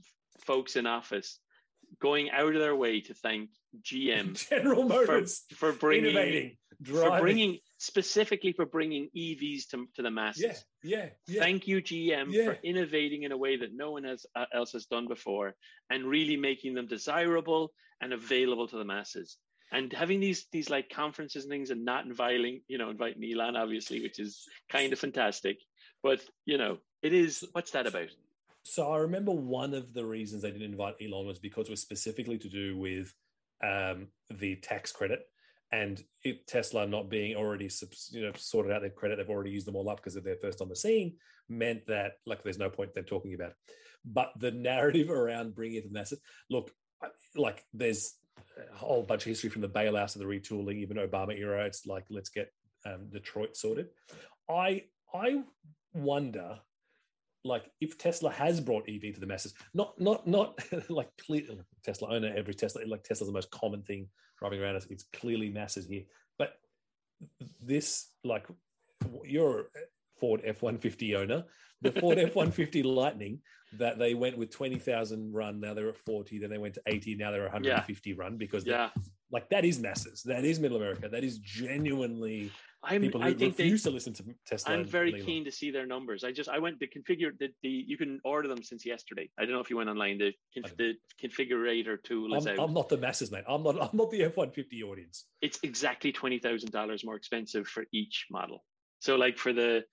folks 0.45 0.75
in 0.75 0.85
office 0.85 1.39
going 1.99 2.29
out 2.31 2.53
of 2.53 2.59
their 2.59 2.75
way 2.75 3.01
to 3.01 3.13
thank 3.13 3.49
GM 3.81 4.33
General 4.49 4.83
for, 4.83 4.89
Motors 4.89 5.43
for 5.55 5.71
bringing 5.71 6.11
innovating, 6.11 6.57
for 6.83 7.19
bringing 7.19 7.59
specifically 7.77 8.51
for 8.51 8.65
bringing 8.65 9.09
EVs 9.15 9.69
to, 9.69 9.87
to 9.95 10.01
the 10.01 10.11
masses. 10.11 10.65
yeah, 10.83 10.97
yeah, 10.97 11.09
yeah. 11.27 11.41
Thank 11.41 11.67
you, 11.67 11.81
GM, 11.81 12.27
Yeah. 12.31 12.45
for 12.45 12.57
innovating 12.63 13.23
in 13.23 13.31
a 13.31 13.37
way 13.37 13.57
that 13.57 13.69
no 13.73 13.91
one 13.91 14.03
has, 14.03 14.25
uh, 14.35 14.45
else 14.53 14.73
has 14.73 14.85
done 14.85 15.07
before, 15.07 15.55
and 15.89 16.05
really 16.05 16.37
making 16.37 16.73
them 16.73 16.87
desirable 16.87 17.73
and 18.01 18.13
available 18.13 18.67
to 18.67 18.77
the 18.77 18.85
masses. 18.85 19.37
And 19.71 19.91
having 19.91 20.19
these 20.19 20.47
these 20.51 20.69
like 20.69 20.89
conferences 20.89 21.43
and 21.43 21.51
things, 21.51 21.69
and 21.69 21.83
not 21.83 22.05
inviting 22.05 22.61
you 22.67 22.77
know 22.77 22.89
inviting 22.89 23.23
Elon, 23.23 23.55
obviously, 23.55 24.01
which 24.01 24.19
is 24.19 24.45
kind 24.69 24.93
of 24.93 24.99
fantastic. 24.99 25.57
But 26.03 26.21
you 26.45 26.57
know, 26.57 26.77
it 27.01 27.13
is. 27.13 27.43
What's 27.51 27.71
that 27.71 27.87
about? 27.87 28.09
So 28.63 28.91
I 28.91 28.97
remember 28.97 29.31
one 29.31 29.73
of 29.73 29.93
the 29.93 30.05
reasons 30.05 30.41
they 30.41 30.51
didn't 30.51 30.71
invite 30.71 30.95
Elon 31.01 31.25
was 31.25 31.39
because 31.39 31.67
it 31.67 31.71
was 31.71 31.81
specifically 31.81 32.37
to 32.37 32.49
do 32.49 32.77
with 32.77 33.13
um, 33.63 34.07
the 34.29 34.57
tax 34.57 34.91
credit 34.91 35.21
and 35.71 36.01
it, 36.23 36.47
Tesla 36.47 36.87
not 36.87 37.09
being 37.09 37.35
already 37.35 37.69
you 38.11 38.21
know 38.21 38.31
sorted 38.35 38.71
out 38.71 38.81
their 38.81 38.89
credit. 38.89 39.17
They've 39.17 39.29
already 39.29 39.51
used 39.51 39.67
them 39.67 39.75
all 39.75 39.89
up 39.89 39.97
because 39.97 40.15
they're 40.15 40.35
first 40.37 40.61
on 40.61 40.69
the 40.69 40.75
scene. 40.75 41.15
Meant 41.49 41.87
that 41.87 42.13
like 42.25 42.43
there's 42.43 42.59
no 42.59 42.69
point 42.69 42.93
them 42.93 43.05
talking 43.05 43.33
about. 43.33 43.49
It. 43.49 43.55
But 44.05 44.31
the 44.39 44.51
narrative 44.51 45.09
around 45.09 45.55
bringing 45.55 45.77
it 45.77 45.81
to 45.81 45.87
the 45.89 45.93
masses. 45.93 46.19
Look, 46.49 46.71
like 47.35 47.65
there's 47.73 48.15
a 48.57 48.75
whole 48.75 49.03
bunch 49.03 49.23
of 49.23 49.29
history 49.29 49.49
from 49.49 49.61
the 49.61 49.69
bailouts 49.69 50.13
to 50.13 50.19
the 50.19 50.25
retooling, 50.25 50.77
even 50.77 50.97
Obama 50.97 51.37
era. 51.37 51.65
It's 51.65 51.85
like 51.85 52.05
let's 52.09 52.29
get 52.29 52.51
um, 52.85 53.09
Detroit 53.11 53.55
sorted. 53.55 53.87
I 54.49 54.83
I 55.13 55.43
wonder 55.93 56.59
like 57.43 57.71
if 57.81 57.97
Tesla 57.97 58.31
has 58.31 58.59
brought 58.59 58.89
EV 58.89 59.13
to 59.13 59.19
the 59.19 59.25
masses, 59.25 59.53
not 59.73 59.99
not 59.99 60.27
not 60.27 60.59
like 60.89 61.09
clear 61.25 61.43
Tesla 61.83 62.09
owner 62.09 62.33
every 62.35 62.53
Tesla 62.53 62.81
like 62.87 63.03
Tesla's 63.03 63.29
the 63.29 63.33
most 63.33 63.51
common 63.51 63.81
thing 63.83 64.07
driving 64.39 64.61
around 64.61 64.75
us. 64.75 64.87
It's 64.89 65.05
clearly 65.13 65.49
masses 65.49 65.87
here, 65.87 66.03
but 66.37 66.53
this 67.61 68.11
like 68.23 68.47
you're 69.23 69.69
Ford 70.19 70.41
F 70.43 70.61
one 70.61 70.77
fifty 70.77 71.15
owner. 71.15 71.45
The 71.81 71.91
Ford 71.91 72.17
F 72.17 72.35
one 72.35 72.51
fifty 72.51 72.83
Lightning 72.83 73.39
that 73.73 73.99
they 73.99 74.13
went 74.13 74.37
with 74.37 74.49
twenty 74.49 74.77
thousand 74.77 75.33
run. 75.33 75.59
Now 75.59 75.73
they're 75.73 75.89
at 75.89 75.97
forty. 75.97 76.39
Then 76.39 76.49
they 76.49 76.57
went 76.57 76.75
to 76.75 76.81
eighty. 76.87 77.15
Now 77.15 77.31
they're 77.31 77.43
one 77.43 77.51
hundred 77.51 77.73
and 77.73 77.83
fifty 77.83 78.13
run 78.13 78.37
because 78.37 78.65
Yeah, 78.65 78.89
like 79.31 79.49
that 79.49 79.65
is 79.65 79.79
masses. 79.79 80.23
That 80.23 80.45
is 80.45 80.59
Middle 80.59 80.77
America. 80.77 81.09
That 81.09 81.23
is 81.23 81.39
genuinely 81.39 82.51
I'm. 82.83 83.01
people 83.01 83.21
who 83.21 83.27
I 83.27 83.33
think 83.33 83.57
they. 83.57 83.63
refuse 83.63 83.83
to 83.83 83.89
listen 83.89 84.13
to 84.13 84.23
Tesla. 84.45 84.73
I'm 84.73 84.85
very 84.85 85.21
keen 85.21 85.43
to 85.45 85.51
see 85.51 85.71
their 85.71 85.85
numbers. 85.85 86.23
I 86.23 86.31
just 86.31 86.49
I 86.49 86.59
went 86.59 86.79
to 86.79 86.87
configure 86.87 87.37
the, 87.37 87.49
the 87.61 87.69
you 87.69 87.97
can 87.97 88.21
order 88.23 88.47
them 88.47 88.63
since 88.63 88.85
yesterday. 88.85 89.29
I 89.37 89.43
don't 89.43 89.51
know 89.51 89.59
if 89.59 89.69
you 89.69 89.77
went 89.77 89.89
online. 89.89 90.17
The 90.17 90.31
conf, 90.53 90.77
the 90.77 90.93
configurator 91.21 92.01
tool 92.03 92.35
is 92.35 92.45
I'm, 92.45 92.53
out. 92.53 92.63
I'm 92.63 92.73
not 92.73 92.87
the 92.87 92.97
masses, 92.97 93.31
mate. 93.31 93.43
I'm 93.47 93.63
not. 93.63 93.81
I'm 93.81 93.97
not 93.97 94.11
the 94.11 94.23
F 94.23 94.37
one 94.37 94.51
fifty 94.51 94.81
audience. 94.81 95.25
it's 95.41 95.59
exactly 95.63 96.11
twenty 96.11 96.39
thousand 96.39 96.71
dollars 96.71 97.03
more 97.03 97.15
expensive 97.15 97.67
for 97.67 97.85
each 97.91 98.27
model. 98.31 98.63
So 98.99 99.15
like 99.15 99.37
for 99.37 99.53
the 99.53 99.83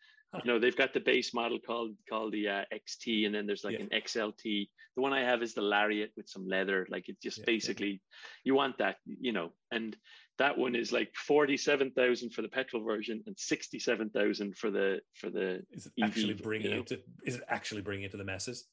Know 0.44 0.58
they've 0.58 0.76
got 0.76 0.92
the 0.92 1.00
base 1.00 1.32
model 1.34 1.58
called 1.58 1.92
called 2.08 2.32
the 2.32 2.48
uh, 2.48 2.64
XT 2.72 3.26
and 3.26 3.34
then 3.34 3.46
there's 3.46 3.64
like 3.64 3.78
Yeah. 3.78 3.86
an 3.86 4.02
XLT. 4.02 4.68
The 4.96 5.02
one 5.02 5.12
I 5.12 5.20
have 5.22 5.42
is 5.42 5.54
the 5.54 5.62
Lariat 5.62 6.12
with 6.16 6.28
some 6.28 6.46
leather. 6.48 6.86
Like 6.90 7.08
it's 7.08 7.20
just 7.22 7.38
Yeah, 7.38 7.42
yeah. 7.46 7.54
basically 7.54 8.02
you 8.44 8.54
want 8.54 8.78
that 8.78 8.96
you 9.06 9.32
know 9.32 9.52
and 9.70 9.96
that 10.38 10.58
one 10.58 10.74
is 10.74 10.92
like 10.92 11.14
forty 11.14 11.56
seven 11.56 11.90
thousand 11.92 12.30
for 12.30 12.42
the 12.42 12.48
petrol 12.48 12.82
version 12.82 13.22
and 13.26 13.38
sixty 13.38 13.78
seven 13.78 14.10
thousand 14.10 14.56
for 14.56 14.70
the 14.70 15.00
for 15.14 15.30
the. 15.30 15.62
Is 15.72 15.86
it 15.86 15.92
EV, 16.02 16.08
actually 16.08 16.34
bringing 16.34 16.68
you 16.70 16.74
know? 16.76 16.80
it 16.80 16.86
to? 16.88 17.00
Is 17.24 17.36
it 17.36 17.44
actually 17.48 17.82
bringing 17.82 18.04
it 18.04 18.10
to 18.12 18.16
the 18.16 18.24
masses? 18.24 18.66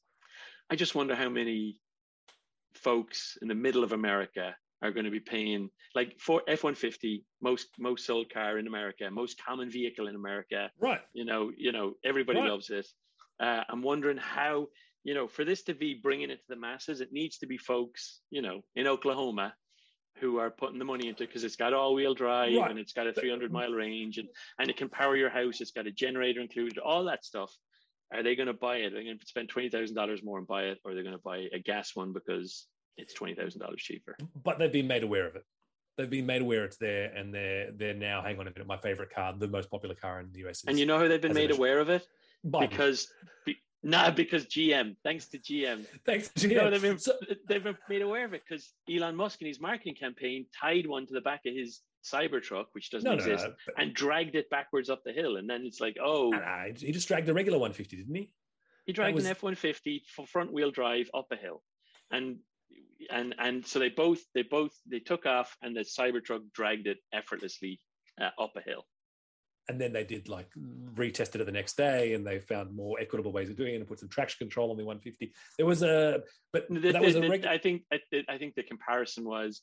I 0.70 0.76
just 0.76 0.94
wonder 0.94 1.14
how 1.14 1.28
many 1.28 1.78
folks 2.74 3.36
in 3.42 3.48
the 3.48 3.54
middle 3.54 3.84
of 3.84 3.92
America 3.92 4.56
are 4.82 4.90
going 4.90 5.04
to 5.04 5.10
be 5.10 5.20
paying 5.20 5.70
like 5.94 6.18
for 6.18 6.42
F 6.48 6.64
one 6.64 6.74
fifty 6.74 7.24
most 7.40 7.68
most 7.78 8.04
sold 8.06 8.32
car 8.32 8.58
in 8.58 8.66
America, 8.66 9.10
most 9.10 9.42
common 9.44 9.70
vehicle 9.70 10.08
in 10.08 10.14
America. 10.16 10.70
Right. 10.80 11.00
You 11.12 11.24
know, 11.24 11.52
you 11.56 11.72
know, 11.72 11.94
everybody 12.04 12.40
Right. 12.40 12.50
loves 12.50 12.70
it. 12.70 12.86
Uh, 13.40 13.62
I'm 13.68 13.82
wondering 13.82 14.18
how 14.18 14.68
you 15.04 15.14
know 15.14 15.28
for 15.28 15.44
this 15.44 15.62
to 15.64 15.74
be 15.74 15.94
bringing 15.94 16.30
it 16.30 16.36
to 16.36 16.48
the 16.48 16.56
masses, 16.56 17.00
it 17.00 17.12
needs 17.12 17.38
to 17.38 17.46
be 17.46 17.58
folks 17.58 18.20
you 18.30 18.42
know 18.42 18.62
in 18.74 18.86
Oklahoma 18.86 19.54
who 20.18 20.38
are 20.38 20.50
putting 20.50 20.78
the 20.78 20.84
money 20.84 21.08
into 21.08 21.24
because 21.26 21.42
it's 21.42 21.56
got 21.56 21.72
all 21.72 21.94
wheel 21.94 22.14
drive 22.14 22.54
Right. 22.54 22.70
and 22.70 22.78
it's 22.78 22.92
got 22.92 23.06
a 23.06 23.12
300 23.12 23.50
mile 23.50 23.72
range 23.72 24.18
and 24.18 24.28
and 24.58 24.68
it 24.70 24.76
can 24.76 24.88
power 24.88 25.16
your 25.16 25.30
house. 25.30 25.60
It's 25.60 25.70
got 25.72 25.86
a 25.86 25.92
generator 25.92 26.40
included, 26.40 26.78
all 26.78 27.04
that 27.04 27.24
stuff. 27.24 27.52
Are 28.12 28.22
they 28.22 28.36
going 28.36 28.48
to 28.48 28.52
buy 28.52 28.76
it? 28.78 28.92
Are 28.92 28.96
they 28.96 29.04
going 29.04 29.18
to 29.18 29.26
spend 29.26 29.48
twenty 29.48 29.70
thousand 29.70 29.96
dollars 29.96 30.22
more 30.22 30.38
and 30.38 30.46
buy 30.46 30.64
it, 30.64 30.78
or 30.84 30.90
are 30.90 30.94
they 30.94 31.02
going 31.02 31.14
to 31.16 31.22
buy 31.22 31.48
a 31.52 31.58
gas 31.58 31.96
one 31.96 32.12
because 32.12 32.66
it's 32.96 33.14
twenty 33.14 33.34
thousand 33.34 33.60
dollars 33.60 33.80
cheaper? 33.82 34.16
But 34.42 34.58
they've 34.58 34.72
been 34.72 34.86
made 34.86 35.02
aware 35.02 35.26
of 35.26 35.36
it. 35.36 35.44
They've 35.98 36.08
been 36.08 36.26
made 36.26 36.40
aware 36.42 36.64
it's 36.64 36.78
there, 36.78 37.12
and 37.14 37.34
they're 37.34 37.70
they're 37.72 37.94
now. 37.94 38.22
Hang 38.22 38.38
on 38.38 38.46
a 38.46 38.50
minute. 38.50 38.66
My 38.66 38.78
favorite 38.78 39.10
car, 39.14 39.34
the 39.36 39.48
most 39.48 39.70
popular 39.70 39.94
car 39.94 40.20
in 40.20 40.32
the 40.32 40.46
US. 40.48 40.58
Is 40.58 40.64
And 40.68 40.78
you 40.78 40.86
know 40.86 40.98
how 40.98 41.08
they've 41.08 41.20
been 41.20 41.34
made 41.34 41.50
aware 41.50 41.78
of 41.80 41.88
it 41.90 42.06
Biden. 42.46 42.70
because, 42.70 43.08
be, 43.44 43.56
nah, 43.82 44.10
because 44.10 44.46
GM. 44.46 44.96
Thanks 45.04 45.28
to 45.28 45.38
GM. 45.38 45.84
thanks, 46.06 46.30
No, 46.42 46.48
GM. 46.48 46.70
they've 46.70 46.82
been 46.82 46.98
So- 46.98 47.18
they've 47.48 47.62
been 47.62 47.76
made 47.90 48.02
aware 48.02 48.24
of 48.24 48.32
it 48.34 48.42
because 48.48 48.72
Elon 48.90 49.16
Musk 49.16 49.40
in 49.42 49.46
his 49.48 49.60
marketing 49.60 49.94
campaign 49.94 50.46
tied 50.58 50.86
one 50.86 51.06
to 51.06 51.12
the 51.14 51.20
back 51.20 51.42
of 51.46 51.54
his 51.54 51.80
Cybertruck, 52.04 52.66
which 52.72 52.90
doesn't 52.90 53.04
no, 53.08 53.12
no, 53.14 53.18
exist, 53.18 53.44
no. 53.46 53.54
but- 53.66 53.74
and 53.80 53.94
dragged 53.94 54.34
it 54.34 54.48
backwards 54.50 54.88
up 54.90 55.02
the 55.04 55.12
hill. 55.12 55.36
And 55.36 55.48
then 55.48 55.64
it's 55.66 55.80
like, 55.80 55.96
oh, 56.02 56.30
no, 56.30 56.38
no, 56.38 56.72
he 56.76 56.90
just 56.90 57.06
dragged 57.06 57.28
a 57.28 57.34
regular 57.34 57.58
150, 57.58 57.96
didn't 57.96 58.14
he? 58.14 58.32
He 58.86 58.92
dragged 58.94 59.14
was- 59.14 59.24
an 59.26 59.30
F 59.30 59.42
one 59.42 59.54
fifty 59.54 60.02
for 60.08 60.26
front 60.26 60.52
wheel 60.52 60.70
drive 60.72 61.08
up 61.14 61.26
a 61.30 61.36
hill, 61.36 61.62
and 62.10 62.38
and 63.10 63.34
and 63.38 63.66
so 63.66 63.78
they 63.78 63.88
both 63.88 64.20
they 64.34 64.42
both 64.42 64.72
they 64.90 65.00
took 65.00 65.26
off, 65.26 65.56
and 65.62 65.76
the 65.76 65.80
Cybertruck 65.80 66.42
dragged 66.54 66.86
it 66.86 66.98
effortlessly 67.12 67.80
uh, 68.20 68.30
up 68.40 68.52
a 68.56 68.60
hill. 68.60 68.84
And 69.68 69.80
then 69.80 69.92
they 69.92 70.02
did 70.04 70.28
like 70.28 70.48
retested 70.94 71.36
it 71.40 71.46
the 71.46 71.52
next 71.52 71.76
day, 71.76 72.14
and 72.14 72.26
they 72.26 72.40
found 72.40 72.74
more 72.74 72.98
equitable 73.00 73.32
ways 73.32 73.48
of 73.48 73.56
doing 73.56 73.74
it, 73.74 73.78
and 73.78 73.86
put 73.86 74.00
some 74.00 74.08
traction 74.08 74.38
control 74.38 74.70
on 74.72 74.76
the 74.76 74.84
150. 74.84 75.32
There 75.56 75.66
was 75.66 75.82
a, 75.82 76.20
but 76.52 76.66
The- 76.68 76.92
that 76.92 77.00
was 77.00 77.14
the- 77.14 77.20
a 77.20 77.22
the- 77.22 77.28
regular. 77.28 77.52
I 77.54 77.58
think 77.58 77.82
I, 77.92 78.00
I 78.28 78.38
think 78.38 78.54
the 78.56 78.64
comparison 78.64 79.24
was 79.24 79.62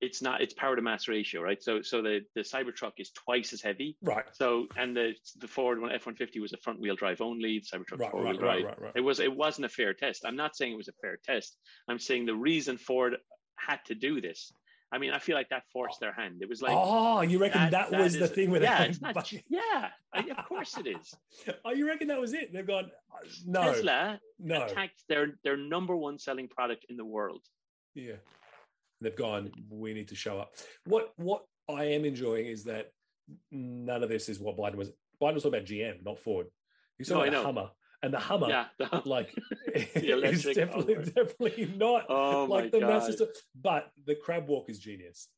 it's 0.00 0.22
not 0.22 0.40
it's 0.40 0.54
power 0.54 0.76
to 0.76 0.82
mass 0.82 1.08
ratio, 1.08 1.42
right? 1.42 1.62
So 1.62 1.82
so 1.82 2.02
the 2.02 2.20
the 2.34 2.42
Cybertruck 2.42 2.92
is 2.98 3.10
twice 3.10 3.52
as 3.52 3.60
heavy. 3.60 3.96
Right, 4.02 4.24
So 4.32 4.66
and 4.76 4.96
the 4.96 5.14
the 5.38 5.48
Ford 5.48 5.80
one 5.80 5.92
F 5.92 6.06
one 6.06 6.14
fifty 6.14 6.40
was 6.40 6.52
a 6.52 6.58
front 6.58 6.80
wheel 6.80 6.96
drive 6.96 7.20
only. 7.20 7.60
The 7.60 7.78
Cybertruck 7.78 8.00
right, 8.00 8.10
four 8.10 8.22
wheel 8.22 8.32
right, 8.32 8.40
drive. 8.40 8.64
right, 8.64 8.80
right. 8.80 8.92
It 8.94 9.00
was 9.00 9.20
it 9.20 9.34
wasn't 9.34 9.66
a 9.66 9.68
fair 9.68 9.94
test. 9.94 10.24
I'm 10.24 10.36
not 10.36 10.56
saying 10.56 10.72
it 10.72 10.76
was 10.76 10.88
a 10.88 10.94
fair 11.00 11.18
test. 11.24 11.56
I'm 11.88 11.98
saying 11.98 12.26
the 12.26 12.34
reason 12.34 12.78
Ford 12.78 13.16
had 13.56 13.80
to 13.86 13.94
do 13.94 14.20
this. 14.20 14.52
I 14.92 14.98
mean, 14.98 15.10
I 15.10 15.18
feel 15.18 15.34
like 15.34 15.48
that 15.48 15.64
forced 15.72 15.98
their 15.98 16.12
hand. 16.12 16.36
It 16.40 16.48
was 16.48 16.62
like 16.62 16.72
oh, 16.72 17.22
you 17.22 17.38
reckon 17.38 17.70
that, 17.70 17.90
was 17.90 18.16
the 18.16 18.28
thing 18.28 18.50
where 18.50 18.62
yeah, 18.62 18.84
it's 18.84 19.00
not. 19.00 19.32
Yeah, 19.48 19.88
of 20.14 20.46
course 20.46 20.76
it 20.78 20.86
is. 20.86 21.14
Oh, 21.64 21.72
you 21.72 21.86
reckon 21.88 22.08
that 22.08 22.20
was 22.20 22.32
it? 22.32 22.52
They've 22.52 22.66
gone, 22.66 22.90
uh, 23.12 23.26
no, 23.46 23.72
Tesla 23.72 24.20
no. 24.38 24.62
attacked 24.62 25.02
their 25.08 25.34
their 25.42 25.56
number 25.56 25.96
one 25.96 26.18
selling 26.18 26.46
product 26.46 26.86
in 26.88 26.96
the 26.96 27.04
world. 27.04 27.42
Yeah. 27.94 28.14
They've 29.04 29.14
gone, 29.16 29.52
we 29.70 29.94
need 29.94 30.08
to 30.08 30.14
show 30.16 30.38
up. 30.38 30.54
What 30.86 31.12
what 31.16 31.44
I 31.68 31.84
am 31.84 32.04
enjoying 32.04 32.46
is 32.46 32.64
that 32.64 32.90
none 33.52 34.02
of 34.02 34.08
this 34.08 34.28
is 34.28 34.38
what 34.40 34.56
Biden 34.56 34.74
was. 34.76 34.90
Biden 35.22 35.34
was 35.34 35.42
talking 35.44 35.58
about 35.58 35.68
GM, 35.68 36.04
not 36.04 36.18
Ford. 36.18 36.46
He's 36.98 37.08
No, 37.08 37.16
talking 37.16 37.34
I 37.34 37.38
about. 37.40 37.46
Hummer. 37.54 37.70
And 38.02 38.12
the 38.12 38.18
Hummer, 38.18 38.48
Yeah. 38.48 38.66
the- 38.78 39.02
like, 39.08 39.34
is 39.74 40.02
electric 40.02 40.56
definitely, 40.56 40.94
Hummer. 40.94 41.06
definitely 41.06 41.72
not 41.76 42.04
oh 42.08 42.44
like 42.50 42.70
the 42.72 42.80
god. 42.80 42.88
massive 42.88 43.14
stuff. 43.16 43.28
But 43.60 43.90
the 44.06 44.14
crab 44.16 44.48
walk 44.48 44.68
is 44.68 44.78
genius. 44.78 45.28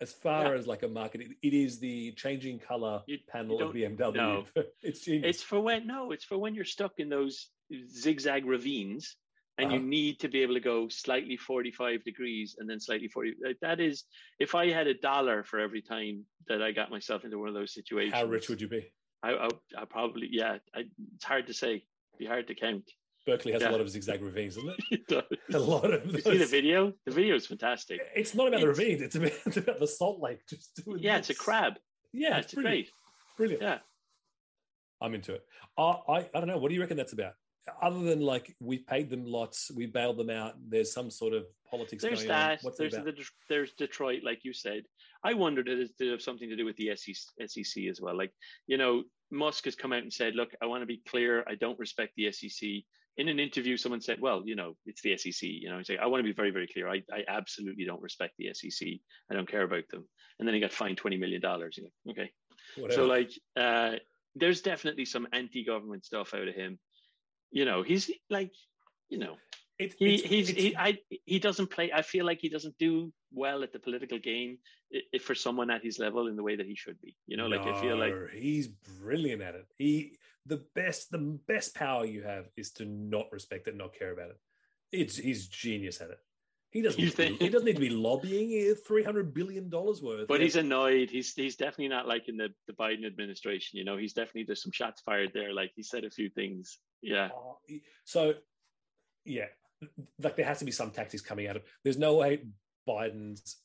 As 0.00 0.12
far 0.12 0.54
as 0.54 0.66
like 0.66 0.82
a 0.82 0.88
market, 0.88 1.20
it- 1.22 1.36
it 1.42 1.54
is 1.54 1.78
the 1.80 2.12
changing 2.12 2.58
color 2.60 3.02
You- 3.06 3.18
panel 3.28 3.58
you 3.58 3.64
of 3.66 3.74
BMW. 3.98 4.14
no. 4.14 4.44
it's 4.82 5.00
genius. 5.04 5.36
It's 5.36 5.42
for 5.42 5.60
when 5.60 5.86
no, 5.86 6.10
it's 6.12 6.24
for 6.24 6.38
when 6.38 6.54
you're 6.54 6.64
stuck 6.64 6.92
in 6.98 7.08
those 7.08 7.48
zigzag 7.88 8.44
ravines 8.44 9.16
and 9.58 9.70
you 9.70 9.78
Uh-huh. 9.78 9.86
need 9.86 10.18
to 10.20 10.28
be 10.28 10.40
able 10.42 10.54
to 10.54 10.60
go 10.60 10.88
slightly 10.88 11.36
45 11.36 12.02
degrees 12.04 12.56
and 12.58 12.68
then 12.68 12.80
slightly 12.80 13.08
40 13.08 13.34
like, 13.44 13.58
that 13.60 13.80
is 13.80 14.04
if 14.40 14.54
i 14.54 14.70
had 14.70 14.86
a 14.86 14.94
dollar 14.94 15.44
for 15.44 15.58
every 15.60 15.82
time 15.82 16.24
that 16.48 16.62
i 16.62 16.72
got 16.72 16.90
myself 16.90 17.24
into 17.24 17.38
one 17.38 17.48
of 17.48 17.54
those 17.54 17.74
situations 17.74 18.14
How 18.14 18.24
rich 18.24 18.48
would 18.48 18.60
you 18.60 18.68
be? 18.68 18.92
i, 19.22 19.32
I, 19.32 19.48
I 19.78 19.84
probably 19.84 20.28
yeah 20.30 20.58
I, 20.74 20.84
it's 21.14 21.24
hard 21.24 21.46
to 21.48 21.54
say 21.54 21.84
be 22.18 22.26
hard 22.26 22.46
to 22.48 22.54
count 22.54 22.90
Berkeley 23.24 23.52
has 23.52 23.62
Yeah. 23.62 23.70
a 23.70 23.72
lot 23.72 23.80
of 23.80 23.88
zigzag 23.88 24.20
ravines, 24.20 24.56
doesn't 24.56 24.74
it? 24.90 25.00
It. 25.30 25.38
A 25.54 25.58
lot 25.58 25.84
of 25.94 26.04
you 26.10 26.20
see 26.20 26.38
the 26.38 26.44
video 26.46 26.92
the 27.06 27.12
video 27.12 27.36
is 27.36 27.46
fantastic 27.46 28.00
It's 28.16 28.34
not 28.34 28.48
about 28.48 28.60
the 28.62 28.70
It's- 28.70 28.78
ravines. 28.78 29.02
It's 29.02 29.14
about, 29.14 29.32
it's 29.46 29.56
about 29.58 29.78
the 29.78 29.86
salt 29.86 30.20
lake. 30.20 30.40
Just 30.48 30.74
doing 30.84 30.98
yeah 31.00 31.18
it's 31.18 31.30
a 31.30 31.34
crab 31.34 31.74
Yeah, 32.12 32.30
yeah 32.30 32.36
it's, 32.38 32.46
it's 32.46 32.54
brilliant. 32.54 32.86
great 32.86 32.90
Brilliant. 33.36 33.62
yeah 33.62 33.78
I'm 35.00 35.14
into 35.14 35.34
it. 35.34 35.44
Uh, 35.78 35.94
I 36.08 36.18
I 36.34 36.38
don't 36.40 36.46
know. 36.48 36.58
What 36.58 36.68
do 36.68 36.74
you 36.74 36.80
reckon 36.80 36.96
that's 36.96 37.12
about? 37.12 37.34
Other 37.80 38.00
than 38.00 38.20
like 38.20 38.54
we've 38.60 38.86
paid 38.86 39.08
them 39.10 39.24
lots, 39.24 39.70
we 39.70 39.86
bailed 39.86 40.18
them 40.18 40.30
out. 40.30 40.54
There's 40.68 40.92
some 40.92 41.10
sort 41.10 41.32
of 41.32 41.44
politics 41.70 42.02
there's 42.02 42.20
going 42.20 42.28
that. 42.28 42.60
There's 42.76 42.92
the, 42.92 43.14
there's 43.48 43.72
detroit 43.72 44.22
like 44.24 44.40
you 44.44 44.52
said. 44.52 44.82
I 45.24 45.34
wondered 45.34 45.68
if 45.68 45.90
it 46.00 46.10
have 46.10 46.22
something 46.22 46.48
to 46.48 46.56
do 46.56 46.64
with 46.64 46.76
the 46.76 46.90
SEC, 46.96 47.14
SEC 47.48 47.84
as 47.84 48.00
well. 48.00 48.16
Like 48.16 48.32
you 48.66 48.76
know 48.76 49.04
musk 49.32 49.64
has 49.64 49.74
come 49.74 49.92
out 49.92 50.02
and 50.02 50.12
said 50.12 50.34
look 50.34 50.50
i 50.62 50.66
want 50.66 50.82
to 50.82 50.86
be 50.86 51.00
clear 51.08 51.42
i 51.48 51.54
don't 51.54 51.78
respect 51.78 52.12
the 52.16 52.30
sec 52.30 52.68
in 53.16 53.28
an 53.28 53.40
interview 53.40 53.76
someone 53.76 54.00
said 54.00 54.20
well 54.20 54.42
you 54.44 54.54
know 54.54 54.76
it's 54.84 55.00
the 55.00 55.16
sec 55.16 55.42
you 55.42 55.70
know 55.70 55.78
he's 55.78 55.88
like 55.88 55.98
i 55.98 56.06
want 56.06 56.20
to 56.20 56.28
be 56.28 56.34
very 56.34 56.50
very 56.50 56.66
clear 56.66 56.88
i, 56.88 57.02
I 57.10 57.24
absolutely 57.28 57.84
don't 57.84 58.02
respect 58.02 58.34
the 58.38 58.52
sec 58.52 58.88
i 59.30 59.34
don't 59.34 59.50
care 59.50 59.62
about 59.62 59.88
them. 59.90 60.06
And 60.38 60.46
then 60.46 60.54
he 60.54 60.60
got 60.60 60.72
fined 60.72 60.96
20 60.96 61.18
million 61.18 61.40
dollars. 61.40 61.78
Like, 61.80 62.18
okay. 62.18 62.30
Whatever. 62.76 63.02
so 63.02 63.06
like 63.06 63.30
uh 63.56 63.92
there's 64.34 64.62
definitely 64.62 65.04
some 65.04 65.28
anti-government 65.32 66.04
stuff 66.04 66.34
out 66.34 66.48
of 66.48 66.54
him 66.54 66.78
you 67.52 67.64
know 67.64 67.82
he's 67.82 68.10
like 68.30 68.50
you 69.08 69.18
know 69.18 69.34
It- 69.78 69.94
he 69.98 70.14
it's- 70.14 70.30
he's 70.32 70.48
it's- 70.50 70.64
he 70.64 70.76
I 70.76 70.98
he 71.32 71.38
doesn't 71.38 71.68
play. 71.74 71.86
I 71.92 72.02
feel 72.12 72.24
like 72.30 72.40
he 72.40 72.48
doesn't 72.48 72.76
do 72.78 73.12
well 73.42 73.62
at 73.62 73.72
the 73.72 73.78
political 73.86 74.18
game 74.18 74.58
if 75.14 75.22
for 75.24 75.34
someone 75.34 75.70
at 75.76 75.82
his 75.82 75.98
level 75.98 76.22
in 76.30 76.36
the 76.36 76.42
way 76.48 76.54
that 76.56 76.66
he 76.66 76.76
should 76.82 76.98
be. 77.00 77.12
You 77.30 77.36
know, 77.38 77.46
like 77.54 77.62
I 77.72 77.74
feel 77.80 77.96
like 78.04 78.14
he's 78.46 78.68
brilliant 79.00 79.42
at 79.48 79.54
it. 79.60 79.66
He 79.78 79.92
the 80.52 80.60
best 80.74 81.10
the 81.10 81.22
best 81.52 81.74
power 81.74 82.04
you 82.14 82.22
have 82.32 82.44
is 82.56 82.68
to 82.78 82.84
not 82.84 83.26
respect 83.32 83.68
it, 83.68 83.76
not 83.76 83.94
care 84.00 84.12
about 84.12 84.30
it. 84.34 84.38
It's 85.00 85.16
he's 85.16 85.46
genius 85.48 86.00
at 86.00 86.10
it. 86.10 86.20
He 86.72 86.80
doesn't. 86.80 86.98
You 86.98 87.06
need 87.06 87.10
to 87.12 87.16
be- 87.16 87.24
think- 87.28 87.40
he 87.42 87.48
doesn't 87.50 87.66
need 87.66 87.74
to 87.74 87.80
be 87.80 87.90
lobbying 87.90 88.74
three 88.74 89.02
hundred 89.04 89.34
billion 89.34 89.68
dollars 89.68 90.02
worth. 90.02 90.26
but 90.26 90.40
He 90.40 90.46
he's 90.46 90.56
annoyed. 90.56 91.10
He's 91.10 91.34
he's 91.34 91.54
definitely 91.56 91.88
not 91.88 92.08
like 92.08 92.28
in 92.28 92.36
the, 92.38 92.48
the 92.66 92.72
Biden 92.72 93.06
administration. 93.06 93.78
You 93.78 93.84
know, 93.84 93.96
he's 93.98 94.14
definitely 94.14 94.44
there's 94.44 94.62
some 94.62 94.72
shots 94.72 95.02
fired 95.02 95.32
there. 95.34 95.52
Like 95.52 95.72
he 95.76 95.82
said 95.82 96.04
a 96.04 96.10
few 96.10 96.30
things. 96.30 96.78
Yeah. 97.02 97.28
Oh, 97.34 97.58
so 98.04 98.34
yeah, 99.24 99.46
like 100.18 100.36
there 100.36 100.46
has 100.46 100.60
to 100.60 100.64
be 100.64 100.70
some 100.72 100.90
tactics 100.90 101.22
coming 101.22 101.46
out 101.46 101.56
of. 101.56 101.62
There's 101.84 101.98
no 101.98 102.14
way 102.16 102.42
Biden's. 102.88 103.56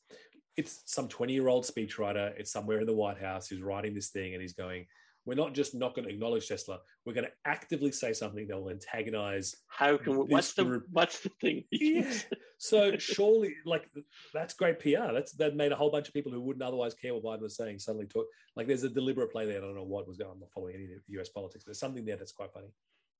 It's 0.56 0.82
some 0.86 1.08
20 1.08 1.32
year 1.32 1.48
old 1.48 1.64
speechwriter. 1.64 2.32
It's 2.38 2.50
somewhere 2.52 2.80
in 2.80 2.86
the 2.86 2.92
White 2.94 3.18
House 3.20 3.48
who's 3.48 3.62
writing 3.62 3.94
this 3.94 4.08
thing 4.10 4.34
and 4.34 4.42
he's 4.42 4.54
going, 4.54 4.86
we're 5.28 5.34
not 5.34 5.52
just 5.52 5.74
not 5.74 5.94
going 5.94 6.08
to 6.08 6.14
acknowledge 6.14 6.48
Tesla. 6.48 6.78
We're 7.04 7.12
going 7.12 7.26
to 7.26 7.32
actively 7.44 7.92
say 7.92 8.14
something 8.14 8.48
that 8.48 8.56
will 8.58 8.70
antagonize. 8.70 9.54
How 9.66 9.98
can 9.98 10.20
we, 10.20 10.24
what's 10.24 10.54
the 10.54 10.64
group- 10.64 10.86
what's 10.90 11.20
the 11.20 11.28
thing? 11.40 11.64
Yeah. 11.70 12.10
So 12.60 12.98
surely, 12.98 13.54
like 13.64 13.88
that's 14.34 14.52
great 14.52 14.80
PR. 14.80 15.12
That's 15.12 15.30
that 15.34 15.54
made 15.54 15.70
a 15.70 15.76
whole 15.76 15.92
bunch 15.92 16.08
of 16.08 16.14
people 16.14 16.32
who 16.32 16.40
wouldn't 16.40 16.64
otherwise 16.64 16.92
care 16.92 17.14
what 17.14 17.22
Biden 17.22 17.42
was 17.42 17.56
saying 17.56 17.78
suddenly 17.78 18.06
talk. 18.06 18.26
Like 18.56 18.66
there's 18.66 18.82
a 18.82 18.88
deliberate 18.88 19.30
play 19.30 19.46
there. 19.46 19.58
I 19.58 19.60
don't 19.60 19.76
know 19.76 19.84
what 19.84 20.08
was 20.08 20.16
going. 20.16 20.30
on. 20.30 20.36
I'm 20.38 20.40
not 20.40 20.50
following 20.50 20.74
any 20.74 20.86
of 20.86 20.90
the 20.90 21.12
U.S. 21.12 21.28
politics. 21.28 21.62
There's 21.64 21.78
something 21.78 22.04
there 22.04 22.16
that's 22.16 22.32
quite 22.32 22.52
funny. 22.52 22.72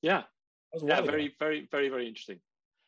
yeah, 0.03 0.25
yeah, 0.83 0.99
ago. 0.99 1.07
very, 1.07 1.37
very, 1.39 1.69
very, 1.71 1.89
very 1.89 2.09
interesting. 2.09 2.41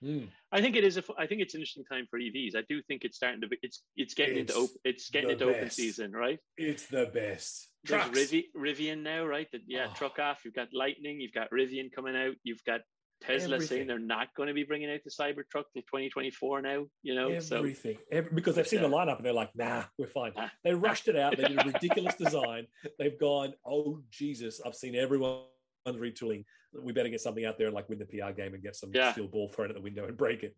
Mm. 0.03 0.29
I 0.51 0.61
think 0.63 0.77
it 0.77 0.85
is. 0.85 0.97
A, 0.97 1.03
I 1.19 1.27
think 1.27 1.43
it's 1.43 1.55
an 1.55 1.61
interesting 1.61 1.85
time 1.85 2.07
for 2.11 2.19
EVs. 2.19 2.57
I 2.57 2.63
do 2.69 2.81
think 2.89 3.05
it's 3.05 3.17
starting 3.17 3.41
to. 3.43 3.49
Be, 3.49 3.59
it's 3.63 3.83
it's 3.97 4.15
getting 4.15 4.39
It's 4.39 4.53
into 4.55 4.65
op- 4.65 4.81
it's 4.85 5.11
getting 5.11 5.29
the 5.29 5.33
into 5.35 5.49
open 5.55 5.71
season, 5.71 6.13
right? 6.13 6.39
It's 6.57 6.87
the 6.87 7.11
best. 7.13 7.69
There's. 7.85 8.05
Rivi- 8.07 8.47
Rivian 8.57 9.03
now, 9.03 9.27
right? 9.27 9.47
That 9.53 9.61
yeah, 9.67 9.89
Oh. 9.91 9.95
truck 9.95 10.19
off. 10.19 10.41
You've 10.45 10.55
got 10.55 10.69
Lightning. 10.73 11.21
You've 11.21 11.33
got 11.35 11.51
Rivian 11.51 11.93
coming 11.93 12.17
out. 12.17 12.35
You've 12.45 12.65
got 12.65 12.81
Tesla 13.21 13.57
Everything. 13.57 13.69
saying 13.77 13.87
they're 13.89 13.99
not 13.99 14.29
going 14.35 14.47
to 14.47 14.55
be 14.55 14.65
bringing 14.65 14.91
out 14.91 15.01
the 15.05 15.11
Cybertruck 15.11 15.65
till 15.75 15.83
2024 15.83 16.63
now. 16.63 16.87
You 17.03 17.15
know, 17.15 17.39
so 17.41 17.59
Everything, 17.59 17.99
Every- 18.11 18.33
because 18.35 18.57
they've 18.57 18.67
seen 18.67 18.81
the 18.81 18.89
lineup 18.89 19.19
and 19.19 19.27
they're 19.27 19.35
like, 19.35 19.55
"Nah, 19.55 19.85
we're 19.99 20.07
fine." 20.07 20.33
Nah. 20.35 20.49
They 20.65 20.73
rushed 20.73 21.09
it 21.09 21.17
out. 21.17 21.37
They 21.37 21.45
did 21.45 21.61
a 21.61 21.65
ridiculous 21.65 22.15
design. 22.15 22.67
They've 22.99 23.19
gone, 23.19 23.53
"Oh 23.67 24.01
Jesus!" 24.11 24.63
I've 24.65 24.75
seen 24.75 24.95
everyone 24.95 25.43
retooling. 25.87 26.45
We 26.73 26.93
better 26.93 27.09
get 27.09 27.21
something 27.21 27.45
out 27.45 27.59
there 27.59 27.67
and 27.67 27.75
like 27.75 27.89
win 27.89 27.99
the 27.99 28.05
PR 28.07 28.31
game 28.33 28.55
and 28.55 28.63
get 28.63 28.77
some 28.77 28.91
Yeah. 28.95 29.13
steel 29.13 29.27
ball 29.29 29.49
thrown 29.49 29.69
at 29.71 29.75
the 29.75 29.81
window 29.83 30.07
and 30.07 30.17
break 30.17 30.43
it. 30.43 30.57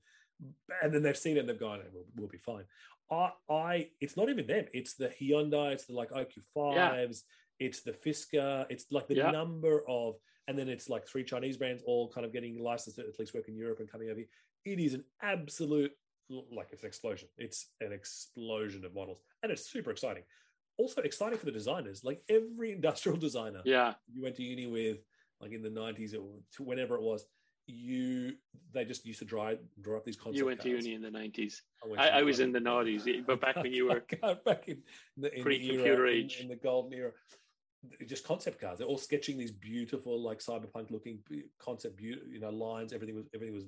And 0.83 0.93
then 0.93 1.03
they've 1.03 1.17
seen 1.17 1.37
it 1.37 1.41
and 1.41 1.49
they've 1.49 1.59
gone, 1.59 1.81
"We'll, 1.93 2.07
we'll 2.17 2.29
be 2.29 2.39
fine." 2.39 2.65
I, 3.11 3.31
I, 3.49 3.91
it's 4.01 4.17
not 4.17 4.29
even 4.29 4.47
them. 4.47 4.67
It's 4.73 4.95
the 4.95 5.09
Hyundai. 5.09 5.73
It's 5.73 5.85
the 5.87 5.93
like 5.93 6.11
Ioniq 6.11 6.33
fives. 6.55 7.25
It's 7.61 7.83
the 7.83 7.93
Fisker. 7.93 8.67
It's 8.71 8.87
like 8.91 9.07
the 9.07 9.15
Yeah. 9.17 9.31
number 9.31 9.83
of, 9.89 10.17
and 10.49 10.59
then 10.59 10.69
it's 10.69 10.89
like 10.89 11.07
three 11.07 11.23
Chinese 11.23 11.57
brands 11.57 11.83
all 11.87 12.09
kind 12.11 12.27
of 12.27 12.33
getting 12.33 12.59
licensed 12.59 12.99
to 12.99 13.07
at 13.07 13.19
least 13.19 13.35
work 13.35 13.49
in 13.49 13.55
Europe 13.57 13.79
and 13.81 13.91
coming 13.91 14.09
over 14.11 14.19
here. 14.19 14.29
It 14.65 14.81
is 14.81 14.95
an 14.95 15.05
absolute 15.23 15.93
like 16.51 16.69
it's 16.73 16.83
an 16.83 16.89
explosion. 16.89 17.29
It's 17.37 17.69
an 17.81 17.93
explosion 17.93 18.85
of 18.85 18.95
models, 18.95 19.21
and 19.43 19.53
it's 19.53 19.71
super 19.71 19.91
exciting. 19.91 20.23
Also 20.79 21.03
exciting 21.03 21.39
for 21.39 21.45
the 21.45 21.53
designers. 21.53 22.03
Like 22.03 22.23
every 22.29 22.73
industrial 22.79 23.19
designer 23.19 23.61
yeah, 23.65 23.95
you 24.13 24.23
went 24.23 24.37
to 24.37 24.43
uni 24.43 24.67
with, 24.67 24.99
like 25.43 25.53
in 25.53 25.63
the 25.63 25.69
nineties 25.71 26.15
or 26.15 26.25
to 26.57 26.63
whenever 26.63 26.95
it 26.95 27.03
was, 27.03 27.27
you 27.67 28.33
they 28.73 28.85
just 28.85 29.05
used 29.05 29.19
to 29.19 29.25
draw 29.25 29.53
draw 29.81 29.97
up 29.99 30.05
these 30.05 30.17
concept. 30.17 30.39
you 30.39 30.47
went 30.47 30.61
to 30.61 30.69
uni 30.69 30.95
in 30.95 31.03
the 31.03 31.11
90s. 31.11 31.55
went 31.87 32.01
I, 32.01 32.09
I 32.09 32.23
was 32.23 32.41
in 32.41 32.53
the 32.53 32.59
noughties, 32.61 33.05
but 33.27 33.41
back 33.41 33.57
when 33.57 33.73
you 33.73 33.87
were 33.87 34.03
back 34.45 34.69
in 34.69 34.83
the, 35.17 35.35
in 35.37 35.43
Pre-computer 35.43 35.87
era, 35.87 36.11
age. 36.11 36.41
in, 36.41 36.49
the 36.49 36.57
golden 36.57 36.93
era. 36.99 37.13
Just 38.07 38.25
concept 38.25 38.61
cars. 38.61 38.79
They're 38.79 38.87
all 38.87 38.97
sketching 38.99 39.37
these 39.37 39.51
beautiful, 39.51 40.21
like 40.23 40.39
cyberpunk 40.39 40.93
looking 40.93 41.19
concept, 41.59 42.01
you 42.01 42.39
know, 42.41 42.51
lines. 42.51 42.93
Everything 42.93 43.17
was 43.17 43.27
everything 43.35 43.55
was 43.55 43.65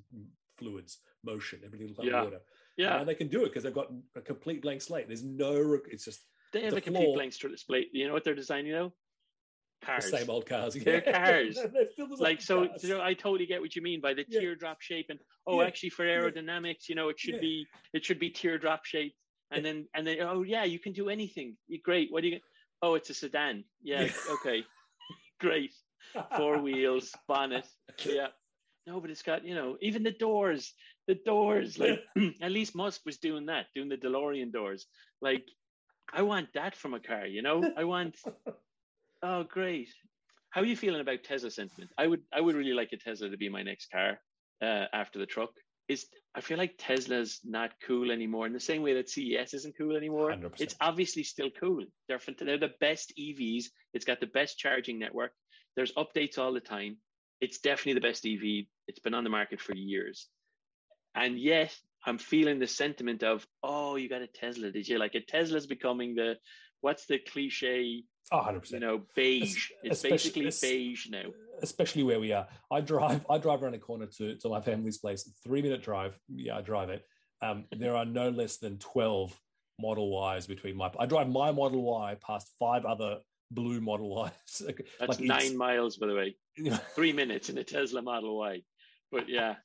fluids, 0.57 0.99
motion. 1.25 1.61
Everything 1.65 1.89
was 1.89 1.97
Yeah. 2.01 2.19
underwater. 2.19 2.41
yeah, 2.77 3.01
And 3.01 3.09
they 3.09 3.15
can 3.17 3.27
do 3.29 3.43
it 3.43 3.47
because 3.49 3.65
they've 3.65 3.75
got 3.75 3.91
a 4.15 4.21
complete 4.21 4.63
blank 4.63 4.83
slate. 4.83 5.09
There's 5.09 5.25
no. 5.25 5.79
It's 5.89 6.05
just 6.05 6.27
they 6.53 6.63
have 6.63 6.71
the 6.73 6.77
a 6.79 6.81
complete 6.81 7.13
blank 7.15 7.33
slate. 7.33 7.89
You 7.93 8.07
know 8.07 8.13
what 8.13 8.23
they're 8.23 8.37
designing 8.37 8.75
now? 9.87 9.97
the 9.97 10.03
same 10.03 10.31
old 10.31 10.47
cars. 10.47 10.75
They're 10.75 11.01
cars. 11.01 11.55
They're 11.73 11.89
same 11.97 12.09
like 12.19 12.41
so, 12.41 12.67
cars. 12.69 12.83
so 12.83 13.01
I 13.01 13.15
totally 13.15 13.47
get 13.47 13.61
what 13.61 13.75
you 13.77 13.83
mean 13.83 14.01
by 14.01 14.15
the 14.15 14.25
Yeah. 14.29 14.41
teardrop 14.41 14.81
shape 14.81 15.07
and 15.11 15.19
oh 15.47 15.61
Yeah. 15.61 15.67
actually 15.67 15.91
for 15.91 16.07
Yeah. 16.07 16.19
aerodynamics 16.19 16.89
you 16.89 16.95
know 16.95 17.09
it 17.09 17.19
should 17.19 17.35
Yeah. 17.35 17.41
be 17.41 17.67
it 17.93 18.05
should 18.05 18.19
be 18.19 18.31
teardrop 18.31 18.85
shape. 18.85 19.15
and 19.51 19.65
then 19.65 19.87
and 19.95 20.07
then 20.07 20.17
oh 20.21 20.43
yeah 20.43 20.65
you 20.65 20.79
can 20.81 20.93
do 20.93 21.09
anything 21.09 21.57
great 21.83 22.11
what 22.11 22.23
do 22.23 22.29
you 22.29 22.41
oh 22.83 22.95
it's 22.95 23.11
a 23.11 23.15
sedan 23.15 23.65
yeah, 23.83 24.03
Yeah. 24.03 24.13
okay 24.37 24.65
great 25.41 25.73
four 26.37 26.59
wheels 26.59 27.13
bonnet 27.29 27.67
yeah 28.05 28.29
no 28.87 29.01
but 29.01 29.11
it's 29.11 29.23
got 29.23 29.45
you 29.45 29.55
know 29.55 29.77
even 29.81 30.03
the 30.03 30.11
doors 30.13 30.73
the 31.07 31.15
doors 31.27 31.79
like 31.79 32.01
at 32.43 32.51
least 32.51 32.75
Musk 32.75 33.03
was 33.07 33.19
doing 33.19 33.47
that 33.47 33.67
doing 33.77 33.89
the 33.89 33.97
DeLorean 33.97 34.51
doors 34.53 34.87
like 35.21 35.45
I 36.13 36.23
want 36.23 36.49
that 36.55 36.75
from 36.75 36.93
a 36.95 37.01
car 37.01 37.27
you 37.27 37.43
know 37.43 37.59
I 37.77 37.85
want 37.85 38.17
oh 39.25 39.43
great 39.43 39.89
how 40.55 40.61
are 40.61 40.67
you 40.67 40.77
feeling 40.77 41.01
about 41.01 41.25
Tesla 41.25 41.51
sentiment? 41.51 41.91
I 41.99 42.07
would 42.07 42.23
I 42.33 42.41
would 42.41 42.55
really 42.55 42.75
like 42.75 42.93
a 42.93 42.97
Tesla 42.97 43.29
to 43.29 43.37
be 43.37 43.49
my 43.49 43.65
next 43.65 43.91
car 43.91 44.21
uh, 44.63 44.85
after 44.93 45.19
the 45.19 45.27
truck. 45.27 45.51
Is 45.89 46.07
I 46.33 46.41
feel 46.41 46.59
like 46.59 46.77
Tesla's 46.79 47.41
not 47.45 47.73
cool 47.85 48.13
anymore 48.13 48.47
in 48.47 48.53
the 48.53 48.61
same 48.61 48.83
way 48.83 48.95
that 48.95 49.11
CES 49.11 49.53
isn't 49.53 49.77
cool 49.77 49.97
anymore. 49.97 50.31
100%. 50.31 50.61
It's 50.61 50.77
obviously 50.81 51.25
still 51.25 51.51
cool. 51.59 51.85
They're 52.07 52.21
they're 52.39 52.57
the 52.57 52.75
best 52.79 53.13
EVs. 53.19 53.65
It's 53.95 54.05
got 54.05 54.21
the 54.21 54.29
best 54.29 54.57
charging 54.57 55.01
network. 55.01 55.33
There's 55.75 55.93
updates 55.95 56.39
all 56.39 56.53
the 56.53 56.61
time. 56.61 56.99
It's 57.41 57.59
definitely 57.59 57.95
the 57.95 58.09
best 58.09 58.25
EV. 58.25 58.67
It's 58.87 59.01
been 59.01 59.15
on 59.15 59.25
the 59.25 59.31
market 59.31 59.61
for 59.61 59.75
years, 59.75 60.29
and 61.17 61.37
yet 61.37 61.77
I'm 62.07 62.19
feeling 62.19 62.61
the 62.61 62.69
sentiment 62.69 63.25
of 63.25 63.45
oh 63.65 63.97
you 63.97 64.09
got 64.09 64.23
a 64.23 64.29
Tesla 64.29 64.71
did 64.71 64.87
you 64.87 65.01
like 65.01 65.17
a 65.17 65.21
Tesla's 65.21 65.67
becoming 65.67 66.15
the 66.15 66.37
what's 66.81 67.07
the 67.07 67.19
cliche 67.19 68.05
Oh, 68.33 68.39
100%. 68.39 68.71
you 68.73 68.81
know, 68.81 69.03
beige. 69.15 69.71
It's 69.83 70.03
especially- 70.03 70.43
basically 70.43 70.69
beige 70.69 71.09
now. 71.11 71.25
especially 71.63 72.03
where 72.03 72.19
we 72.21 72.33
are. 72.33 72.49
I 72.71 72.81
drive 72.81 73.25
I 73.31 73.39
drive 73.39 73.63
around 73.63 73.73
the 73.73 73.79
corner 73.79 74.07
to, 74.19 74.37
to 74.37 74.49
my 74.49 74.61
family's 74.61 74.99
place, 74.99 75.31
three 75.45 75.63
minute 75.63 75.83
drive. 75.83 76.19
Yeah, 76.29 76.57
I 76.59 76.63
drive 76.63 76.89
it. 76.91 77.05
Um, 77.43 77.67
there 77.77 77.97
are 77.97 78.05
no 78.05 78.31
less 78.31 78.57
than 78.59 78.79
12 78.79 79.39
Model 79.81 80.35
Ys 80.37 80.47
between 80.47 80.77
my 80.77 80.91
I 80.99 81.07
drive 81.07 81.29
my 81.29 81.51
Model 81.53 81.83
Y 81.83 82.17
past 82.27 82.51
five 82.59 82.85
other 82.85 83.19
blue 83.51 83.81
Model 83.81 84.27
Ys. 84.49 84.59
That's 85.01 85.19
it's- 85.19 85.21
nine 85.21 85.57
miles, 85.57 85.97
by 85.97 86.07
the 86.07 86.15
way. 86.15 86.37
Three 86.95 87.13
minutes 87.13 87.49
in 87.51 87.59
a 87.59 87.65
Tesla 87.65 88.01
Model 88.03 88.39
Y. 88.39 88.63
But 89.13 89.29
yeah, 89.29 89.57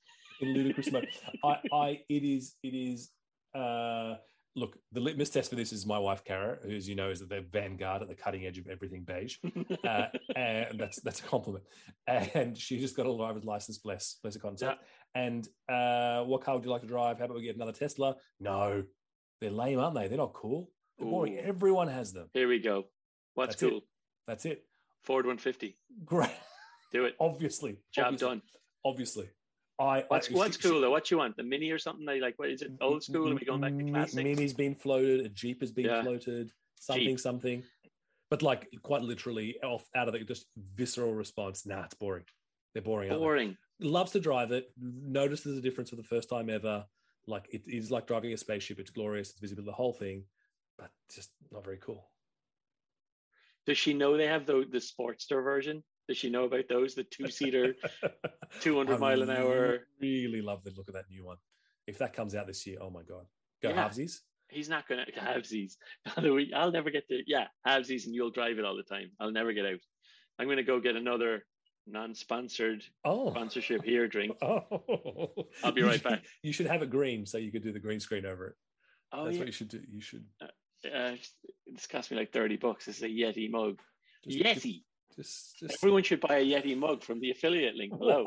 in 0.42 0.54
ludicrous 0.54 0.92
mode. 0.92 1.08
I, 1.44 1.58
I 1.72 2.02
it 2.10 2.24
is 2.24 2.56
it 2.64 2.76
is 2.76 3.10
uh 3.56 4.16
look, 4.60 4.78
the 4.92 5.00
litmus 5.00 5.30
test 5.30 5.50
for 5.50 5.56
this 5.56 5.72
is 5.72 5.86
my 5.86 5.98
wife 5.98 6.24
Kara, 6.24 6.58
who 6.62 6.72
as 6.72 6.88
you 6.88 6.96
know 6.96 7.10
is 7.10 7.22
at 7.22 7.30
the 7.30 7.42
vanguard 7.52 8.02
at 8.02 8.08
the 8.08 8.16
cutting 8.16 8.46
edge 8.46 8.58
of 8.58 8.68
everything 8.68 9.04
beige. 9.04 9.38
uh, 9.88 10.06
and 10.36 10.80
that's 10.80 11.02
that's 11.02 11.20
a 11.20 11.24
compliment. 11.24 11.64
And 12.08 12.58
she 12.58 12.80
just 12.80 12.96
got 12.96 13.06
a 13.08 13.16
driver's 13.16 13.46
license, 13.46 13.78
bless 13.78 14.18
bless 14.22 14.34
the 14.34 14.40
concept. 14.40 14.84
And 15.16 15.48
uh, 15.68 16.24
what 16.24 16.42
car 16.42 16.56
would 16.56 16.66
you 16.66 16.72
like 16.72 16.82
to 16.82 16.88
drive? 16.88 17.20
How 17.20 17.26
about 17.26 17.38
we 17.38 17.44
get 17.44 17.56
another 17.56 17.72
Tesla? 17.72 18.16
No, 18.40 18.84
they're 19.42 19.50
lame, 19.50 19.80
aren't 19.80 19.96
they? 19.96 20.08
They're 20.08 20.18
not 20.18 20.34
cool. 20.34 20.70
They're 20.98 21.10
boring. 21.10 21.38
Everyone 21.38 21.88
has 21.88 22.14
them. 22.14 22.28
here 22.34 22.48
we 22.48 22.60
go. 22.60 22.86
What's 23.34 23.56
That's 23.56 23.64
it. 23.64 23.70
cool? 23.70 23.82
That's 24.28 24.46
it. 24.46 24.66
Ford 25.04 25.26
150. 25.26 25.78
Great. 26.06 26.30
Do 26.92 27.06
it. 27.06 27.16
Obviously, 27.20 27.78
Job 27.94 28.06
obviously, 28.06 28.28
done. 28.28 28.42
Obviously, 28.86 29.30
I. 29.80 30.04
What's 30.08 30.30
I, 30.30 30.34
what's 30.34 30.58
she- 30.58 30.62
she- 30.64 30.70
cool 30.70 30.82
though? 30.82 30.92
What 30.92 31.10
you 31.12 31.18
want? 31.18 31.38
The 31.38 31.44
Mini 31.44 31.72
or 31.72 31.80
something? 31.80 32.06
Like, 32.06 32.22
like 32.22 32.40
what 32.40 32.50
is 32.50 32.62
it? 32.62 32.72
Mm, 32.78 32.82
Old 32.82 33.04
school? 33.04 33.32
Are 33.32 33.36
we 33.36 33.46
going 33.46 33.62
back 33.62 33.72
to 33.72 33.78
Mi- 33.78 33.92
classics? 33.92 34.16
Mini's 34.16 34.54
been 34.54 34.76
floated. 34.76 35.26
A 35.26 35.30
Jeep 35.30 35.62
has 35.62 35.72
been 35.72 35.86
Yeah. 35.86 36.02
floated. 36.04 36.52
Something, 36.76 37.06
Jeep. 37.08 37.20
something. 37.20 37.64
But 38.30 38.42
like 38.42 38.70
quite 38.84 39.02
literally, 39.02 39.58
off 39.64 39.88
out 39.96 40.08
of 40.08 40.14
the 40.14 40.20
just 40.20 40.48
visceral 40.58 41.14
response. 41.14 41.66
Nah, 41.66 41.84
it's 41.86 41.94
boring. 41.96 42.26
They're 42.74 42.84
boring. 42.84 43.10
aren't 43.10 43.20
they? 43.22 43.26
Boring. 43.26 43.58
loves 43.82 44.12
to 44.12 44.20
drive 44.20 44.52
it. 44.52 44.72
Notices 44.80 45.56
the 45.56 45.62
difference 45.62 45.90
for 45.90 45.96
the 45.96 46.04
first 46.04 46.30
time 46.30 46.50
ever. 46.50 46.86
Like 47.28 47.48
it 47.52 47.64
is 47.68 47.90
like 47.92 48.08
driving 48.08 48.34
a 48.34 48.38
spaceship. 48.38 48.80
It's 48.80 48.90
glorious. 48.92 49.32
It's 49.32 49.40
visible. 49.40 49.64
The 49.64 49.72
whole 49.72 49.94
thing, 49.94 50.26
but 50.78 50.90
just 51.14 51.32
not 51.52 51.64
very 51.64 51.78
cool. 51.78 52.10
Does 53.66 53.78
she 53.78 53.94
know 53.94 54.18
they 54.18 54.28
have 54.28 54.46
the 54.46 54.66
the 54.70 54.80
Sportster 54.80 55.44
version? 55.44 55.84
Does 56.10 56.18
she 56.18 56.32
know 56.32 56.46
about 56.46 56.68
those? 56.68 56.96
The 56.96 57.04
two 57.12 57.28
seater, 57.30 57.76
200 58.62 58.96
I 58.96 58.98
mile 58.98 59.22
an 59.22 59.30
hour. 59.30 59.82
Really 60.02 60.42
love 60.42 60.64
the 60.64 60.72
look 60.76 60.88
of 60.88 60.96
that 60.96 61.06
new 61.08 61.24
one. 61.24 61.38
If 61.86 62.00
that 62.00 62.14
comes 62.14 62.34
out 62.34 62.48
this 62.48 62.66
year, 62.66 62.78
oh 62.82 62.90
my 62.90 63.04
god, 63.04 63.28
go 63.62 63.70
Yeah. 63.70 63.88
halvesies. 63.88 64.22
He's 64.50 64.68
not 64.70 64.88
going 64.88 65.06
to 65.06 65.20
have 65.22 65.48
these. 65.48 65.78
I'll 66.18 66.72
never 66.72 66.90
get 66.90 67.08
to, 67.10 67.22
yeah, 67.28 67.46
have 67.64 67.86
these 67.86 68.08
and 68.08 68.16
you'll 68.16 68.32
drive 68.32 68.58
it 68.58 68.66
all 68.66 68.76
the 68.76 68.82
time. 68.82 69.12
I'll 69.20 69.32
never 69.32 69.54
get 69.54 69.68
out. 69.68 69.80
I'm 70.40 70.48
going 70.48 70.58
to 70.58 70.64
go 70.64 70.80
get 70.80 70.96
another 70.96 71.46
non 71.86 72.16
sponsored 72.16 72.84
Oh, 73.06 73.30
sponsorship 73.30 73.84
here 73.84 74.08
drink. 74.08 74.36
oh. 74.42 75.48
I'll 75.64 75.72
be 75.72 75.84
right 75.84 76.02
back. 76.02 76.24
You 76.42 76.52
should 76.54 76.66
have 76.66 76.82
a 76.82 76.88
green 76.88 77.28
so 77.28 77.38
you 77.38 77.52
could 77.52 77.62
do 77.62 77.72
the 77.72 77.80
green 77.80 78.00
screen 78.00 78.26
over 78.26 78.48
it. 78.48 78.56
Oh, 79.12 79.26
That's 79.26 79.36
yeah. 79.36 79.40
what 79.42 79.48
you 79.48 79.54
should 79.54 79.70
do. 79.70 79.82
You 79.88 80.02
should 80.02 80.26
Uh, 80.42 81.12
this 81.68 81.86
cost 81.86 82.10
me 82.10 82.18
like 82.18 82.34
30 82.34 82.58
bucks. 82.58 82.88
It's 82.88 83.04
a 83.04 83.08
Yeti 83.08 83.52
mug. 83.52 83.80
just, 84.28 84.66
Yeti. 84.66 84.82
Just, 85.20 85.60
just, 85.60 85.74
Everyone 85.84 86.02
should 86.04 86.22
buy 86.22 86.38
a 86.38 86.46
Yeti 86.46 86.78
mug 86.78 87.04
from 87.04 87.20
the 87.20 87.32
affiliate 87.32 87.76
link 87.76 87.92
below. 88.00 88.24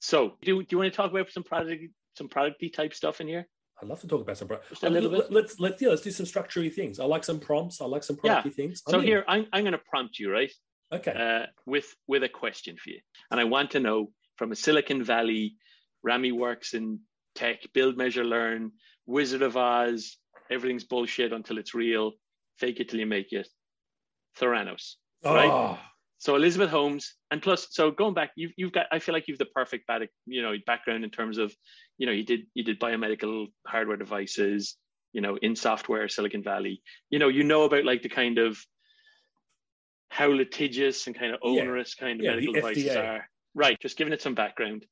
So, 0.00 0.32
do, 0.42 0.60
do 0.62 0.66
you 0.70 0.78
want 0.78 0.92
to 0.92 0.96
talk 0.96 1.10
about 1.10 1.30
some 1.30 1.42
product, 1.44 1.84
some 2.16 2.28
producty 2.28 2.72
type 2.72 2.94
stuff 2.94 3.20
in 3.20 3.28
here? 3.28 3.46
I'd 3.80 3.88
love 3.88 4.00
to 4.00 4.08
talk 4.08 4.22
about 4.22 4.38
some. 4.38 4.48
Pro- 4.48 4.58
Just 4.70 4.82
a 4.82 4.90
little 4.90 5.10
Let- 5.10 5.28
bit? 5.28 5.32
Let's 5.32 5.60
let's 5.60 5.82
yeah, 5.82 5.90
let's 5.90 6.02
do 6.02 6.10
some 6.10 6.26
structury 6.26 6.72
things. 6.72 6.98
I 6.98 7.04
like 7.04 7.22
some 7.24 7.38
prompts. 7.38 7.80
I 7.80 7.84
like 7.84 8.02
some 8.02 8.16
Yeah. 8.24 8.40
producty 8.42 8.54
things. 8.54 8.82
So 8.88 8.94
I'm 8.96 9.00
in. 9.02 9.06
here, 9.06 9.24
I'm, 9.28 9.46
I'm 9.52 9.62
going 9.62 9.72
to 9.72 9.80
prompt 9.90 10.18
you, 10.18 10.32
right? 10.32 10.50
okay. 10.92 11.12
uh, 11.12 11.46
with 11.66 11.94
with 12.06 12.22
a 12.22 12.28
question 12.28 12.76
for 12.82 12.90
you, 12.90 13.00
and 13.30 13.38
I 13.40 13.44
want 13.44 13.72
to 13.72 13.80
know 13.80 14.10
from 14.36 14.52
a 14.52 14.56
Silicon 14.56 15.04
Valley, 15.04 15.56
Rami 16.02 16.32
works 16.32 16.74
in 16.74 17.00
tech, 17.34 17.60
build, 17.74 17.96
measure, 17.96 18.24
learn, 18.24 18.72
Wizard 19.06 19.42
of 19.42 19.56
Oz, 19.56 20.16
everything's 20.50 20.84
bullshit 20.84 21.32
until 21.32 21.58
it's 21.58 21.74
real, 21.74 22.12
fake 22.58 22.80
it 22.80 22.88
till 22.88 22.98
you 23.00 23.06
make 23.06 23.32
it. 23.32 23.48
Theranos. 24.38 24.96
Right. 25.24 25.50
Oh, 25.50 25.78
So 26.18 26.36
Elizabeth 26.36 26.70
Holmes, 26.70 27.14
and 27.30 27.42
plus, 27.42 27.68
so 27.70 27.90
going 27.90 28.14
back, 28.14 28.30
you've 28.36 28.52
you've 28.56 28.72
got. 28.72 28.86
I 28.92 28.98
feel 28.98 29.12
like 29.12 29.26
you've 29.28 29.38
the 29.38 29.46
perfect 29.46 29.86
back, 29.86 30.08
you 30.26 30.42
know, 30.42 30.54
background 30.66 31.04
in 31.04 31.10
terms 31.10 31.38
of, 31.38 31.54
you 31.98 32.06
know, 32.06 32.12
you 32.12 32.24
did 32.24 32.46
you 32.54 32.64
did 32.64 32.78
biomedical 32.78 33.48
hardware 33.66 33.96
devices, 33.96 34.76
you 35.12 35.20
know, 35.20 35.36
in 35.36 35.56
software, 35.56 36.08
Silicon 36.08 36.42
Valley. 36.42 36.82
You 37.10 37.18
know, 37.18 37.28
you 37.28 37.42
know 37.44 37.64
about 37.64 37.84
like 37.84 38.02
the 38.02 38.08
kind 38.08 38.38
of 38.38 38.58
how 40.10 40.28
litigious 40.28 41.06
and 41.06 41.18
kind 41.18 41.32
of 41.34 41.40
Yeah. 41.42 41.62
onerous 41.62 41.94
kind 41.94 42.20
of 42.20 42.24
Yeah, 42.24 42.34
medical 42.34 42.52
devices 42.54 42.96
are. 42.96 43.28
Right. 43.54 43.78
Just 43.80 43.96
giving 43.96 44.12
it 44.12 44.22
some 44.22 44.34
background. 44.34 44.86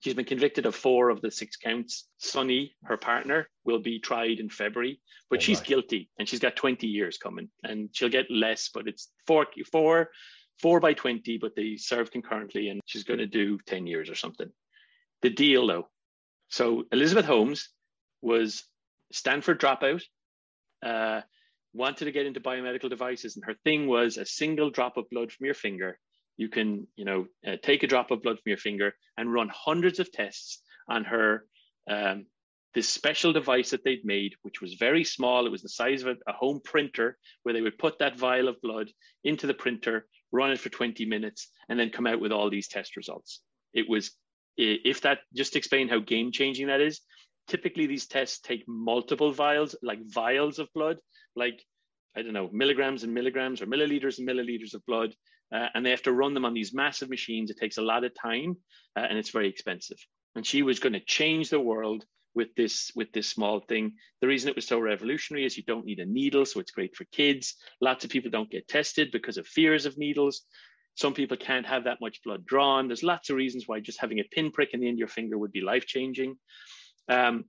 She's 0.00 0.14
been 0.14 0.24
convicted 0.24 0.64
of 0.66 0.74
four 0.76 1.10
of 1.10 1.20
the 1.20 1.30
six 1.30 1.56
counts. 1.56 2.06
Sunny, 2.18 2.76
her 2.84 2.96
partner, 2.96 3.48
will 3.64 3.80
be 3.80 3.98
tried 3.98 4.38
in 4.38 4.48
February, 4.48 5.00
but 5.28 5.38
Oh, 5.38 5.40
she's 5.40 5.58
my. 5.60 5.64
guilty 5.66 6.08
and 6.18 6.28
she's 6.28 6.38
got 6.38 6.54
20 6.56 6.86
years 6.86 7.18
coming 7.18 7.48
and 7.64 7.88
she'll 7.92 8.08
get 8.08 8.30
less, 8.30 8.70
but 8.72 8.86
it's 8.86 9.10
four, 9.26 9.46
four, 9.72 10.10
four 10.60 10.78
by 10.80 10.92
20, 10.94 11.38
but 11.38 11.56
they 11.56 11.76
serve 11.76 12.12
concurrently 12.12 12.68
and 12.68 12.80
she's 12.86 13.02
going 13.04 13.18
to 13.18 13.26
do 13.26 13.58
10 13.66 13.86
years 13.88 14.08
or 14.08 14.14
something. 14.14 14.48
The 15.22 15.30
deal 15.30 15.66
though. 15.66 15.88
So 16.48 16.84
Elizabeth 16.92 17.26
Holmes 17.26 17.68
was 18.22 18.64
Stanford 19.12 19.60
dropout, 19.60 20.02
uh, 20.84 21.22
wanted 21.74 22.04
to 22.06 22.12
get 22.12 22.24
into 22.26 22.40
biomedical 22.40 22.88
devices 22.88 23.34
and 23.36 23.44
her 23.44 23.54
thing 23.64 23.88
was 23.88 24.16
a 24.16 24.24
single 24.24 24.70
drop 24.70 24.96
of 24.96 25.10
blood 25.10 25.32
from 25.32 25.46
your 25.46 25.54
finger 25.54 25.98
you 26.38 26.48
can 26.48 26.86
you 26.96 27.04
know 27.04 27.26
uh, 27.46 27.56
take 27.62 27.82
a 27.82 27.86
drop 27.86 28.10
of 28.10 28.22
blood 28.22 28.36
from 28.36 28.48
your 28.48 28.56
finger 28.56 28.94
and 29.18 29.32
run 29.32 29.50
hundreds 29.52 29.98
of 29.98 30.10
tests 30.10 30.62
on 30.88 31.04
her 31.04 31.44
um, 31.90 32.24
this 32.74 32.88
special 32.88 33.32
device 33.32 33.70
that 33.70 33.84
they'd 33.84 34.04
made 34.04 34.34
which 34.42 34.62
was 34.62 34.74
very 34.74 35.04
small. 35.04 35.46
It 35.46 35.52
was 35.52 35.62
the 35.62 35.68
size 35.68 36.02
of 36.02 36.08
a, 36.08 36.30
a 36.30 36.32
home 36.32 36.60
printer 36.64 37.18
where 37.42 37.52
they 37.52 37.60
would 37.60 37.78
put 37.78 37.98
that 37.98 38.18
vial 38.18 38.48
of 38.48 38.60
blood 38.62 38.88
into 39.24 39.46
the 39.46 39.54
printer 39.54 40.06
run 40.32 40.52
it 40.52 40.60
for 40.60 40.68
20 40.68 41.06
minutes 41.06 41.48
and 41.68 41.78
then 41.78 41.90
come 41.90 42.06
out 42.06 42.20
with 42.20 42.32
all 42.32 42.50
these 42.50 42.68
test 42.68 42.96
results. 42.96 43.40
It 43.74 43.88
was 43.88 44.12
if 44.56 45.02
that 45.02 45.20
just 45.34 45.56
explain 45.56 45.88
how 45.88 46.00
game 46.00 46.32
changing 46.32 46.66
that 46.66 46.80
is. 46.80 47.00
Typically 47.46 47.86
these 47.86 48.06
tests 48.06 48.40
take 48.40 48.64
multiple 48.66 49.32
vials 49.32 49.74
like 49.82 49.98
vials 50.04 50.58
of 50.58 50.68
blood 50.74 50.98
like 51.34 51.62
i 52.16 52.22
don't 52.22 52.32
know 52.32 52.50
milligrams 52.52 53.04
and 53.04 53.14
milligrams 53.14 53.62
or 53.62 53.66
milliliters 53.66 54.18
and 54.18 54.28
milliliters 54.28 54.74
of 54.74 54.84
blood 54.86 55.14
uh, 55.52 55.68
and 55.74 55.84
they 55.84 55.90
have 55.90 56.02
to 56.02 56.12
run 56.12 56.34
them 56.34 56.44
on 56.44 56.54
these 56.54 56.74
massive 56.74 57.08
machines. 57.08 57.50
It 57.50 57.58
takes 57.58 57.78
a 57.78 57.82
lot 57.82 58.04
of 58.04 58.12
time, 58.14 58.56
uh, 58.96 59.06
and 59.08 59.18
it's 59.18 59.30
very 59.30 59.48
expensive. 59.48 59.98
And 60.34 60.46
she 60.46 60.62
was 60.62 60.78
going 60.78 60.92
to 60.92 61.00
change 61.00 61.50
the 61.50 61.60
world 61.60 62.04
with 62.34 62.54
this 62.54 62.92
with 62.94 63.10
this 63.12 63.28
small 63.28 63.60
thing. 63.60 63.94
The 64.20 64.28
reason 64.28 64.48
it 64.48 64.56
was 64.56 64.66
so 64.66 64.78
revolutionary 64.78 65.44
is 65.44 65.56
you 65.56 65.64
don't 65.64 65.86
need 65.86 65.98
a 65.98 66.06
needle, 66.06 66.44
so 66.44 66.60
it's 66.60 66.70
great 66.70 66.94
for 66.94 67.04
kids. 67.06 67.54
Lots 67.80 68.04
of 68.04 68.10
people 68.10 68.30
don't 68.30 68.50
get 68.50 68.68
tested 68.68 69.10
because 69.10 69.38
of 69.38 69.46
fears 69.46 69.86
of 69.86 69.98
needles. 69.98 70.42
Some 70.94 71.14
people 71.14 71.36
can't 71.36 71.66
have 71.66 71.84
that 71.84 72.00
much 72.00 72.22
blood 72.24 72.44
drawn. 72.44 72.88
There's 72.88 73.02
lots 73.02 73.30
of 73.30 73.36
reasons 73.36 73.64
why 73.66 73.80
just 73.80 74.00
having 74.00 74.20
a 74.20 74.24
pinprick 74.24 74.70
in 74.72 74.80
the 74.80 74.88
end 74.88 74.96
of 74.96 74.98
your 74.98 75.08
finger 75.08 75.38
would 75.38 75.52
be 75.52 75.60
life 75.60 75.86
changing. 75.86 76.36
Um, 77.08 77.44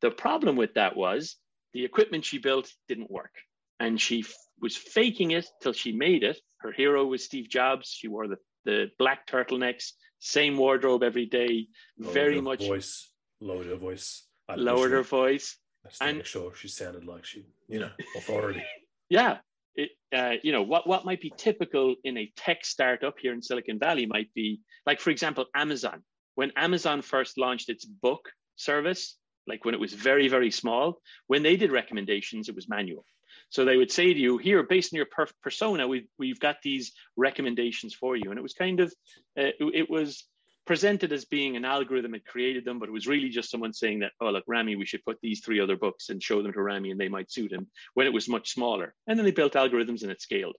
the 0.00 0.10
problem 0.10 0.56
with 0.56 0.74
that 0.74 0.96
was 0.96 1.36
the 1.72 1.84
equipment 1.84 2.24
she 2.24 2.38
built 2.38 2.70
didn't 2.88 3.10
work, 3.10 3.32
and 3.78 4.00
she 4.00 4.24
was 4.60 4.76
faking 4.76 5.32
it 5.32 5.46
till 5.62 5.72
she 5.72 5.92
made 5.92 6.22
it. 6.22 6.38
Her 6.58 6.72
hero 6.72 7.04
was 7.04 7.24
Steve 7.24 7.48
Jobs. 7.48 7.88
She 7.88 8.08
wore 8.08 8.28
the, 8.28 8.36
the 8.64 8.90
black 8.98 9.26
turtlenecks, 9.26 9.92
same 10.18 10.56
wardrobe 10.56 11.02
every 11.02 11.26
day, 11.26 11.68
lowered 11.98 12.14
very 12.14 12.40
much 12.40 12.66
voice, 12.66 13.10
lowered 13.40 13.66
her 13.66 13.76
voice. 13.76 14.26
I 14.48 14.56
lowered 14.56 14.92
her 14.92 15.02
voice. 15.02 15.56
And- 16.00 16.18
make 16.18 16.26
sure 16.26 16.54
she 16.54 16.68
sounded 16.68 17.04
like 17.04 17.24
she, 17.24 17.44
you 17.68 17.80
know, 17.80 17.90
authority. 18.16 18.62
Yeah. 19.10 19.38
It, 19.76 19.90
uh, 20.16 20.34
you 20.42 20.50
know 20.50 20.62
what 20.62 20.86
what 20.86 21.04
might 21.04 21.20
be 21.20 21.32
typical 21.36 21.94
in 22.04 22.16
a 22.16 22.32
tech 22.36 22.64
startup 22.64 23.16
here 23.20 23.34
in 23.34 23.42
Silicon 23.42 23.78
Valley 23.78 24.06
might 24.06 24.32
be 24.32 24.60
like 24.86 25.00
for 25.00 25.10
example 25.10 25.46
Amazon 25.54 26.02
when 26.36 26.52
Amazon 26.56 27.02
first 27.02 27.36
launched 27.36 27.68
its 27.68 27.84
book 27.84 28.30
service 28.56 29.16
like 29.48 29.64
when 29.64 29.74
it 29.74 29.80
was 29.80 29.92
very 29.92 30.28
very 30.28 30.50
small 30.50 31.00
when 31.26 31.42
they 31.42 31.56
did 31.56 31.72
recommendations 31.72 32.48
it 32.48 32.54
was 32.54 32.68
manual 32.68 33.04
so 33.54 33.64
they 33.64 33.76
would 33.76 33.92
say 33.92 34.12
to 34.12 34.18
you 34.18 34.36
here 34.36 34.64
based 34.64 34.92
on 34.92 34.96
your 34.96 35.06
per- 35.06 35.28
persona 35.40 35.86
we've, 35.86 36.08
we've 36.18 36.40
got 36.40 36.56
these 36.64 36.90
recommendations 37.16 37.94
for 37.94 38.16
you. 38.16 38.30
And 38.30 38.38
it 38.38 38.42
was 38.42 38.52
kind 38.52 38.80
of 38.80 38.92
uh, 39.38 39.54
it 39.60 39.88
was 39.88 40.24
presented 40.66 41.12
as 41.12 41.24
being 41.24 41.54
an 41.54 41.64
algorithm 41.64 42.12
that 42.12 42.26
created 42.26 42.64
them 42.64 42.80
but 42.80 42.88
it 42.88 42.92
was 42.92 43.06
really 43.06 43.28
just 43.28 43.50
someone 43.50 43.72
saying 43.72 44.00
that 44.00 44.12
oh 44.20 44.30
look 44.30 44.44
rami 44.46 44.76
we 44.76 44.86
should 44.86 45.04
put 45.04 45.18
these 45.20 45.40
three 45.40 45.60
other 45.60 45.76
books 45.76 46.08
and 46.08 46.22
show 46.22 46.42
them 46.42 46.54
to 46.54 46.62
rami 46.62 46.90
and 46.90 46.98
they 46.98 47.08
might 47.08 47.30
suit 47.30 47.52
him 47.52 47.68
when 47.92 48.06
it 48.08 48.12
was 48.12 48.28
much 48.28 48.50
smaller. 48.50 48.92
And 49.06 49.16
then 49.16 49.24
they 49.24 49.30
built 49.30 49.52
algorithms 49.52 50.02
and 50.02 50.10
it 50.10 50.20
scaled 50.20 50.56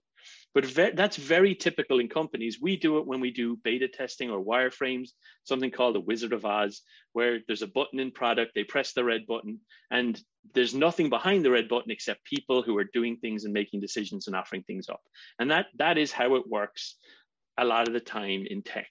but 0.54 0.64
ve- 0.64 0.92
that's 0.94 1.16
very 1.16 1.54
typical 1.54 2.00
in 2.00 2.08
companies. 2.08 2.58
We 2.60 2.76
do 2.76 2.98
it 2.98 3.06
when 3.06 3.20
we 3.20 3.30
do 3.30 3.56
beta 3.62 3.88
testing 3.88 4.30
or 4.30 4.44
wireframes 4.44 5.10
something 5.44 5.70
called 5.70 5.96
a 5.96 6.00
wizard 6.00 6.32
of 6.32 6.44
oz 6.44 6.82
where 7.12 7.40
there's 7.46 7.62
a 7.62 7.66
button 7.66 7.98
in 7.98 8.10
product 8.10 8.52
they 8.54 8.64
press 8.64 8.92
the 8.92 9.04
red 9.04 9.26
button 9.26 9.60
and 9.90 10.20
there's 10.54 10.74
nothing 10.74 11.10
behind 11.10 11.44
the 11.44 11.50
red 11.50 11.68
button 11.68 11.90
except 11.90 12.24
people 12.24 12.62
who 12.62 12.76
are 12.78 12.88
doing 12.92 13.16
things 13.16 13.44
and 13.44 13.52
making 13.52 13.80
decisions 13.80 14.26
and 14.26 14.36
offering 14.36 14.62
things 14.62 14.88
up. 14.88 15.00
And 15.38 15.50
that 15.50 15.66
that 15.78 15.98
is 15.98 16.12
how 16.12 16.36
it 16.36 16.48
works 16.48 16.96
a 17.58 17.64
lot 17.64 17.88
of 17.88 17.94
the 17.94 18.00
time 18.00 18.46
in 18.48 18.62
tech. 18.62 18.88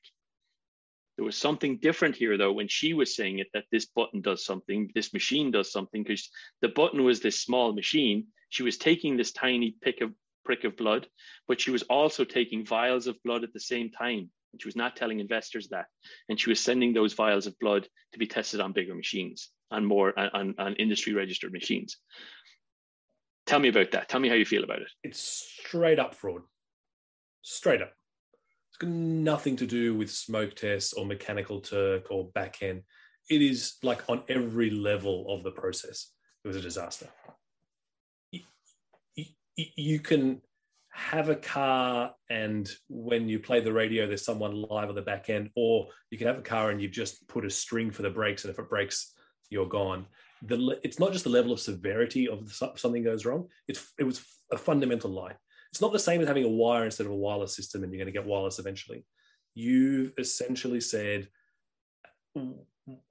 There 1.17 1.25
was 1.25 1.37
something 1.37 1.77
different 1.77 2.15
here 2.15 2.37
though 2.37 2.51
when 2.51 2.67
she 2.67 2.93
was 2.93 3.15
saying 3.15 3.39
it 3.39 3.47
that 3.53 3.65
this 3.71 3.85
button 3.85 4.21
does 4.21 4.45
something 4.45 4.91
this 4.93 5.13
machine 5.13 5.49
does 5.49 5.71
something 5.71 6.03
because 6.03 6.29
the 6.61 6.69
button 6.69 7.03
was 7.03 7.21
this 7.21 7.41
small 7.41 7.73
machine. 7.73 8.27
She 8.49 8.63
was 8.63 8.77
taking 8.77 9.15
this 9.17 9.31
tiny 9.31 9.75
pick 9.81 10.01
of 10.01 10.11
prick 10.45 10.63
of 10.63 10.77
blood 10.77 11.07
but 11.47 11.59
she 11.59 11.71
was 11.71 11.83
also 11.83 12.23
taking 12.23 12.65
vials 12.65 13.07
of 13.07 13.21
blood 13.23 13.43
at 13.43 13.53
the 13.53 13.59
same 13.59 13.89
time 13.89 14.29
and 14.53 14.61
she 14.61 14.67
was 14.67 14.75
not 14.75 14.95
telling 14.95 15.19
investors 15.19 15.67
that 15.69 15.87
and 16.29 16.39
she 16.39 16.49
was 16.49 16.59
sending 16.59 16.93
those 16.93 17.13
vials 17.13 17.47
of 17.47 17.59
blood 17.59 17.87
to 18.13 18.19
be 18.19 18.27
tested 18.27 18.61
on 18.61 18.71
bigger 18.71 18.95
machines 18.95 19.49
on 19.71 19.83
more 19.85 20.17
on, 20.17 20.55
on 20.57 20.75
industry 20.75 21.13
registered 21.13 21.51
machines 21.51 21.97
tell 23.45 23.59
me 23.59 23.69
about 23.69 23.91
that 23.91 24.07
tell 24.07 24.19
me 24.19 24.29
how 24.29 24.35
you 24.35 24.45
feel 24.45 24.63
about 24.63 24.81
it 24.81 24.89
It's 25.03 25.19
straight 25.19 25.99
up 25.99 26.15
fraud. 26.15 26.41
Straight 27.47 27.81
up. 27.81 27.93
It's 28.71 28.77
got 28.79 28.89
nothing 28.89 29.55
to 29.57 29.67
do 29.67 29.93
with 29.93 30.09
smoke 30.09 30.55
tests 30.55 30.93
or 30.93 31.05
mechanical 31.05 31.61
Turk 31.61 32.07
or 32.09 32.29
back 32.33 32.57
end. 32.61 32.81
It 33.29 33.43
is 33.43 33.75
like 33.83 34.01
on 34.09 34.23
every 34.27 34.71
level 34.71 35.27
of 35.29 35.43
the 35.43 35.51
process. 35.51 36.11
It 36.43 36.47
was 36.47 36.57
a 36.57 36.61
disaster. 36.61 37.07
You, 39.55 39.65
you, 39.75 39.93
you 39.93 39.99
can 39.99 40.41
have 40.91 41.27
a 41.27 41.35
car 41.35 42.13
and 42.29 42.69
when 42.87 43.27
you 43.27 43.37
play 43.37 43.59
the 43.59 43.73
radio, 43.73 44.07
there's 44.07 44.23
someone 44.23 44.65
live 44.69 44.87
on 44.89 44.95
the 44.95 45.01
back 45.01 45.29
end, 45.29 45.49
or 45.55 45.87
you 46.09 46.17
can 46.17 46.27
have 46.27 46.37
a 46.37 46.41
car 46.41 46.71
and 46.71 46.81
you've 46.81 46.91
just 46.91 47.27
put 47.27 47.45
a 47.45 47.49
string 47.49 47.91
for 47.91 48.01
the 48.01 48.09
brakes, 48.09 48.45
and 48.45 48.51
if 48.51 48.59
it 48.59 48.69
breaks, 48.69 49.13
you're 49.49 49.67
gone. 49.67 50.05
The, 50.41 50.79
it's 50.83 50.99
not 50.99 51.11
just 51.11 51.25
the 51.25 51.29
level 51.29 51.51
of 51.51 51.59
severity 51.59 52.27
of 52.27 52.51
so- 52.53 52.73
something 52.75 53.03
goes 53.03 53.25
wrong. 53.25 53.49
It's 53.67 53.93
it 53.99 54.03
was 54.03 54.25
a 54.51 54.57
fundamental 54.57 55.11
lie. 55.11 55.35
It's 55.71 55.81
not 55.81 55.91
the 55.91 55.99
same 55.99 56.21
as 56.21 56.27
having 56.27 56.45
a 56.45 56.49
wire 56.49 56.85
instead 56.85 57.05
of 57.05 57.11
a 57.11 57.15
wireless 57.15 57.55
system, 57.55 57.83
and 57.83 57.91
you're 57.91 58.03
going 58.03 58.13
to 58.13 58.17
get 58.17 58.27
wireless 58.27 58.59
eventually. 58.59 59.05
You've 59.53 60.13
essentially 60.17 60.81
said, 60.81 61.27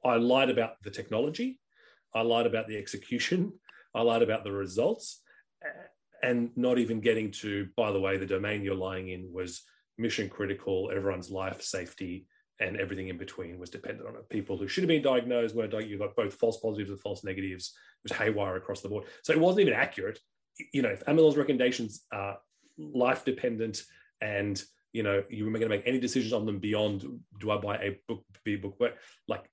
I 0.05 0.17
lied 0.17 0.51
about 0.51 0.83
the 0.83 0.91
technology, 0.91 1.61
I 2.15 2.23
lied 2.23 2.47
about 2.47 2.67
the 2.67 2.79
execution, 2.79 3.53
I 3.95 4.03
lied 4.03 4.23
about 4.23 4.45
the 4.45 4.53
results, 4.53 5.21
and 6.25 6.51
not 6.57 6.79
even 6.79 7.01
getting 7.01 7.31
to, 7.31 7.69
by 7.77 7.93
the 7.93 8.01
way, 8.01 8.17
the 8.17 8.25
domain 8.27 8.63
you're 8.63 8.75
lying 8.75 9.11
in 9.11 9.31
was 9.31 9.63
mission 9.99 10.29
critical, 10.29 10.91
everyone's 10.91 11.31
life, 11.31 11.61
safety, 11.61 12.27
and 12.61 12.79
everything 12.79 13.09
in 13.09 13.19
between 13.19 13.59
was 13.59 13.69
dependent 13.69 14.09
on 14.09 14.15
it. 14.17 14.29
People 14.31 14.57
who 14.57 14.67
should 14.67 14.83
have 14.85 14.89
been 14.89 15.03
diagnosed 15.03 15.55
diagnosed. 15.55 15.87
You 15.87 15.99
got 15.99 16.17
both 16.17 16.35
false 16.35 16.59
positives 16.61 16.91
and 16.91 16.99
false 16.99 17.25
negatives. 17.25 17.75
It 18.05 18.11
was 18.11 18.19
haywire 18.19 18.57
across 18.57 18.81
the 18.81 18.89
board. 18.89 19.05
So 19.23 19.35
it 19.35 19.41
wasn't 19.41 19.67
even 19.67 19.75
accurate. 19.75 20.19
You 20.73 20.81
know, 20.81 20.89
if 20.89 21.03
Amazon's 21.07 21.37
recommendations 21.37 22.05
are 22.11 22.39
life 22.79 23.25
dependent 23.25 23.83
and 24.21 24.63
you 24.93 25.03
know 25.03 25.23
you 25.29 25.45
were 25.45 25.51
going 25.51 25.63
to 25.63 25.69
make 25.69 25.87
any 25.87 26.01
decisions 26.01 26.33
on 26.33 26.47
them 26.47 26.59
beyond 26.59 27.05
do 27.39 27.51
I 27.51 27.59
buy 27.59 27.77
a 27.77 27.99
book, 28.09 28.25
B 28.45 28.57
book, 28.57 28.77
but 28.79 28.97
like 29.29 29.45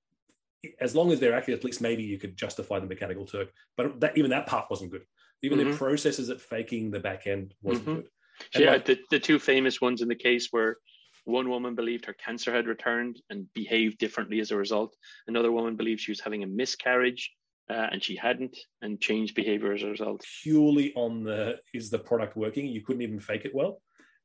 as 0.80 0.94
long 0.94 1.12
as 1.12 1.20
they're 1.20 1.34
accurate, 1.34 1.58
at 1.58 1.64
least 1.64 1.80
maybe 1.80 2.04
you 2.04 2.18
could 2.18 2.36
justify 2.36 2.78
the 2.78 2.86
mechanical 2.86 3.26
Turk. 3.26 3.48
But 3.76 4.00
that, 4.00 4.16
even 4.16 4.30
that 4.30 4.46
part 4.46 4.70
wasn't 4.70 4.92
good. 4.92 5.02
Even 5.42 5.58
the 5.58 5.64
Mhm. 5.64 5.76
processes 5.76 6.30
at 6.30 6.40
faking 6.40 6.90
the 6.90 7.00
back 7.00 7.26
end 7.26 7.54
wasn't 7.62 7.86
Mhm. 7.88 7.94
good. 7.96 8.08
And 8.54 8.64
yeah 8.64 8.70
like- 8.72 8.84
the, 8.86 8.98
the 9.10 9.20
two 9.20 9.38
famous 9.38 9.80
ones 9.80 10.00
in 10.00 10.08
the 10.08 10.14
case 10.14 10.50
were 10.52 10.78
one 11.24 11.48
woman 11.48 11.74
believed 11.74 12.04
her 12.06 12.14
cancer 12.14 12.50
had 12.52 12.66
returned 12.66 13.20
and 13.30 13.52
behaved 13.52 13.98
differently 13.98 14.40
as 14.40 14.50
a 14.50 14.56
result 14.56 14.96
another 15.28 15.52
woman 15.52 15.76
believed 15.76 16.00
she 16.00 16.10
was 16.10 16.18
having 16.20 16.42
a 16.42 16.46
miscarriage 16.46 17.32
uh, 17.70 17.88
and 17.92 18.02
she 18.02 18.16
hadn't 18.16 18.56
and 18.80 19.00
changed 19.00 19.34
behavior 19.36 19.72
as 19.72 19.82
a 19.84 19.86
result 19.90 20.24
purely 20.42 20.92
on 20.94 21.22
the 21.22 21.60
is 21.72 21.90
the 21.90 21.98
product 21.98 22.36
working 22.36 22.66
you 22.66 22.80
couldn't 22.82 23.02
even 23.02 23.20
fake 23.20 23.44
it 23.44 23.54
well 23.54 23.80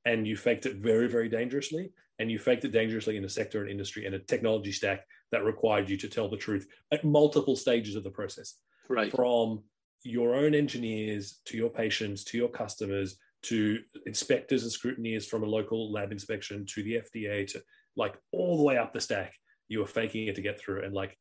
and 0.05 0.25
you 0.27 0.35
faked 0.35 0.65
it 0.65 0.77
very 0.77 1.07
very 1.07 1.29
dangerously 1.29 1.91
and 2.17 2.31
you 2.31 2.39
faked 2.39 2.65
it 2.65 2.71
dangerously 2.71 3.15
in 3.17 3.25
a 3.25 3.29
sector 3.29 3.61
and 3.61 3.69
industry 3.69 4.05
and 4.07 4.15
a 4.15 4.19
technology 4.19 4.71
stack 4.71 5.05
that 5.31 5.43
required 5.43 5.87
you 5.89 5.97
to 5.97 6.07
tell 6.07 6.27
the 6.29 6.37
truth 6.37 6.65
at 6.91 7.03
multiple 7.03 7.55
stages 7.55 7.95
of 7.95 8.03
the 8.03 8.09
process 8.09 8.55
right 8.89 9.11
from 9.11 9.63
your 10.03 10.35
own 10.35 10.55
engineers 10.55 11.41
to 11.45 11.57
your 11.57 11.69
patients 11.69 12.23
to 12.25 12.37
your 12.37 12.49
customers 12.49 13.17
to 13.43 13.79
inspectors 14.05 14.63
and 14.63 14.71
scrutineers 14.71 15.27
from 15.27 15.43
a 15.43 15.47
local 15.47 15.91
lab 15.91 16.11
inspection 16.11 16.65
to 16.65 16.83
the 16.83 16.95
FDA 16.95 17.47
to 17.47 17.61
like 17.95 18.15
all 18.31 18.57
the 18.57 18.63
way 18.63 18.77
up 18.77 18.93
the 18.93 19.01
stack. 19.01 19.33
You 19.67 19.79
were 19.79 19.87
faking 19.87 20.27
it 20.27 20.35
to 20.35 20.41
get 20.41 20.59
through, 20.59 20.83
and 20.83 20.93
like 20.93 21.17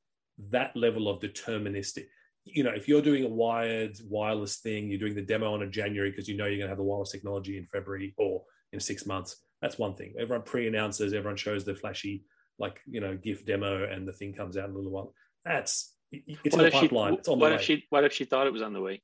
that 0.50 0.76
level 0.76 1.08
of 1.08 1.20
deterministic. 1.20 2.06
You 2.44 2.62
know, 2.62 2.70
if 2.70 2.86
you're 2.86 3.02
doing 3.02 3.24
a 3.24 3.28
wired 3.28 3.96
wireless 4.08 4.58
thing, 4.58 4.88
you're 4.88 5.00
doing 5.00 5.16
the 5.16 5.22
demo 5.22 5.52
on 5.52 5.62
a 5.62 5.66
January 5.66 6.10
because 6.10 6.28
you 6.28 6.36
know 6.36 6.46
you're 6.46 6.58
going 6.58 6.66
to 6.66 6.68
have 6.68 6.78
the 6.78 6.84
wireless 6.84 7.10
technology 7.10 7.58
in 7.58 7.66
February 7.66 8.14
or 8.18 8.42
in 8.72 8.78
six 8.78 9.04
months. 9.04 9.36
That's 9.60 9.78
one 9.78 9.94
thing. 9.94 10.14
Everyone 10.18 10.44
pre-announces, 10.44 11.12
everyone 11.12 11.36
shows 11.36 11.64
the 11.64 11.74
flashy, 11.74 12.24
like 12.58 12.80
you 12.86 13.00
know, 13.00 13.16
GIF 13.16 13.44
demo, 13.44 13.84
and 13.84 14.06
the 14.06 14.12
thing 14.12 14.32
comes 14.32 14.56
out 14.56 14.68
in 14.68 14.74
a 14.74 14.76
little 14.76 14.92
while. 14.92 15.12
That's 15.44 15.95
it's 16.12 16.56
what 16.56 16.64
in 16.66 16.70
the 16.70 16.70
pipeline. 16.70 17.14
She, 17.14 17.18
it's 17.18 17.28
on 17.28 17.38
what 17.38 17.48
the 17.50 17.54
if 17.56 17.60
way. 17.60 17.64
she? 17.64 17.84
What 17.90 18.04
if 18.04 18.12
she 18.12 18.24
thought 18.24 18.46
it 18.46 18.52
was 18.52 18.62
on 18.62 18.72
the 18.72 18.80
way? 18.80 19.02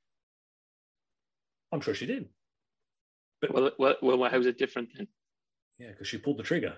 I'm 1.72 1.80
sure 1.80 1.94
she 1.94 2.06
did. 2.06 2.28
But 3.40 3.52
Well, 3.52 3.70
well, 3.78 3.96
well 4.18 4.30
how's 4.30 4.46
it 4.46 4.58
different 4.58 4.90
then? 4.96 5.08
Yeah, 5.78 5.88
because 5.90 6.06
she 6.06 6.18
pulled 6.18 6.38
the 6.38 6.42
trigger. 6.42 6.76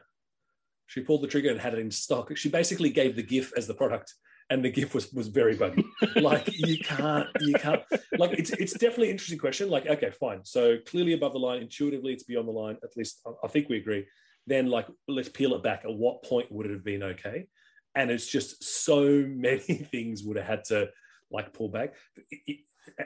She 0.87 1.01
pulled 1.01 1.23
the 1.23 1.29
trigger 1.29 1.51
and 1.51 1.61
had 1.61 1.75
it 1.75 1.81
in 1.81 1.91
stock. 1.91 2.35
She 2.37 2.49
basically 2.49 2.91
gave 2.91 3.17
the 3.17 3.23
GIF 3.23 3.53
as 3.57 3.67
the 3.67 3.75
product, 3.75 4.15
and 4.51 4.65
the 4.65 4.71
GIF 4.71 4.95
was 4.95 5.13
was 5.13 5.29
very 5.29 5.57
buggy. 5.57 5.85
like 6.17 6.49
you 6.53 6.79
can't, 6.79 7.29
you 7.41 7.55
can't. 7.55 7.83
Like 8.19 8.33
it's 8.33 8.51
it's 8.51 8.73
definitely 8.75 9.07
an 9.09 9.13
interesting 9.13 9.39
question. 9.39 9.69
Like 9.69 9.87
okay, 9.87 10.11
fine. 10.11 10.45
So 10.45 10.77
clearly 10.87 11.15
above 11.15 11.33
the 11.33 11.39
line, 11.39 11.63
intuitively 11.63 12.13
it's 12.13 12.25
beyond 12.25 12.49
the 12.49 12.53
line. 12.53 12.77
At 12.83 12.97
least 12.97 13.21
I- 13.27 13.47
I 13.47 13.49
think 13.49 13.69
we 13.69 13.79
agree. 13.79 14.07
Then 14.47 14.67
like 14.69 14.87
let's 15.09 15.29
peel 15.31 15.55
it 15.55 15.63
back. 15.63 15.85
At 15.85 15.95
what 15.95 16.23
point 16.23 16.53
would 16.53 16.67
it 16.67 16.73
have 16.73 16.85
been 16.85 17.03
okay? 17.03 17.47
And 17.95 18.11
it's 18.11 18.27
just 18.27 18.63
so 18.65 19.03
many 19.29 19.59
things 19.59 20.23
would 20.25 20.37
have 20.37 20.47
had 20.47 20.65
to 20.65 20.91
like 21.31 21.53
pull 21.53 21.69
back. 21.69 21.95
It- 22.31 22.41
it- 22.47 22.59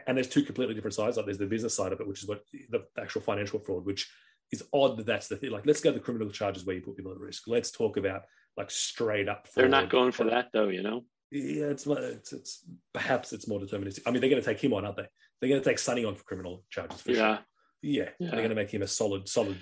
and 0.09 0.17
there's 0.17 0.29
two 0.29 0.43
completely 0.43 0.75
different 0.75 0.95
sides. 0.95 1.17
Like 1.17 1.27
there's 1.27 1.39
the 1.39 1.47
business 1.47 1.73
side 1.75 1.93
of 1.93 2.01
it, 2.01 2.09
which 2.09 2.21
is 2.25 2.29
what 2.29 2.43
the 2.71 2.83
actual 3.01 3.21
financial 3.21 3.61
fraud, 3.61 3.85
which 3.85 4.11
is 4.51 4.65
odd 4.73 4.97
that 4.97 5.07
that's 5.07 5.29
the 5.29 5.37
thing. 5.37 5.51
Like, 5.53 5.67
let's 5.67 5.81
go 5.81 5.91
to 5.93 5.99
the 5.99 6.03
criminal 6.05 6.29
charges 6.31 6.65
where 6.67 6.75
you 6.75 6.83
put 6.83 6.97
people 6.97 7.13
at 7.13 7.19
risk. 7.19 7.45
Let's 7.47 7.71
talk 7.71 7.97
about 7.97 8.23
like 8.57 8.73
straight 8.73 9.29
up. 9.29 9.47
They're 9.55 9.69
not 9.69 9.89
going 9.89 10.11
for 10.11 10.25
that 10.25 10.49
though, 10.53 10.69
you 10.69 10.83
know. 10.83 11.05
Yeah, 11.31 11.67
it's, 11.67 11.87
it's 11.87 12.33
it's 12.33 12.65
perhaps 12.93 13.33
it's 13.33 13.47
more 13.47 13.61
deterministic. 13.61 14.01
I 14.05 14.11
mean, 14.11 14.21
they're 14.21 14.31
going 14.31 14.43
to 14.43 14.47
take 14.49 14.61
him 14.63 14.75
on, 14.75 14.85
aren't 14.85 14.97
they? 14.97 15.07
They're 15.41 15.51
going 15.51 15.63
to 15.63 15.69
take 15.69 15.79
Sunny 15.79 16.05
on 16.05 16.17
for 16.17 16.25
criminal 16.25 16.65
charges. 16.71 17.01
For 17.03 17.13
Yeah, 17.13 17.17
sure. 17.37 17.39
yeah, 17.83 18.09
Yeah. 18.19 18.31
They're 18.31 18.41
going 18.41 18.49
to 18.49 18.57
make 18.57 18.71
him 18.73 18.83
a 18.83 18.87
solid, 18.89 19.29
solid. 19.29 19.59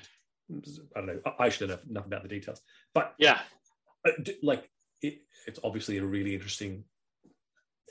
I 0.51 1.01
don't 1.01 1.07
know. 1.09 1.21
I 1.39 1.51
should 1.51 1.69
know 1.69 1.75
enough, 1.75 1.87
enough 1.91 2.07
about 2.07 2.23
the 2.23 2.29
details, 2.31 2.63
but 2.95 3.13
yeah, 3.19 3.41
uh, 4.07 4.13
like 4.43 4.71
it, 5.03 5.19
it's 5.47 5.61
obviously 5.63 5.99
a 5.99 6.05
really 6.05 6.35
interesting 6.35 6.85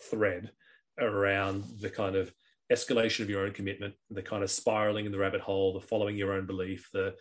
thread 0.10 0.52
around 1.00 1.64
the 1.80 1.90
kind 1.90 2.16
of 2.16 2.34
escalation 2.72 3.22
of 3.22 3.30
your 3.30 3.46
own 3.46 3.52
commitment, 3.52 3.94
the 4.10 4.22
kind 4.22 4.44
of 4.44 4.52
spiraling 4.52 5.06
in 5.06 5.12
the 5.12 5.18
rabbit 5.18 5.42
hole, 5.42 5.74
the 5.74 5.86
following 5.86 6.18
your 6.18 6.34
own 6.34 6.46
belief, 6.46 6.90
the 6.94 7.14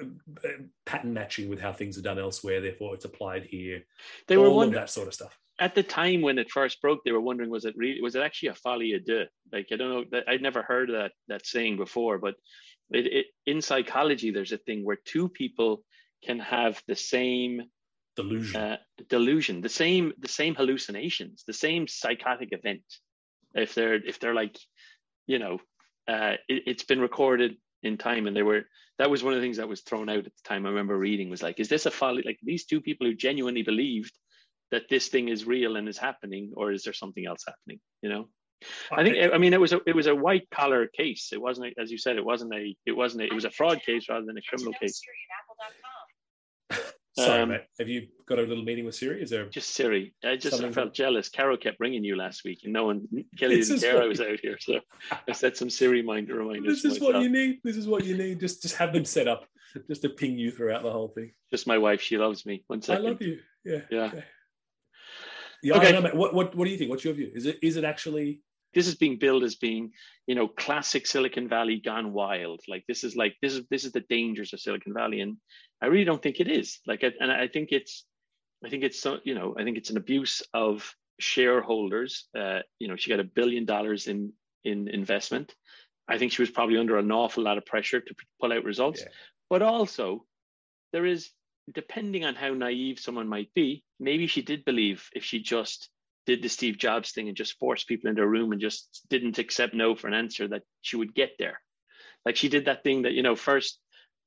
uh, 0.00 0.48
pattern 0.86 1.12
matching 1.12 1.48
with 1.48 1.60
how 1.60 1.72
things 1.72 1.98
are 1.98 2.02
done 2.02 2.18
elsewhere. 2.18 2.60
Therefore, 2.60 2.94
it's 2.94 3.04
applied 3.04 3.44
here. 3.44 3.82
they 4.28 4.36
were 4.36 4.44
all 4.44 4.50
of 4.50 4.56
wondering 4.56 4.80
that 4.80 4.90
sort 4.90 5.08
of 5.08 5.14
stuff. 5.14 5.38
at 5.58 5.74
the 5.74 5.82
time 5.82 6.22
when 6.22 6.38
it 6.38 6.50
first 6.50 6.80
broke. 6.80 7.02
They 7.04 7.12
were 7.12 7.20
wondering 7.20 7.50
was 7.50 7.64
it 7.64 7.74
really 7.76 8.00
was 8.00 8.14
it 8.14 8.22
actually 8.22 8.50
a 8.50 8.54
folie 8.54 8.92
à 8.92 9.04
deux? 9.04 9.26
Like 9.52 9.68
I 9.72 9.76
don't 9.76 10.12
know. 10.12 10.20
I'd 10.28 10.42
never 10.42 10.62
heard 10.62 10.90
that 10.90 11.12
that 11.28 11.46
saying 11.46 11.76
before, 11.76 12.18
but 12.18 12.34
it, 12.90 13.06
it 13.06 13.26
in 13.46 13.62
psychology 13.62 14.30
there's 14.30 14.52
a 14.52 14.58
thing 14.58 14.84
where 14.84 14.98
two 15.04 15.28
people 15.28 15.82
can 16.24 16.38
have 16.38 16.80
the 16.86 16.96
same 16.96 17.62
Delusion. 18.22 18.60
uh, 18.60 18.76
delusion, 19.08 19.60
the 19.60 19.68
same 19.68 20.12
the 20.18 20.28
same 20.28 20.54
hallucinations, 20.54 21.44
the 21.46 21.52
same 21.52 21.86
psychotic 21.88 22.50
event. 22.52 22.82
If 23.54 23.74
they're 23.74 23.94
if 23.94 24.20
they're 24.20 24.34
like, 24.34 24.58
you 25.26 25.38
know, 25.38 25.60
uh, 26.08 26.34
it, 26.48 26.62
it's 26.66 26.84
been 26.84 27.00
recorded 27.00 27.56
in 27.82 27.98
time, 27.98 28.26
and 28.26 28.36
they 28.36 28.42
were 28.42 28.62
that 28.98 29.10
was 29.10 29.22
one 29.22 29.32
of 29.32 29.40
the 29.40 29.44
things 29.44 29.56
that 29.56 29.68
was 29.68 29.80
thrown 29.80 30.08
out 30.08 30.18
at 30.18 30.24
the 30.24 30.48
time. 30.48 30.66
I 30.66 30.70
remember 30.70 30.96
reading 30.96 31.30
was 31.30 31.42
like, 31.42 31.58
is 31.58 31.68
this 31.68 31.86
a 31.86 31.90
folly? 31.90 32.22
Like 32.24 32.38
these 32.42 32.66
two 32.66 32.80
people 32.80 33.06
who 33.06 33.14
genuinely 33.14 33.62
believed 33.62 34.12
that 34.70 34.88
this 34.88 35.08
thing 35.08 35.28
is 35.28 35.46
real 35.46 35.76
and 35.76 35.88
is 35.88 35.98
happening, 35.98 36.52
or 36.56 36.72
is 36.72 36.84
there 36.84 36.92
something 36.92 37.26
else 37.26 37.44
happening? 37.46 37.80
You 38.02 38.10
know. 38.10 38.28
I 38.92 39.02
think 39.04 39.16
I 39.32 39.38
mean 39.38 39.54
it 39.54 39.60
was 39.60 39.72
a 39.72 39.80
it 39.86 39.96
was 39.96 40.06
a 40.06 40.14
white 40.14 40.48
collar 40.50 40.86
case. 40.86 41.30
It 41.32 41.40
wasn't 41.40 41.68
a, 41.68 41.80
as 41.80 41.90
you 41.90 41.96
said 41.96 42.16
it 42.16 42.24
wasn't 42.24 42.52
a 42.52 42.76
it 42.84 42.92
wasn't 42.92 43.22
a, 43.22 43.26
it 43.26 43.34
was 43.34 43.46
a 43.46 43.50
fraud 43.50 43.80
case 43.82 44.06
rather 44.10 44.26
than 44.26 44.36
a 44.36 44.42
criminal 44.42 44.74
case. 44.74 45.00
Sorry, 47.18 47.42
um, 47.42 47.48
mate. 47.48 47.62
Have 47.78 47.88
you 47.88 48.06
got 48.26 48.38
a 48.38 48.42
little 48.42 48.62
meeting 48.62 48.84
with 48.84 48.94
Siri? 48.94 49.20
Is 49.20 49.30
there? 49.30 49.46
Just 49.46 49.70
Siri. 49.70 50.14
I 50.24 50.36
just 50.36 50.54
I 50.56 50.70
felt 50.70 50.74
that- 50.74 50.94
jealous. 50.94 51.28
Carol 51.28 51.56
kept 51.56 51.80
ringing 51.80 52.04
you 52.04 52.16
last 52.16 52.44
week, 52.44 52.60
and 52.64 52.72
no 52.72 52.86
one 52.86 53.06
Kelly 53.36 53.56
This 53.58 53.68
didn't 53.68 53.82
care 53.82 53.94
what- 53.94 54.04
I 54.04 54.08
was 54.08 54.20
out 54.20 54.38
here, 54.40 54.56
so 54.60 54.80
I 55.28 55.32
set 55.32 55.56
some 55.56 55.70
Siri 55.70 56.02
mind 56.02 56.28
reminders. 56.28 56.82
This 56.82 56.92
is 56.92 56.98
for 56.98 57.12
what 57.12 57.22
you 57.22 57.28
need. 57.28 57.58
This 57.64 57.76
is 57.76 57.88
what 57.88 58.04
you 58.04 58.16
need. 58.16 58.38
Just 58.38 58.62
just 58.62 58.76
have 58.76 58.92
them 58.92 59.04
set 59.04 59.26
up, 59.26 59.46
just 59.88 60.02
to 60.02 60.08
ping 60.08 60.38
you 60.38 60.52
throughout 60.52 60.82
the 60.82 60.92
whole 60.92 61.08
thing. 61.08 61.32
Just 61.50 61.66
my 61.66 61.78
wife. 61.78 62.00
She 62.00 62.16
loves 62.16 62.46
me. 62.46 62.64
One 62.68 62.80
I 62.88 62.98
love 62.98 63.20
you. 63.20 63.40
Yeah. 63.64 63.80
Yeah. 63.90 64.04
Okay. 64.06 64.24
Yeah. 65.62 65.76
Okay. 65.76 65.92
Know. 65.92 66.10
What, 66.14 66.32
what 66.32 66.54
what 66.54 66.64
do 66.64 66.70
you 66.70 66.78
think? 66.78 66.90
What's 66.90 67.04
your 67.04 67.14
view? 67.14 67.30
Is 67.34 67.46
it 67.46 67.58
is 67.60 67.76
it 67.76 67.84
actually? 67.84 68.42
This 68.74 68.86
is 68.86 68.94
being 68.94 69.18
billed 69.18 69.42
as 69.42 69.56
being, 69.56 69.92
you 70.26 70.34
know, 70.34 70.46
classic 70.48 71.06
Silicon 71.06 71.48
Valley 71.48 71.80
gone 71.80 72.12
wild. 72.12 72.60
Like 72.68 72.84
this 72.86 73.02
is 73.04 73.16
like 73.16 73.36
this 73.42 73.54
is 73.54 73.66
this 73.70 73.84
is 73.84 73.92
the 73.92 74.04
dangers 74.08 74.52
of 74.52 74.60
Silicon 74.60 74.94
Valley, 74.94 75.20
and 75.20 75.36
I 75.82 75.86
really 75.86 76.04
don't 76.04 76.22
think 76.22 76.40
it 76.40 76.48
is. 76.48 76.78
Like, 76.86 77.02
I- 77.04 77.14
and 77.20 77.32
I 77.32 77.48
think 77.48 77.70
it's, 77.72 78.04
I 78.64 78.68
think 78.68 78.84
it's 78.84 79.00
so 79.00 79.18
you 79.24 79.34
know, 79.34 79.54
I 79.58 79.64
think 79.64 79.76
it's 79.76 79.90
an 79.90 79.96
abuse 79.96 80.42
of 80.54 80.94
shareholders. 81.18 82.28
Uh, 82.36 82.60
you 82.78 82.88
know, 82.88 82.96
she 82.96 83.10
got 83.10 83.20
a 83.20 83.24
billion 83.24 83.64
dollars 83.64 84.06
in 84.06 84.32
in 84.64 84.88
investment. 84.88 85.54
I 86.08 86.18
think 86.18 86.32
she 86.32 86.42
was 86.42 86.50
probably 86.50 86.76
under 86.76 86.98
an 86.98 87.10
awful 87.12 87.44
lot 87.44 87.58
of 87.58 87.64
pressure 87.64 88.00
to 88.00 88.14
pull 88.40 88.52
out 88.52 88.64
results. 88.64 89.00
Yeah. 89.00 89.12
But 89.48 89.62
also, 89.62 90.26
there 90.92 91.06
is, 91.06 91.30
depending 91.72 92.24
on 92.24 92.34
how 92.34 92.52
naive 92.52 92.98
someone 92.98 93.28
might 93.28 93.52
be, 93.54 93.84
maybe 93.98 94.26
she 94.26 94.42
did 94.42 94.64
believe 94.64 95.08
if 95.14 95.24
she 95.24 95.40
just 95.40 95.88
did 96.26 96.42
the 96.42 96.48
Steve 96.48 96.78
Jobs 96.78 97.12
thing 97.12 97.28
and 97.28 97.36
just 97.36 97.58
forced 97.58 97.88
people 97.88 98.10
into 98.10 98.22
a 98.22 98.26
room 98.26 98.52
and 98.52 98.60
just 98.60 99.06
didn't 99.08 99.38
accept 99.38 99.74
no 99.74 99.94
for 99.94 100.08
an 100.08 100.14
answer, 100.14 100.48
that 100.48 100.62
she 100.82 100.96
would 100.96 101.14
get 101.14 101.32
there. 101.38 101.60
Like 102.24 102.36
she 102.36 102.48
did 102.48 102.66
that 102.66 102.84
thing 102.84 103.02
that 103.02 103.12
you 103.12 103.22
know 103.22 103.36
first. 103.36 103.78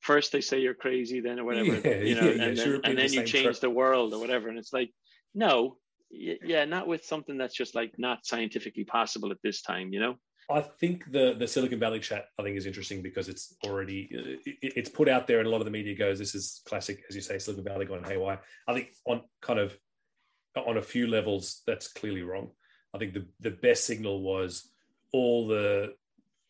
First 0.02 0.34
they 0.34 0.42
say 0.42 0.60
you're 0.60 0.74
crazy, 0.74 1.22
then 1.22 1.40
or 1.40 1.46
whatever, 1.46 1.80
Yeah, 1.80 2.02
you 2.02 2.16
know, 2.16 2.28
yeah, 2.28 2.36
yeah, 2.36 2.44
and 2.44 2.58
she 2.58 2.64
then, 2.66 2.82
and 2.84 2.98
then 2.98 3.08
the 3.08 3.14
you 3.14 3.24
change 3.24 3.44
trope. 3.44 3.60
the 3.62 3.70
world 3.70 4.14
or 4.14 4.20
whatever. 4.20 4.50
And 4.50 4.58
it's 4.58 4.74
like, 4.74 4.92
no, 5.34 5.78
yeah, 6.12 6.66
not 6.66 6.88
with 6.88 7.06
something 7.06 7.38
that's 7.38 7.56
just 7.56 7.74
like 7.74 7.94
not 7.98 8.26
scientifically 8.26 8.84
possible 8.84 9.32
at 9.32 9.38
this 9.44 9.62
time, 9.62 9.94
you 9.94 10.02
know? 10.02 10.16
I 10.50 10.60
think 10.60 11.10
the 11.10 11.36
the 11.40 11.48
Silicon 11.48 11.80
Valley 11.80 12.02
chat 12.02 12.26
I 12.38 12.44
think 12.44 12.58
is 12.58 12.66
interesting 12.66 13.02
because 13.02 13.30
it's 13.30 13.56
already 13.66 14.10
uh, 14.14 14.36
it, 14.46 14.74
it's 14.76 14.90
put 14.90 15.08
out 15.08 15.26
there 15.26 15.40
and 15.40 15.48
a 15.48 15.50
lot 15.50 15.62
of 15.62 15.66
the 15.66 15.72
media 15.72 15.96
goes 15.96 16.20
this 16.20 16.36
is 16.36 16.62
classic 16.66 17.02
as 17.08 17.16
you 17.16 17.22
say 17.22 17.40
Silicon 17.40 17.64
Valley 17.64 17.86
going 17.86 18.04
haywire. 18.04 18.42
I 18.68 18.74
think 18.74 18.90
on 19.06 19.22
kind 19.42 19.60
of 19.60 19.78
on 20.56 20.78
a 20.78 20.82
few 20.82 21.08
levels 21.08 21.62
that's 21.66 21.88
clearly 21.88 22.22
wrong. 22.22 22.52
I 22.94 22.98
think 22.98 23.14
the 23.14 23.26
the 23.40 23.52
best 23.52 23.86
signal 23.86 24.22
was 24.22 24.70
all 25.12 25.48
the 25.48 25.96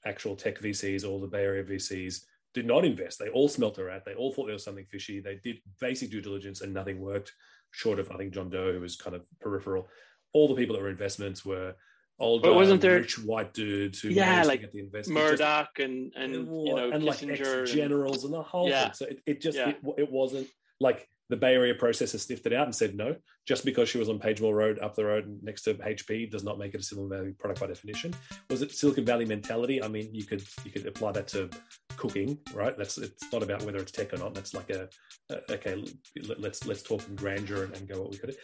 actual 0.06 0.36
tech 0.36 0.60
VCs, 0.60 1.08
all 1.08 1.20
the 1.22 1.28
Bay 1.28 1.44
Area 1.44 1.64
VCs 1.64 2.26
did 2.54 2.66
not 2.66 2.86
invest. 2.86 3.18
They 3.20 3.30
all 3.30 3.48
smelt 3.50 3.78
a 3.78 3.84
rat. 3.86 4.04
They 4.06 4.14
all 4.14 4.32
thought 4.34 4.46
there 4.46 4.54
was 4.54 4.64
something 4.64 4.86
fishy. 4.86 5.20
They 5.22 5.40
did 5.44 5.58
basic 5.80 6.12
due 6.12 6.22
diligence 6.22 6.62
and 6.62 6.74
nothing 6.74 7.00
worked. 7.00 7.34
Short 7.72 8.00
of 8.00 8.12
I 8.12 8.18
think 8.18 8.34
John 8.34 8.50
Doe, 8.50 8.74
who 8.74 8.82
was 8.82 8.96
kind 8.96 9.16
of 9.16 9.24
peripheral. 9.40 9.88
All 10.34 10.48
the 10.48 10.56
people 10.56 10.76
that 10.76 10.82
were 10.82 10.90
investments 10.90 11.46
were 11.46 11.76
old, 12.20 12.42
But 12.44 12.54
wasn't 12.56 12.82
there- 12.82 12.98
rich 13.00 13.18
white 13.20 13.54
dudes 13.54 14.02
who 14.02 14.10
Yeah, 14.10 14.26
managed 14.26 14.48
like 14.50 14.60
to 14.60 14.66
get 14.68 14.74
the 14.74 14.80
investment. 14.80 15.20
Just- 15.20 15.32
Murdoch 15.42 15.80
and 15.80 16.14
and 16.16 16.34
you 16.34 16.76
know 16.76 16.92
and 16.92 17.04
like 17.04 17.20
Kissinger. 17.20 17.60
and- 17.60 17.68
generals 17.68 18.24
and 18.26 18.34
the 18.34 18.44
whole 18.44 18.70
Yeah. 18.70 18.84
thing. 18.86 18.94
So 18.94 19.06
it, 19.06 19.20
it 19.26 19.42
just 19.42 19.58
Yeah. 19.58 19.70
it, 19.70 19.78
it 19.98 20.12
wasn't 20.12 20.48
like 20.80 21.10
the 21.30 21.38
Bay 21.38 21.54
Area 21.54 21.74
processor 21.74 22.20
sniffed 22.20 22.46
it 22.46 22.54
out 22.54 22.66
and 22.66 22.76
said 22.76 22.96
no. 22.96 23.16
Just 23.48 23.66
because 23.66 23.90
she 23.90 23.98
was 23.98 24.10
on 24.10 24.20
Page 24.20 24.40
Mill 24.42 24.54
Road 24.54 24.80
up 24.80 24.96
the 24.96 25.06
road 25.06 25.40
next 25.42 25.64
to 25.64 25.74
HP 25.74 26.30
does 26.32 26.44
not 26.44 26.58
make 26.60 26.74
it 26.74 26.80
a 26.82 26.84
Silicon 26.84 27.10
Valley 27.18 27.34
product 27.38 27.60
by 27.62 27.68
definition. 27.68 28.14
Was 28.50 28.62
it 28.62 28.72
Silicon 28.72 29.06
Valley 29.06 29.26
mentality? 29.26 29.82
I 29.84 29.88
mean, 29.88 30.10
you 30.14 30.26
could 30.26 30.44
you 30.64 30.72
could 30.72 30.86
apply 30.86 31.12
that 31.14 31.28
to 31.30 31.50
cooking, 31.98 32.38
right? 32.54 32.78
That's 32.78 32.98
it's 32.98 33.32
not 33.32 33.44
about 33.44 33.64
whether 33.64 33.80
it's 33.80 33.92
tech 33.92 34.14
or 34.14 34.18
not. 34.18 34.34
That's 34.34 34.54
like 34.54 34.70
a, 34.70 34.88
a 35.30 35.54
okay. 35.54 35.84
let- 36.28 36.40
Let's 36.40 36.66
let's 36.68 36.84
talk 36.84 37.08
in 37.08 37.16
grandeur 37.16 37.64
and, 37.64 37.76
and 37.78 37.88
go 37.88 38.02
what 38.02 38.12
we 38.12 38.18
could. 38.18 38.36